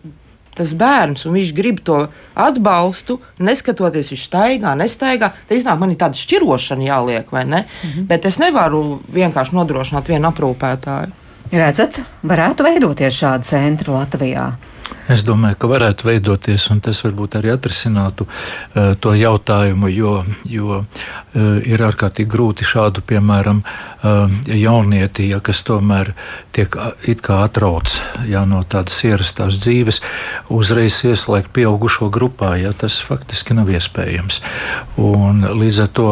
Tas 0.57 0.73
bērns, 0.73 1.27
un 1.27 1.35
viņš 1.37 1.53
grib 1.53 1.83
to 1.85 1.99
atbalstu, 2.33 3.19
neskatoties, 3.45 4.09
viņš 4.13 4.23
staigā, 4.29 4.73
nestaigā. 4.79 5.29
Tad 5.47 5.57
iznāk, 5.57 5.77
man 5.77 5.93
ir 5.93 5.99
tāda 6.01 6.17
šķirošana 6.17 6.87
jāliek, 6.87 7.31
vai 7.31 7.45
ne? 7.45 7.61
Mm 7.61 7.89
-hmm. 7.89 8.07
Bet 8.09 8.25
es 8.25 8.39
nevaru 8.41 9.01
vienkārši 9.13 9.53
nodrošināt 9.53 10.07
vienu 10.07 10.31
aprūpētāju. 10.31 11.11
Redzat, 11.51 12.01
varētu 12.23 12.63
veidoties 12.63 13.13
šādi 13.13 13.43
centri 13.43 13.91
Latvijā. 13.91 14.51
Es 15.07 15.23
domāju, 15.23 15.55
ka 15.61 15.69
varētu 15.71 16.07
veidoties, 16.09 16.65
un 16.73 16.81
tas 16.83 16.99
varbūt 17.05 17.37
arī 17.39 17.53
atrisinātu 17.53 18.25
uh, 18.27 18.93
to 18.99 19.13
jautājumu, 19.15 19.87
jo, 19.91 20.13
jo 20.51 20.81
uh, 20.81 20.87
ir 21.63 21.83
ārkārtīgi 21.87 22.27
grūti 22.31 22.67
šādu, 22.67 23.03
piemēram, 23.07 23.61
uh, 23.63 24.33
jaunieti, 24.51 25.29
ja, 25.31 25.39
kas 25.43 25.63
tomēr 25.67 26.11
tiek 26.55 26.75
it 27.07 27.23
kā 27.23 27.39
atrauts 27.45 28.01
ja, 28.27 28.43
no 28.49 28.63
tādas 28.67 28.99
ierastās 29.07 29.59
dzīves, 29.61 30.01
uzreiz 30.51 30.99
ieslēgt 31.07 31.53
pieaugušo 31.55 32.09
grupā, 32.11 32.55
ja 32.59 32.73
tas 32.75 32.99
faktiski 33.03 33.55
nav 33.55 33.71
iespējams. 33.71 34.41
Un 34.99 35.45
līdz 35.61 35.81
ar 35.85 35.93
to 35.95 36.09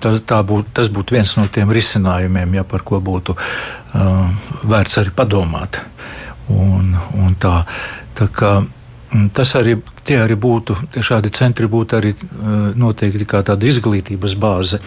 tā, 0.00 0.14
tā 0.24 0.40
būt, 0.46 0.72
tas 0.78 0.88
būtu 0.92 1.18
viens 1.18 1.36
no 1.36 1.44
tiem 1.52 1.72
risinājumiem, 1.74 2.56
ja, 2.60 2.64
par 2.64 2.86
ko 2.86 3.02
būtu 3.04 3.36
uh, 3.36 4.24
vērts 4.64 5.02
arī 5.02 5.14
padomāt. 5.20 5.82
Un, 6.48 6.94
un 7.20 7.34
tā, 7.36 7.58
Tā 8.18 8.26
kā, 8.34 8.52
mm, 9.14 9.28
tas 9.36 9.54
arī, 9.54 9.76
arī 10.16 10.36
būtu, 10.40 10.76
šādi 11.04 11.30
centri 11.34 11.68
būtu 11.68 11.98
arī 11.98 12.14
noteikti 12.78 13.26
kā 13.28 13.42
tāda 13.44 13.68
izglītības 13.68 14.36
bāze, 14.40 14.80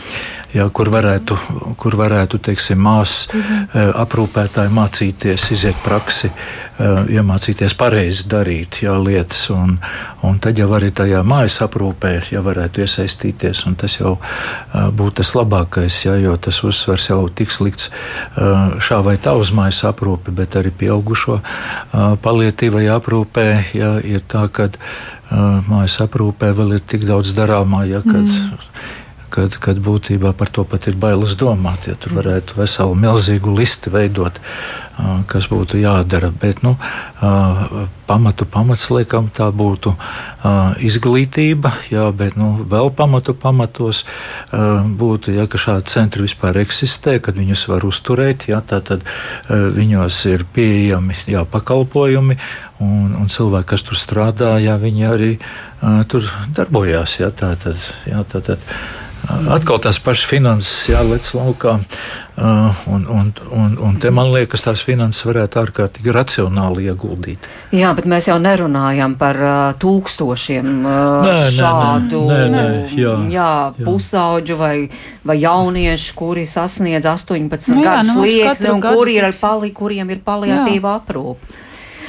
jā, 0.56 0.66
kur 0.74 0.90
varētu, 0.94 1.38
kur 1.78 1.98
varētu 2.00 2.42
teiksim, 2.50 2.82
māsas 2.82 3.30
mhm. 3.30 3.94
aprūpētāji 4.02 4.74
mācīties, 4.76 5.52
iziet 5.54 5.80
praksi, 5.86 6.32
iemācīties 7.12 7.76
pareizi 7.78 8.26
darīt 8.32 8.82
jā, 8.82 8.94
lietas, 8.98 9.44
un, 9.54 9.76
un 10.26 10.40
tad 10.42 10.58
jau 10.60 10.70
arī 10.74 10.90
tajā 10.96 11.22
mājas 11.28 11.60
aprūpē 11.66 12.14
ja 12.32 12.42
varētu 12.46 12.82
iesaistīties, 12.86 13.66
un 13.70 13.76
tas 13.80 13.98
jau 14.00 14.16
būtu 14.72 15.20
tas 15.22 15.34
labākais, 15.38 16.00
jā, 16.08 16.16
jo 16.24 16.36
tas 16.42 16.62
uzsvers 16.66 17.10
jau 17.12 17.22
tiks 17.30 17.60
likts 17.62 17.92
šā 18.88 19.02
vai 19.06 19.18
tā 19.22 19.36
uz 19.38 19.54
mājas 19.56 19.84
aprūpi, 19.92 20.34
bet 20.36 20.58
arī 20.60 20.74
pieaugušo 20.84 21.40
palietīvai 22.24 22.88
aprūpē 22.96 23.48
jā, 23.78 23.94
ir 24.08 24.26
tā, 24.32 24.48
ka 24.50 24.72
mājas 25.32 26.00
aprūpē 26.04 26.52
vēl 26.58 26.78
ir 26.78 26.84
tik 26.88 27.06
daudz 27.08 27.34
darāmā, 27.38 27.86
ja, 27.90 28.04
kad, 28.04 28.26
mm 28.26 28.68
kad, 29.32 29.56
kad 29.64 29.80
būtībā 29.82 30.34
par 30.38 30.52
to 30.54 30.66
pat 30.68 30.88
ir 30.92 30.98
bailes 31.00 31.38
domāt. 31.40 31.88
Ja 31.90 31.96
tur 32.00 32.18
varētu 32.20 32.60
veselu 32.60 32.98
milzīgu 33.00 33.54
listi 33.56 33.92
veidot, 33.94 34.38
kas 35.32 35.48
būtu 35.52 35.80
jādara. 35.82 36.32
Bet 36.42 36.62
nu, 36.66 36.76
pamatu 38.10 38.46
pamats, 38.46 38.90
liekam, 38.94 39.30
tā 39.34 39.48
būtu 39.56 39.96
izglītība, 40.84 41.74
jā, 41.94 42.08
bet 42.16 42.38
nu, 42.40 42.54
vēl 42.70 42.92
pamatu 42.96 43.36
pamatos 43.38 44.04
būtu, 44.52 45.36
ja 45.38 45.48
šādi 45.48 45.88
centri 45.92 46.26
vispār 46.28 46.62
eksistē, 46.64 47.20
kad 47.24 47.40
viņus 47.40 47.68
var 47.72 47.88
uzturēt, 47.88 48.50
jā, 48.52 48.62
tad 48.68 49.06
viņos 49.50 50.26
ir 50.34 50.46
pieejami 50.54 51.18
jā, 51.30 51.46
pakalpojumi. 51.48 52.38
Un, 52.82 53.12
un 53.14 53.28
cilvēki, 53.30 53.68
kas 53.76 53.84
tur 53.86 53.98
strādā, 54.02 54.56
jā, 54.58 54.74
viņi 54.82 55.04
arī 55.06 55.28
uh, 55.38 56.00
tur 56.10 56.26
darbojās. 56.58 57.20
Jā, 57.20 57.30
tā 57.30 57.52
tad, 57.62 57.78
jā, 58.10 58.24
tā 58.26 58.42
tad, 58.42 58.58
uh, 58.58 59.02
Atkal 59.30 59.78
tās 59.84 60.00
pašas 60.02 60.26
finanses 60.26 60.90
jālec 60.90 61.28
laukā. 61.38 61.78
Uh, 62.42 62.74
un, 62.90 63.04
un, 63.06 63.28
un, 63.54 63.74
un 63.86 63.98
te 64.02 64.10
man 64.10 64.32
liekas, 64.34 64.64
tās 64.66 64.82
finanses 64.82 65.28
varētu 65.28 65.60
ārkārtīgi 65.62 66.14
racionāli 66.16 66.88
ieguldīt. 66.90 67.46
Jā, 67.76 67.92
bet 67.98 68.08
mēs 68.10 68.32
jau 68.32 68.40
nerunājam 68.42 69.14
par 69.20 69.38
uh, 69.44 69.54
tūkstošiem 69.82 70.72
uh, 70.80 71.28
nē, 71.28 71.36
šādu 71.54 72.24
nē, 72.32 72.40
nē, 72.56 72.64
jā, 72.98 73.16
jā, 73.36 73.50
pusauģu 73.84 74.58
vai, 74.58 74.76
vai 75.28 75.38
jauniešu, 75.44 76.16
kuri 76.18 76.48
sasniedz 76.50 77.06
18 77.06 77.76
nu, 77.76 77.84
gadus 77.86 78.16
nu, 78.16 78.24
slieksni 78.24 78.72
un 78.74 78.82
kuri 78.88 79.20
ir 79.20 79.30
pali, 79.38 79.76
kuriem 79.76 80.16
ir 80.16 80.24
paliatīva 80.26 80.98
aprūpe. 81.04 81.60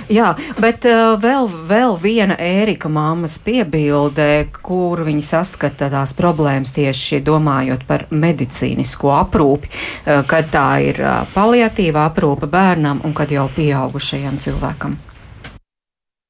Jā, 0.08 0.32
bet 0.62 0.86
uh, 0.88 1.18
vēl, 1.20 1.50
vēl 1.68 1.98
viena 2.00 2.38
Ērika 2.40 2.88
mammas 2.92 3.36
piebilde, 3.44 4.48
kur 4.64 5.02
viņa 5.04 5.26
saskata 5.26 5.90
tās 5.92 6.14
problēmas 6.16 6.72
tieši 6.76 7.20
domājot 7.26 7.84
par 7.90 8.06
medicīnisko 8.12 9.12
aprūpi, 9.18 9.68
uh, 9.72 10.24
kad 10.30 10.48
tā 10.54 10.70
ir 10.86 11.02
uh, 11.04 11.26
paliatīva 11.34 12.08
aprūpe 12.08 12.48
bērnam 12.52 13.04
un 13.04 13.18
kad 13.18 13.34
jau 13.34 13.50
pieaugušajam 13.58 14.40
cilvēkam. 14.40 14.98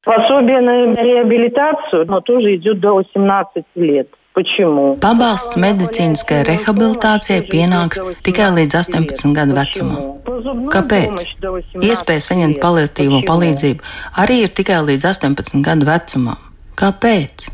Пособие 0.08 0.62
на 0.62 0.94
реабилитацию, 0.96 2.06
но 2.08 2.22
тоже 2.22 2.56
идет 2.56 2.80
до 2.80 2.96
18 2.96 3.66
лет. 3.76 4.08
Почему? 4.38 5.00
Pabalsts 5.02 5.58
medicīniskajai 5.58 6.44
rehabilitācijai 6.46 7.42
pienāks 7.50 7.98
tikai 8.22 8.52
līdz 8.54 8.76
18 8.84 9.34
gadu 9.34 9.56
vecumam. 9.58 10.04
Kāpēc? 10.70 11.24
Iespēja 11.82 12.22
saņemt 12.22 12.60
paliatīvo 12.62 13.24
palīdzību 13.26 13.82
arī 14.22 14.44
ir 14.46 14.54
tikai 14.54 14.84
līdz 14.92 15.08
18 15.10 15.66
gadu 15.66 15.90
vecumam. 15.90 16.38
Kāpēc? 16.78 17.48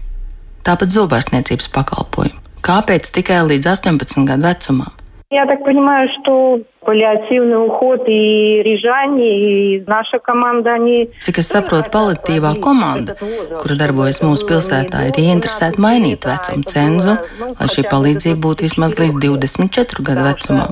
Tāpat 0.67 0.91
zobārstniecības 0.97 1.71
pakalpojumi. 1.71 2.35
Kāpēc 2.63 3.07
tikai 3.15 3.39
līdz 3.47 3.71
18 3.77 4.27
gadu 4.27 4.49
vecumam? 4.49 4.91
Я 5.33 5.47
так 5.47 5.63
понимаю, 5.63 6.09
что 6.09 6.59
паллиативный 6.85 7.65
уход 7.65 8.03
и 8.05 8.61
Рижане, 8.61 9.29
и 9.39 9.83
наša 9.87 10.19
komanda, 10.19 10.73
они... 10.73 11.09
Cik 11.19 11.39
es 11.41 11.49
saprotu, 11.49 11.89
paliatīvā 11.89 12.51
komanda, 12.61 13.15
kura 13.57 13.75
darbojas 13.79 14.21
mūsu 14.21 14.45
pilsētā, 14.45 15.07
ir 15.09 15.17
ieinteresēta 15.17 15.81
mainīt 15.81 16.29
vecumu 16.29 16.69
cenzu, 16.69 17.17
lai 17.49 17.71
šī 17.73 17.87
palīdzība 17.89 18.39
būtu 18.45 18.67
vismaz 18.67 18.93
līdz 18.99 19.17
24 19.25 20.05
gadu 20.05 20.29
vecumam, 20.29 20.71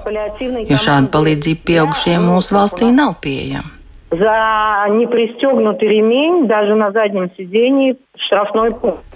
jo 0.69 0.82
šāda 0.86 1.09
palīdzība 1.09 1.65
pieaugušiem 1.65 2.30
mūsu 2.30 2.59
valstī 2.59 2.93
nav 2.93 3.17
pieejama. 3.26 3.82
За 4.11 4.88
непристегнутый 4.89 5.88
ремень 5.88 6.45
даже 6.45 6.76
на 6.76 6.91
заднем 6.91 7.32
сидении 7.38 7.95
штрафной 7.95 7.95
пункт. 7.95 8.05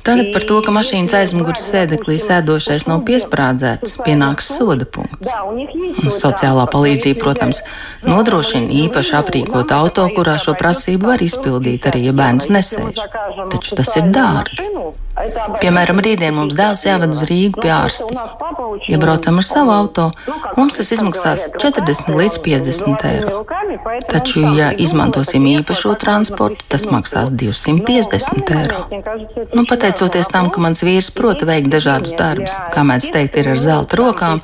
Tagad 0.03 0.30
par 0.32 0.44
to, 0.48 0.59
ka 0.64 0.72
mašīnas 0.72 1.14
aizmugures 1.18 1.64
sēdeklī 1.72 2.16
sēdošais 2.22 2.86
nav 2.88 3.03
piesprādzēts, 3.09 3.98
pienāks 4.07 4.48
soda 4.57 4.86
punkts. 4.88 5.32
Sociālā 6.16 6.64
palīdzība, 6.72 7.20
protams, 7.20 7.61
nodrošina 8.07 8.72
īpaši 8.86 9.16
aprīkot 9.20 9.74
auto, 9.76 10.07
kurā 10.16 10.38
šo 10.40 10.57
prasību 10.59 11.12
var 11.12 11.24
izpildīt 11.24 11.90
arī, 11.90 12.07
ja 12.09 12.16
bērns 12.16 12.48
nesēž. 12.55 13.05
Taču 13.53 13.80
tas 13.80 13.94
ir 14.01 14.09
dārgi. 14.14 14.70
Piemēram, 15.61 16.01
rītdien 16.01 16.32
mums 16.32 16.55
dēls 16.57 16.86
jāved 16.86 17.12
uz 17.12 17.24
Rīgu 17.28 17.61
pie 17.61 17.72
ārsta. 17.74 18.09
Ja 18.88 18.98
braucam 19.03 19.40
ar 19.42 19.46
savu 19.46 19.72
auto, 19.74 20.07
mums 20.57 20.78
tas 20.78 20.92
izmaksās 20.96 21.48
40 21.61 22.14
līdz 22.16 22.38
50 22.46 23.05
eiro. 23.11 23.42
Taču, 24.09 24.44
ja 24.57 24.70
izmantosim 24.72 25.44
īpašo 25.51 25.96
transportu, 26.01 26.64
tas 26.72 26.86
maksās 26.88 27.34
250 27.42 28.55
eiro. 28.57 28.84
Nu, 29.53 29.64
pateicoties 29.68 30.28
tam, 30.32 30.51
ka 30.51 30.62
mans 30.62 30.82
vīrs 30.82 31.11
prota 31.14 31.47
veikt 31.49 31.70
dažādus 31.70 32.16
darbus, 32.18 32.57
kā 32.74 32.82
mēs 32.86 33.07
teikt, 33.14 33.38
ir 33.38 33.53
ar 33.53 33.61
zelta 33.62 33.99
rokām, 34.01 34.43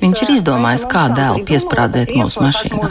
viņš 0.00 0.22
ir 0.24 0.32
izdomājis, 0.36 0.86
kā 0.92 1.08
dēlu 1.14 1.42
piesprādzēt 1.48 2.14
mūsu 2.14 2.44
mašīnā. 2.44 2.88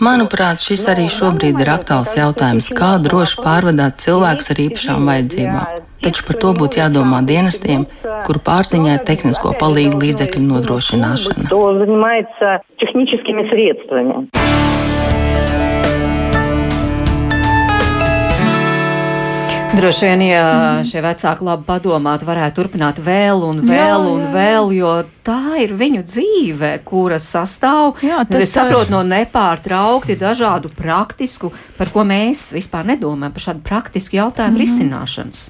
Manuprāt, 0.00 0.64
šis 0.64 0.86
arī 0.92 1.06
šobrīd 1.12 1.60
ir 1.60 1.72
aktuāls 1.76 2.16
jautājums, 2.16 2.72
kā 2.72 2.96
droši 3.04 3.40
pārvadāt 3.44 4.00
cilvēkus 4.04 4.52
ar 4.54 4.62
īpašām 4.66 5.10
vajadzībām. 5.12 5.80
Taču 6.02 6.24
par 6.26 6.36
to 6.42 6.50
būtu 6.58 6.80
jādomā 6.80 7.20
dienestiem, 7.22 7.84
kuru 8.26 8.40
pārziņā 8.42 8.96
ir 8.98 9.04
tehnisko 9.06 9.52
palīdzību 9.60 10.02
līdzekļu 10.02 10.42
nodrošināšana. 10.48 11.46
Droši 19.72 20.04
vien, 20.04 20.22
ja 20.28 20.44
šie 20.84 21.00
vecāki 21.00 21.46
labi 21.46 21.64
padomātu, 21.64 22.26
varētu 22.28 22.58
turpināt 22.58 22.98
vēl 23.00 23.40
un 23.46 23.62
vēl 23.64 23.78
jā, 23.78 24.10
un 24.10 24.20
jā. 24.20 24.32
vēl, 24.34 24.68
jo 24.76 24.90
tā 25.24 25.62
ir 25.64 25.72
viņu 25.80 26.02
dzīve, 26.04 26.72
kuras 26.84 27.24
sastāv, 27.32 27.96
jā, 28.04 28.20
es 28.36 28.52
saprotu, 28.52 28.92
no 28.92 29.00
nepārtraukti 29.08 30.18
dažādu 30.20 30.68
praktisku, 30.76 31.54
par 31.78 31.88
ko 31.94 32.04
mēs 32.04 32.50
vispār 32.52 32.90
nedomājam, 32.92 33.32
par 33.32 33.46
šādu 33.46 33.64
praktisku 33.64 34.20
jautājumu 34.20 34.58
mm. 34.58 34.60
risināšanas. 34.60 35.46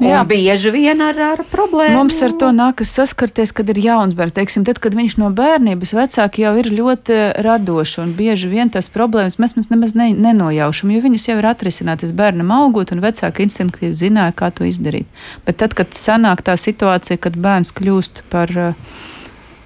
Jā, 0.00 0.22
bieži 0.24 0.70
vien 0.72 1.02
ar, 1.04 1.18
ar 1.20 1.42
problēmu. 1.50 1.98
Mums 1.98 2.16
ar 2.24 2.32
to 2.40 2.48
nākas 2.56 2.94
saskarties, 2.96 3.52
kad 3.52 3.68
ir 3.68 3.80
jauns 3.82 4.16
bērns. 4.16 4.32
Teiksim, 4.38 4.64
tad, 4.64 4.80
kad 4.82 4.96
viņš 4.96 5.18
no 5.20 5.28
bērnības 5.36 5.92
vecāki 5.98 6.46
jau 6.46 6.54
ir 6.62 6.70
ļoti 6.72 7.18
radoši 7.44 8.00
un 8.00 8.14
bieži 8.16 8.48
vien 8.48 8.72
tās 8.72 8.88
problēmas 8.92 9.36
mēs, 9.42 9.52
mēs 9.58 9.68
nemaz 9.68 9.92
ne, 9.98 10.08
nenojaušam, 10.16 10.94
jo 10.94 11.04
viņas 11.04 11.28
jau 11.28 11.36
ir 11.42 11.50
atrisinātas 11.52 12.16
bērnam 12.16 12.54
augot 12.56 12.94
un 12.96 13.04
vecāki 13.04 13.44
instinktīvi 13.44 13.92
zināja, 14.06 14.32
kā 14.38 14.48
to 14.54 14.64
izdarīt. 14.68 15.10
Bet 15.44 15.60
tad, 15.60 15.76
kad 15.76 15.92
sanāk 15.98 16.40
tā 16.46 16.56
situācija, 16.56 17.20
kad 17.20 17.36
bērns 17.36 17.74
kļūst 17.76 18.24
par 18.32 18.56
uh, 18.56 18.72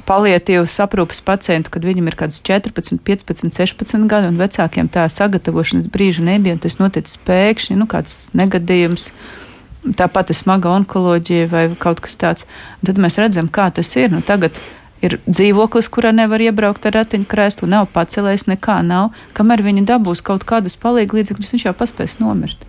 palietīvas 0.07 0.75
aprūpas 0.83 1.23
pacientu, 1.27 1.73
kad 1.75 1.87
viņam 1.87 2.11
ir 2.11 2.19
kāds 2.19 2.43
14, 2.47 2.99
15, 3.07 3.51
16 3.55 4.07
gadi, 4.11 4.31
un 4.31 4.39
vecākiem 4.41 4.91
tā 4.93 5.07
sagatavošanas 5.13 5.91
brīža 5.93 6.27
nebija, 6.27 6.57
un 6.57 6.63
tas 6.63 6.79
noticis 6.81 7.19
pēkšņi, 7.27 7.79
nu, 7.81 7.89
kāds 7.91 8.27
negadījums. 8.37 9.11
Tāpat 9.97 10.33
ir 10.33 10.39
smaga 10.39 10.73
onkoloģija 10.75 11.47
vai 11.53 11.67
kaut 11.79 12.03
kas 12.05 12.19
tāds. 12.19 12.49
Un 12.81 12.91
tad 12.91 12.99
mēs 13.03 13.19
redzam, 13.21 13.51
kā 13.53 13.69
tas 13.75 13.93
ir. 13.99 14.11
Nu, 14.11 14.23
tagad 14.27 14.59
ir 15.05 15.19
dzīvoklis, 15.27 15.91
kurā 15.93 16.13
nevar 16.17 16.43
iebraukt 16.43 16.89
ar 16.89 16.97
ratiņkrēslu, 17.01 17.69
nav 17.71 17.91
pacelējis, 17.95 18.49
nekā 18.51 18.81
nav. 18.87 19.13
Kamēr 19.37 19.63
viņi 19.67 19.87
dabūs 19.89 20.25
kaut 20.27 20.47
kādus 20.49 20.79
palīgu 20.81 21.21
līdzekļus, 21.21 21.53
viņš 21.55 21.67
jau 21.69 21.75
paspēs 21.77 22.19
nomirt. 22.23 22.65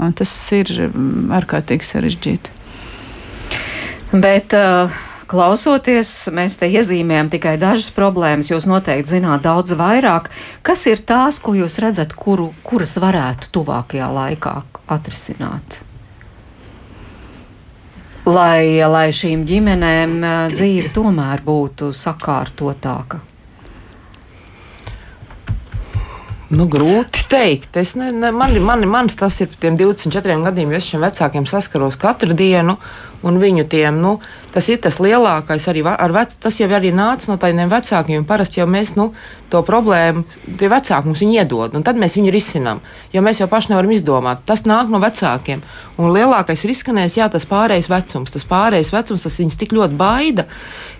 Un 0.00 0.14
tas 0.16 0.30
ir 0.54 0.70
mm, 0.88 1.30
ārkārtīgi 1.36 1.86
sarežģīti. 1.86 2.60
Bet, 4.14 4.54
uh, 4.54 4.94
klausoties, 5.30 6.10
mēs 6.34 6.58
te 6.60 6.68
iezīmējam 6.70 7.30
tikai 7.32 7.56
dažas 7.60 7.90
problēmas. 7.94 8.50
Jūs 8.52 8.68
noteikti 8.70 9.16
zināt 9.16 9.44
daudz 9.46 9.74
vairāk. 9.78 10.30
Kas 10.66 10.86
ir 10.90 11.02
tās, 11.06 11.40
ko 11.42 11.56
jūs 11.58 11.80
redzat, 11.82 12.14
kuru, 12.18 12.52
kuras 12.66 12.96
varētu 13.02 13.50
tuvākajā 13.54 14.10
laikā 14.18 14.54
atrisināt? 14.94 15.83
Lai, 18.24 18.80
lai 18.88 19.10
šīm 19.12 19.42
ģimenēm 19.44 20.16
dzīve 20.54 20.88
tomēr 20.94 21.42
būtu 21.44 21.90
sakārtotāka. 21.92 23.20
Nu, 26.54 26.66
grūti 26.70 27.24
teikt. 27.28 27.76
Es 27.80 27.94
ne, 27.98 28.10
ne, 28.14 28.30
man, 28.32 28.54
man, 28.62 28.84
mans 28.88 29.16
tas 29.18 29.36
ir 29.42 29.50
par 29.50 29.60
tiem 29.64 29.76
24 29.80 30.36
gadiem, 30.44 30.72
jo 30.72 30.80
es 30.80 30.88
šiem 30.88 31.04
vecākiem 31.04 31.48
saskaros 31.50 31.98
katru 32.00 32.36
dienu 32.36 32.78
un 33.24 33.38
viņu 33.40 33.64
tiem, 33.70 33.96
nu, 34.02 34.18
tas 34.54 34.66
ir 34.68 34.80
tas 34.84 35.00
lielākais 35.02 35.64
arī 35.70 35.82
ar 35.88 36.12
vec, 36.14 36.34
tas 36.40 36.58
jau 36.60 36.68
arī 36.68 36.92
nāca 36.94 37.30
no 37.30 37.38
tādiem 37.40 37.70
vecākiem. 37.72 38.26
Parasti 38.28 38.60
jau 38.60 38.66
mēs, 38.70 38.94
nu, 38.98 39.10
to 39.50 39.62
problēmu, 39.64 40.24
tie 40.60 40.68
vecāki 40.70 41.08
mums 41.08 41.22
viņu 41.24 41.38
iedod, 41.38 41.76
un 41.78 41.84
tad 41.86 41.98
mēs 42.00 42.18
viņu 42.18 42.32
risinām, 42.34 42.82
jo 43.14 43.22
mēs 43.24 43.40
jau 43.40 43.48
paši 43.50 43.72
nevaram 43.72 43.94
izdomāt. 43.94 44.44
Tas 44.48 44.64
nāk 44.68 44.92
no 44.92 45.00
vecākiem, 45.02 45.62
un 45.98 46.12
lielākais 46.14 46.64
ir 46.66 46.74
izskanējis, 46.74 47.18
jā, 47.20 47.30
tas 47.32 47.48
pārējais 47.48 47.90
vecums, 47.92 48.34
tas 48.34 48.46
pārējais 48.50 48.92
vecums, 48.94 49.24
tas 49.26 49.40
viņus 49.40 49.60
tik 49.62 49.74
ļoti 49.78 49.98
baida, 50.00 50.46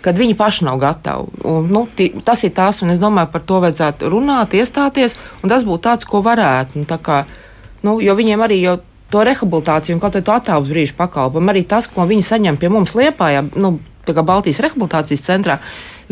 kad 0.04 0.18
viņi 0.18 0.38
paši 0.38 0.68
nav 0.70 0.80
gatavi. 0.80 1.44
Un, 1.50 1.68
nu, 1.72 1.86
tī, 1.96 2.10
tas 2.24 2.44
ir 2.46 2.54
tas, 2.56 2.80
un 2.84 2.94
es 2.94 3.02
domāju, 3.02 3.32
par 3.34 3.44
to 3.44 3.60
vajadzētu 3.64 4.12
runāt, 4.12 4.56
iestāties, 4.56 5.18
un 5.42 5.52
tas 5.52 5.66
būtu 5.66 5.88
tāds, 5.90 6.08
ko 6.08 6.24
varētu. 6.24 6.80
Nu, 6.80 6.88
tā 6.88 7.00
kā, 7.02 7.24
nu, 7.84 7.98
jo 8.04 8.16
viņiem 8.16 8.44
arī 8.44 8.62
jau 8.64 8.78
to 9.12 9.24
rehabilitāciju 9.26 9.96
un 9.96 10.02
kaut 10.02 10.16
kādu 10.18 10.34
attēlu 10.34 10.70
brīžu 10.70 10.96
pakalpojumu. 10.98 11.52
Arī 11.52 11.64
tas, 11.68 11.88
ko 11.90 12.06
viņi 12.08 12.24
saņem 12.26 12.58
pie 12.60 12.70
mums 12.72 12.96
Liepājā, 12.98 13.44
nu, 13.56 13.76
Baltijas 14.04 14.60
rehabilitācijas 14.64 15.24
centrā, 15.24 15.58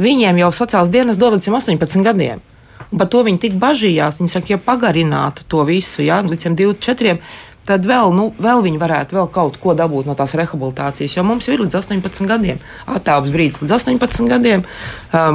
viņiem 0.00 0.40
jau 0.40 0.50
sociālās 0.56 0.92
dienas 0.92 1.20
dod 1.20 1.36
līdz 1.36 1.50
18 1.52 2.04
gadiem. 2.06 2.40
Par 2.92 3.08
to 3.08 3.22
viņi 3.24 3.40
tik 3.40 3.54
bažījās. 3.60 4.18
Viņi 4.20 4.32
saka, 4.32 4.52
ja 4.52 4.58
pagarinātu 4.60 5.46
to 5.48 5.64
visu 5.68 6.04
ja, 6.04 6.20
līdz 6.24 6.52
24, 6.52 7.16
tad 7.68 7.86
vēl, 7.86 8.12
nu, 8.16 8.28
vēl 8.42 8.62
viņi 8.64 8.80
varētu 8.80 9.16
vēl 9.18 9.30
kaut 9.32 9.58
ko 9.62 9.74
dabūt 9.78 10.08
no 10.08 10.16
tās 10.18 10.34
rehabilitācijas. 10.38 11.16
Jo 11.16 11.24
mums 11.26 11.48
ir 11.48 11.62
līdz 11.62 11.78
18 11.78 12.28
gadiem, 12.30 12.60
attēlus 12.90 13.34
brīdis 13.34 13.62
līdz 13.62 13.76
18 13.78 14.30
gadiem, 14.32 14.66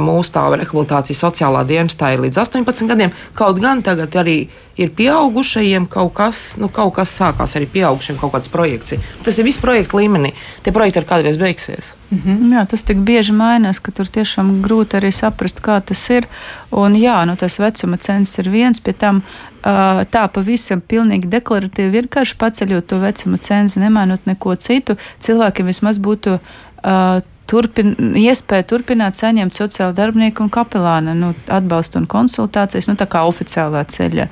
mūsu 0.04 0.34
tā 0.36 0.46
rehabilitācija 0.54 1.18
sociālā 1.18 1.64
dienestā 1.68 2.12
ir 2.14 2.24
līdz 2.26 2.42
18 2.44 2.90
gadiem. 2.90 3.14
Kaut 3.38 3.60
gan 3.62 3.82
tagad 3.86 4.16
arī 4.20 4.40
ir 4.78 4.90
pieaugušajiem 4.94 5.88
kaut 5.90 6.12
kas, 6.14 6.42
nu, 6.60 6.68
kaut 6.70 6.94
kas 6.98 7.12
sākās 7.18 7.56
arī 7.58 7.66
pieaugušiem, 7.72 8.18
kaut 8.20 8.36
kāds 8.36 8.50
projekts. 8.52 8.94
Tas 9.26 9.38
ir 9.38 9.46
viss 9.48 9.60
projekta 9.60 9.98
līmenī. 9.98 10.30
Tie 10.62 10.72
projekti 10.74 11.02
ir 11.02 11.08
kādreiz 11.08 11.38
beigsies. 11.40 11.94
Mm 12.10 12.20
-hmm. 12.24 12.52
Jā, 12.54 12.66
tas 12.66 12.82
tik 12.82 12.96
bieži 12.96 13.32
mainās, 13.32 13.78
ka 13.78 13.92
tur 13.92 14.06
tiešām 14.06 14.62
grūti 14.62 14.96
arī 15.00 15.10
saprast, 15.12 15.60
kā 15.60 15.80
tas 15.84 16.10
ir. 16.10 16.26
Un 16.70 16.94
jā, 16.94 17.26
nu, 17.26 17.36
tas 17.36 17.58
vecuma 17.58 17.96
cents 17.96 18.38
ir 18.38 18.48
viens, 18.48 18.80
pie 18.80 18.92
tam 18.92 19.22
tā 19.62 20.24
pavisam 20.34 20.80
pilnīgi 20.80 21.30
deklaratīvi 21.30 21.96
vienkārši 21.98 22.36
paceļot 22.38 22.86
to 22.86 23.00
vecuma 23.02 23.40
cenzu, 23.42 23.80
nemainot 23.82 24.26
neko 24.26 24.54
citu, 24.56 24.98
cilvēkiem 25.24 25.66
vismaz 25.66 25.98
būtu 25.98 26.38
uh, 26.38 27.20
turpin, 27.48 27.94
iespēja 28.18 28.66
turpināt 28.68 29.16
saņemt 29.18 29.56
sociāla 29.56 29.94
darbinieku 29.96 30.44
un 30.44 30.50
kapelāna 30.52 31.14
nu, 31.16 31.32
atbalstu 31.52 32.02
un 32.02 32.08
konsultācijas, 32.10 32.88
nu, 32.90 32.96
tā 32.98 33.08
kā 33.10 33.24
oficiālā 33.28 33.84
ceļa. 33.88 34.28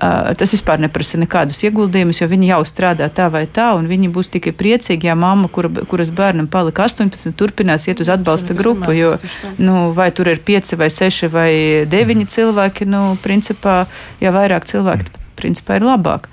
Uh, 0.00 0.30
tas 0.38 0.54
vispār 0.54 0.80
neprasa 0.80 1.18
nekādus 1.20 1.58
ieguldījumus, 1.66 2.22
jo 2.22 2.28
viņi 2.30 2.52
jau 2.52 2.60
strādā 2.68 3.10
tā 3.12 3.26
vai 3.32 3.42
tā, 3.50 3.72
un 3.76 3.90
viņi 3.90 4.08
būs 4.14 4.30
tikai 4.32 4.54
priecīgi, 4.56 5.10
ja 5.10 5.16
mamma, 5.18 5.50
kura, 5.52 5.68
kuras 5.90 6.12
bērnam 6.14 6.48
palika 6.48 6.86
18, 6.86 7.34
turpinās 7.36 7.84
iet 7.90 8.00
uz 8.00 8.08
atbalsta 8.12 8.56
grupu, 8.56 8.94
jo, 8.96 9.12
nu, 9.60 9.90
vai 9.96 10.08
tur 10.16 10.30
ir 10.32 10.40
5 10.46 10.78
vai 10.80 10.88
6 10.94 11.28
vai 11.34 11.50
9 11.90 12.24
cilvēki, 12.32 12.88
nu, 12.88 13.02
principā, 13.20 13.82
ja 14.24 14.32
vairāk 14.32 14.70
cilvēki, 14.70 15.10
tad, 15.10 15.20
principā, 15.42 15.76
ir 15.76 15.88
labāk. 15.90 16.30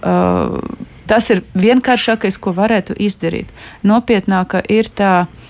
Uh, 0.00 0.56
tas 1.10 1.28
ir 1.34 1.44
vienkāršākais, 1.52 2.40
ko 2.40 2.56
varētu 2.56 2.96
izdarīt. 2.96 3.52
Nopietnāka 3.84 4.64
ir 4.72 4.88
tā, 4.88 5.14
uh, 5.26 5.41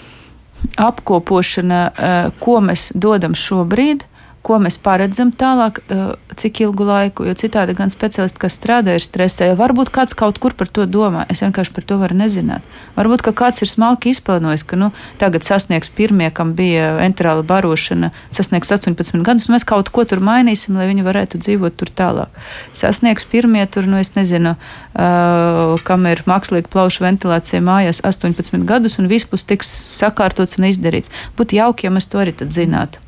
apkopošana, 0.76 1.90
eh, 1.96 2.30
ko 2.40 2.60
mēs 2.60 2.90
dodam 2.94 3.34
šobrīd, 3.34 4.06
ko 4.42 4.58
mēs 4.62 4.76
paredzam 4.82 5.30
tālāk, 5.32 5.78
eh, 5.88 6.14
cik 6.36 6.60
ilgu 6.64 6.84
laiku, 6.86 7.26
jo 7.26 7.34
citādi 7.38 7.76
gan 7.78 7.90
speciālisti, 7.92 8.40
kas 8.42 8.58
strādā, 8.58 8.96
ir 8.96 9.04
stresē, 9.04 9.52
varbūt 9.56 9.92
kāds 9.94 10.16
kaut 10.18 10.40
kur 10.42 10.52
par 10.52 10.66
to 10.66 10.86
domā. 10.86 11.24
Es 11.30 11.40
vienkārši 11.40 11.72
par 11.72 11.84
to 11.84 11.98
varu 11.98 12.16
nezināt. 12.18 12.62
Varbūt, 12.96 13.22
kāds 13.34 13.62
ir 13.62 13.68
smalki 13.68 14.10
izplānojis, 14.10 14.66
ka 14.66 14.76
nu, 14.76 14.92
tagad 15.18 15.42
sasniegs 15.42 15.88
pirmie, 15.88 16.32
kam 16.34 16.54
bija 16.54 16.98
enterāla 17.04 17.42
barošana, 17.42 18.10
sasniegs 18.30 18.70
18 18.70 19.22
gadus, 19.22 19.48
mēs 19.48 19.64
kaut 19.64 19.90
ko 19.90 20.04
tur 20.04 20.18
mainīsim, 20.18 20.74
lai 20.74 20.88
viņi 20.90 21.06
varētu 21.06 21.38
dzīvot 21.38 21.76
tur 21.76 21.88
tālāk. 21.94 22.42
Sasniegs 22.74 23.24
pirmie, 23.24 23.64
tur, 23.66 23.86
nu, 23.86 24.00
es 24.02 24.14
nezinu, 24.14 24.56
uh, 24.56 25.78
kam 25.84 26.06
ir 26.06 26.24
mākslīga 26.26 26.68
plaušu 26.72 27.06
ventilācija 27.06 27.62
mājās 27.62 28.02
18 28.02 28.66
gadus, 28.66 28.98
un 28.98 29.06
viss 29.06 29.28
būs 29.28 29.46
tiks 29.46 29.70
sakārtots 30.00 30.58
un 30.58 30.70
izdarīts. 30.72 31.12
Būtu 31.38 31.60
jauki, 31.60 31.86
ja 31.86 31.94
mēs 31.94 32.10
to 32.10 32.18
arī 32.18 32.34
zinātu. 32.42 33.01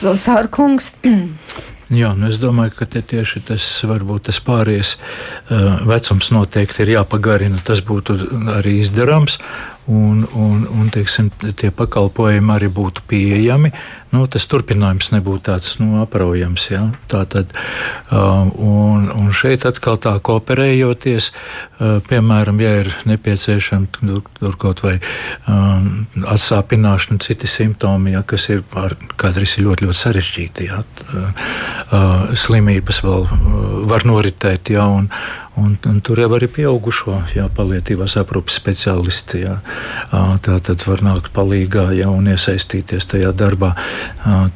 Zosārkungs. 0.00 0.94
Jā, 1.90 2.12
nu 2.14 2.28
es 2.30 2.38
domāju, 2.38 2.76
ka 2.78 2.86
tieši 2.86 3.40
tas 3.48 3.64
varbūt 3.82 4.28
tas 4.28 4.38
pāries 4.46 4.92
uh, 4.94 5.80
vecums 5.90 6.28
noteikti 6.30 6.84
ir 6.84 6.92
jāpagarina. 6.94 7.58
Tas 7.66 7.82
būtu 7.82 8.14
arī 8.54 8.76
izdarāms, 8.84 9.40
un, 9.90 10.22
un, 10.38 10.68
un 10.70 10.92
teiksim, 10.94 11.32
tie 11.58 11.72
pakalpojumi 11.74 12.54
arī 12.54 12.70
būtu 12.70 13.02
pieejami. 13.10 13.72
Nu, 14.10 14.24
tas 14.26 14.42
turpinājums 14.50 15.12
nebūtu 15.14 15.44
tāds 15.46 15.76
nu, 15.78 16.00
apraujams. 16.02 16.66
Ja? 16.72 16.82
Tā 17.10 17.22
tad, 17.30 17.52
uh, 18.10 18.48
un, 18.58 19.06
un 19.14 19.28
šeit 19.36 19.66
atkal 19.68 20.00
tā 20.02 20.16
kooperējoties, 20.26 21.30
uh, 21.30 22.00
piemēram, 22.08 22.58
ja 22.62 22.72
ir 22.82 22.90
nepieciešama 23.06 23.92
tur, 23.94 24.24
tur 24.40 24.56
kaut 24.60 24.82
vai 24.82 24.96
um, 25.46 26.08
atsāpināšana, 26.26 27.22
citi 27.22 27.50
simptomi, 27.50 28.16
ja, 28.16 28.24
kas 28.26 28.48
ir 28.50 28.64
kādreiz 29.20 29.54
ir 29.56 29.68
ļoti, 29.68 29.86
ļoti 29.86 30.00
sarežģīti. 30.02 30.66
Ja? 30.72 30.82
Uh, 31.06 31.46
uh, 31.86 32.34
slimības 32.34 33.04
vēl 33.06 33.28
uh, 33.28 33.38
var 33.90 34.08
noritēt, 34.10 34.74
ja? 34.74 34.90
un, 34.90 35.06
Un, 35.60 35.74
un 35.84 35.98
tur 36.00 36.20
jau 36.22 36.28
arī 36.36 36.46
pieaugušo 36.48 37.16
jā, 37.34 37.44
palietīvās 37.56 38.14
aprūpes 38.20 38.54
speciālisti. 38.60 39.42
Jā, 39.42 39.56
tā 40.44 40.56
tad 40.62 40.84
var 40.86 41.02
nākt 41.04 41.32
palīdzīgā 41.34 42.06
un 42.08 42.30
iesaistīties 42.30 43.08
tajā 43.10 43.32
darbā. 43.36 43.72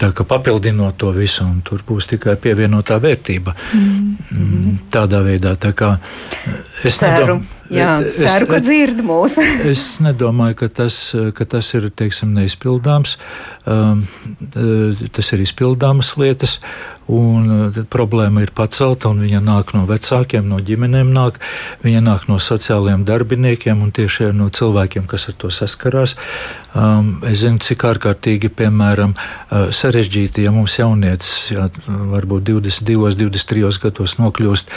Tā 0.01 0.11
kā 0.16 0.26
papildinot 0.28 0.99
to 1.01 1.11
visu, 1.16 1.47
un 1.47 1.61
tur 1.66 1.82
būs 1.86 2.09
tikai 2.14 2.36
pievienotā 2.40 3.01
vērtība. 3.03 3.57
Mm. 3.74 4.78
Tādā 4.92 5.24
veidā. 5.26 5.57
Tā 5.61 5.74
kā 5.76 5.97
es 6.84 6.99
ceru. 7.01 7.20
Nedom, 7.24 7.45
Jā, 7.72 7.95
es, 8.05 8.18
ceru, 8.20 8.49
ka 8.51 8.59
dzird 8.61 9.01
mūs. 9.07 9.38
es 9.72 9.84
nedomāju, 10.05 10.57
ka 10.61 10.68
tas, 10.82 10.99
ka 11.36 11.47
tas 11.49 11.70
ir 11.76 11.88
teiksim, 11.97 12.34
neizpildāms. 12.36 13.16
Um, 13.64 14.05
tas 14.53 15.32
ir 15.32 15.45
izpildāmas 15.45 16.12
lietas. 16.20 16.59
Un 17.09 17.49
uh, 17.53 17.78
problēma 17.92 18.45
ir 18.45 18.53
pacelta, 18.57 19.11
viņa 19.16 19.40
nāk 19.45 19.74
no 19.76 19.84
vecākiem, 19.88 20.47
no 20.49 20.61
ģimenēm, 20.64 21.11
nāk, 21.12 21.40
viņa 21.84 22.01
nāk 22.05 22.28
no 22.30 22.38
sociālajiem 22.40 23.05
darbiniekiem 23.09 23.82
un 23.84 23.92
tieši 23.97 24.30
no 24.36 24.49
cilvēkiem, 24.53 25.09
kas 25.09 25.28
ar 25.32 25.36
to 25.40 25.53
saskarās. 25.53 26.16
Um, 26.75 27.20
es 27.22 27.45
zinu, 27.45 27.61
cik 27.62 27.85
ārkārtīgi, 27.87 28.49
piemēram, 28.59 29.12
uh, 29.14 29.68
sarežģīti, 29.70 30.43
ja 30.43 30.51
mums 30.51 30.75
jaunietis, 30.81 31.31
jā, 31.55 31.68
varbūt 31.87 32.49
22, 32.49 33.12
23 33.20 33.79
gados 33.85 34.16
nokļūst, 34.18 34.72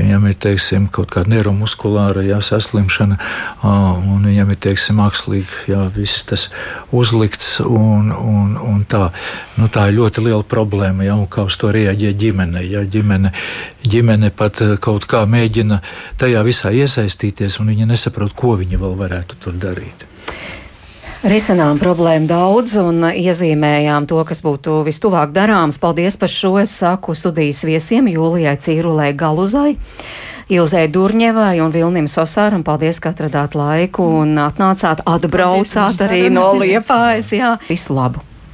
viņam 0.00 0.26
ir, 0.26 0.34
teiksim, 0.42 0.88
kaut 0.90 1.12
kāda 1.14 1.30
neiromuskulāra 1.30 2.24
jā, 2.26 2.40
saslimšana, 2.42 3.18
uh, 3.20 3.94
un 4.10 4.26
viņam 4.26 4.50
ir, 4.50 4.58
teiksim, 4.66 4.98
mākslīgi, 4.98 5.60
jā, 5.70 5.84
viss 5.94 6.26
tas 6.26 6.48
uzlikts, 6.90 7.60
un, 7.62 8.10
un, 8.10 8.58
un 8.58 8.82
tā, 8.90 9.04
nu, 9.60 9.70
tā 9.70 9.86
ir 9.92 10.00
ļoti 10.00 10.26
liela 10.26 10.42
problēma, 10.42 11.06
un 11.14 11.28
kā 11.30 11.46
uz 11.46 11.54
to 11.60 11.70
reaģē 11.74 12.10
ģimene. 12.24 12.64
Ja 12.66 12.82
ģimene, 12.82 13.30
ģimene 13.86 14.32
pat 14.34 14.64
eh, 14.64 14.74
kaut 14.82 15.06
kā 15.10 15.22
mēģina 15.30 15.78
tajā 16.18 16.42
visā 16.46 16.74
iesaistīties, 16.74 17.60
un 17.62 17.70
viņa 17.70 17.88
nesaprot, 17.94 18.34
ko 18.34 18.56
viņa 18.58 18.82
vēl 18.82 18.98
varētu 18.98 19.40
tur 19.46 19.62
darīt. 19.62 20.06
Risinām 21.26 21.80
problēmu 21.82 22.28
daudz 22.30 22.76
un 22.78 23.02
iezīmējām 23.08 24.04
to, 24.06 24.20
kas 24.28 24.44
būtu 24.46 24.76
vistuvāk 24.86 25.32
darāms. 25.34 25.80
Paldies 25.82 26.14
par 26.20 26.30
šo. 26.30 26.52
Es 26.60 26.70
saku 26.78 27.16
studijas 27.18 27.64
viesiem 27.66 28.06
Jūlijai 28.12 28.54
Cīrulē 28.62 29.08
Galuzai. 29.18 29.72
Ilzai 30.54 30.84
Durņevai 30.86 31.56
un 31.64 31.74
Vilnim 31.74 32.06
Sosāram. 32.06 32.62
Paldies, 32.62 33.02
ka 33.02 33.10
atradāt 33.10 33.58
laiku 33.58 34.06
un 34.20 34.38
atnācāt, 34.38 35.02
atbraucāt 35.02 36.06
arī 36.06 36.28
no 36.30 36.52
Liepājas. 36.62 37.34
Jā, 37.34 37.56
visu 37.66 37.98
labu! 37.98 38.35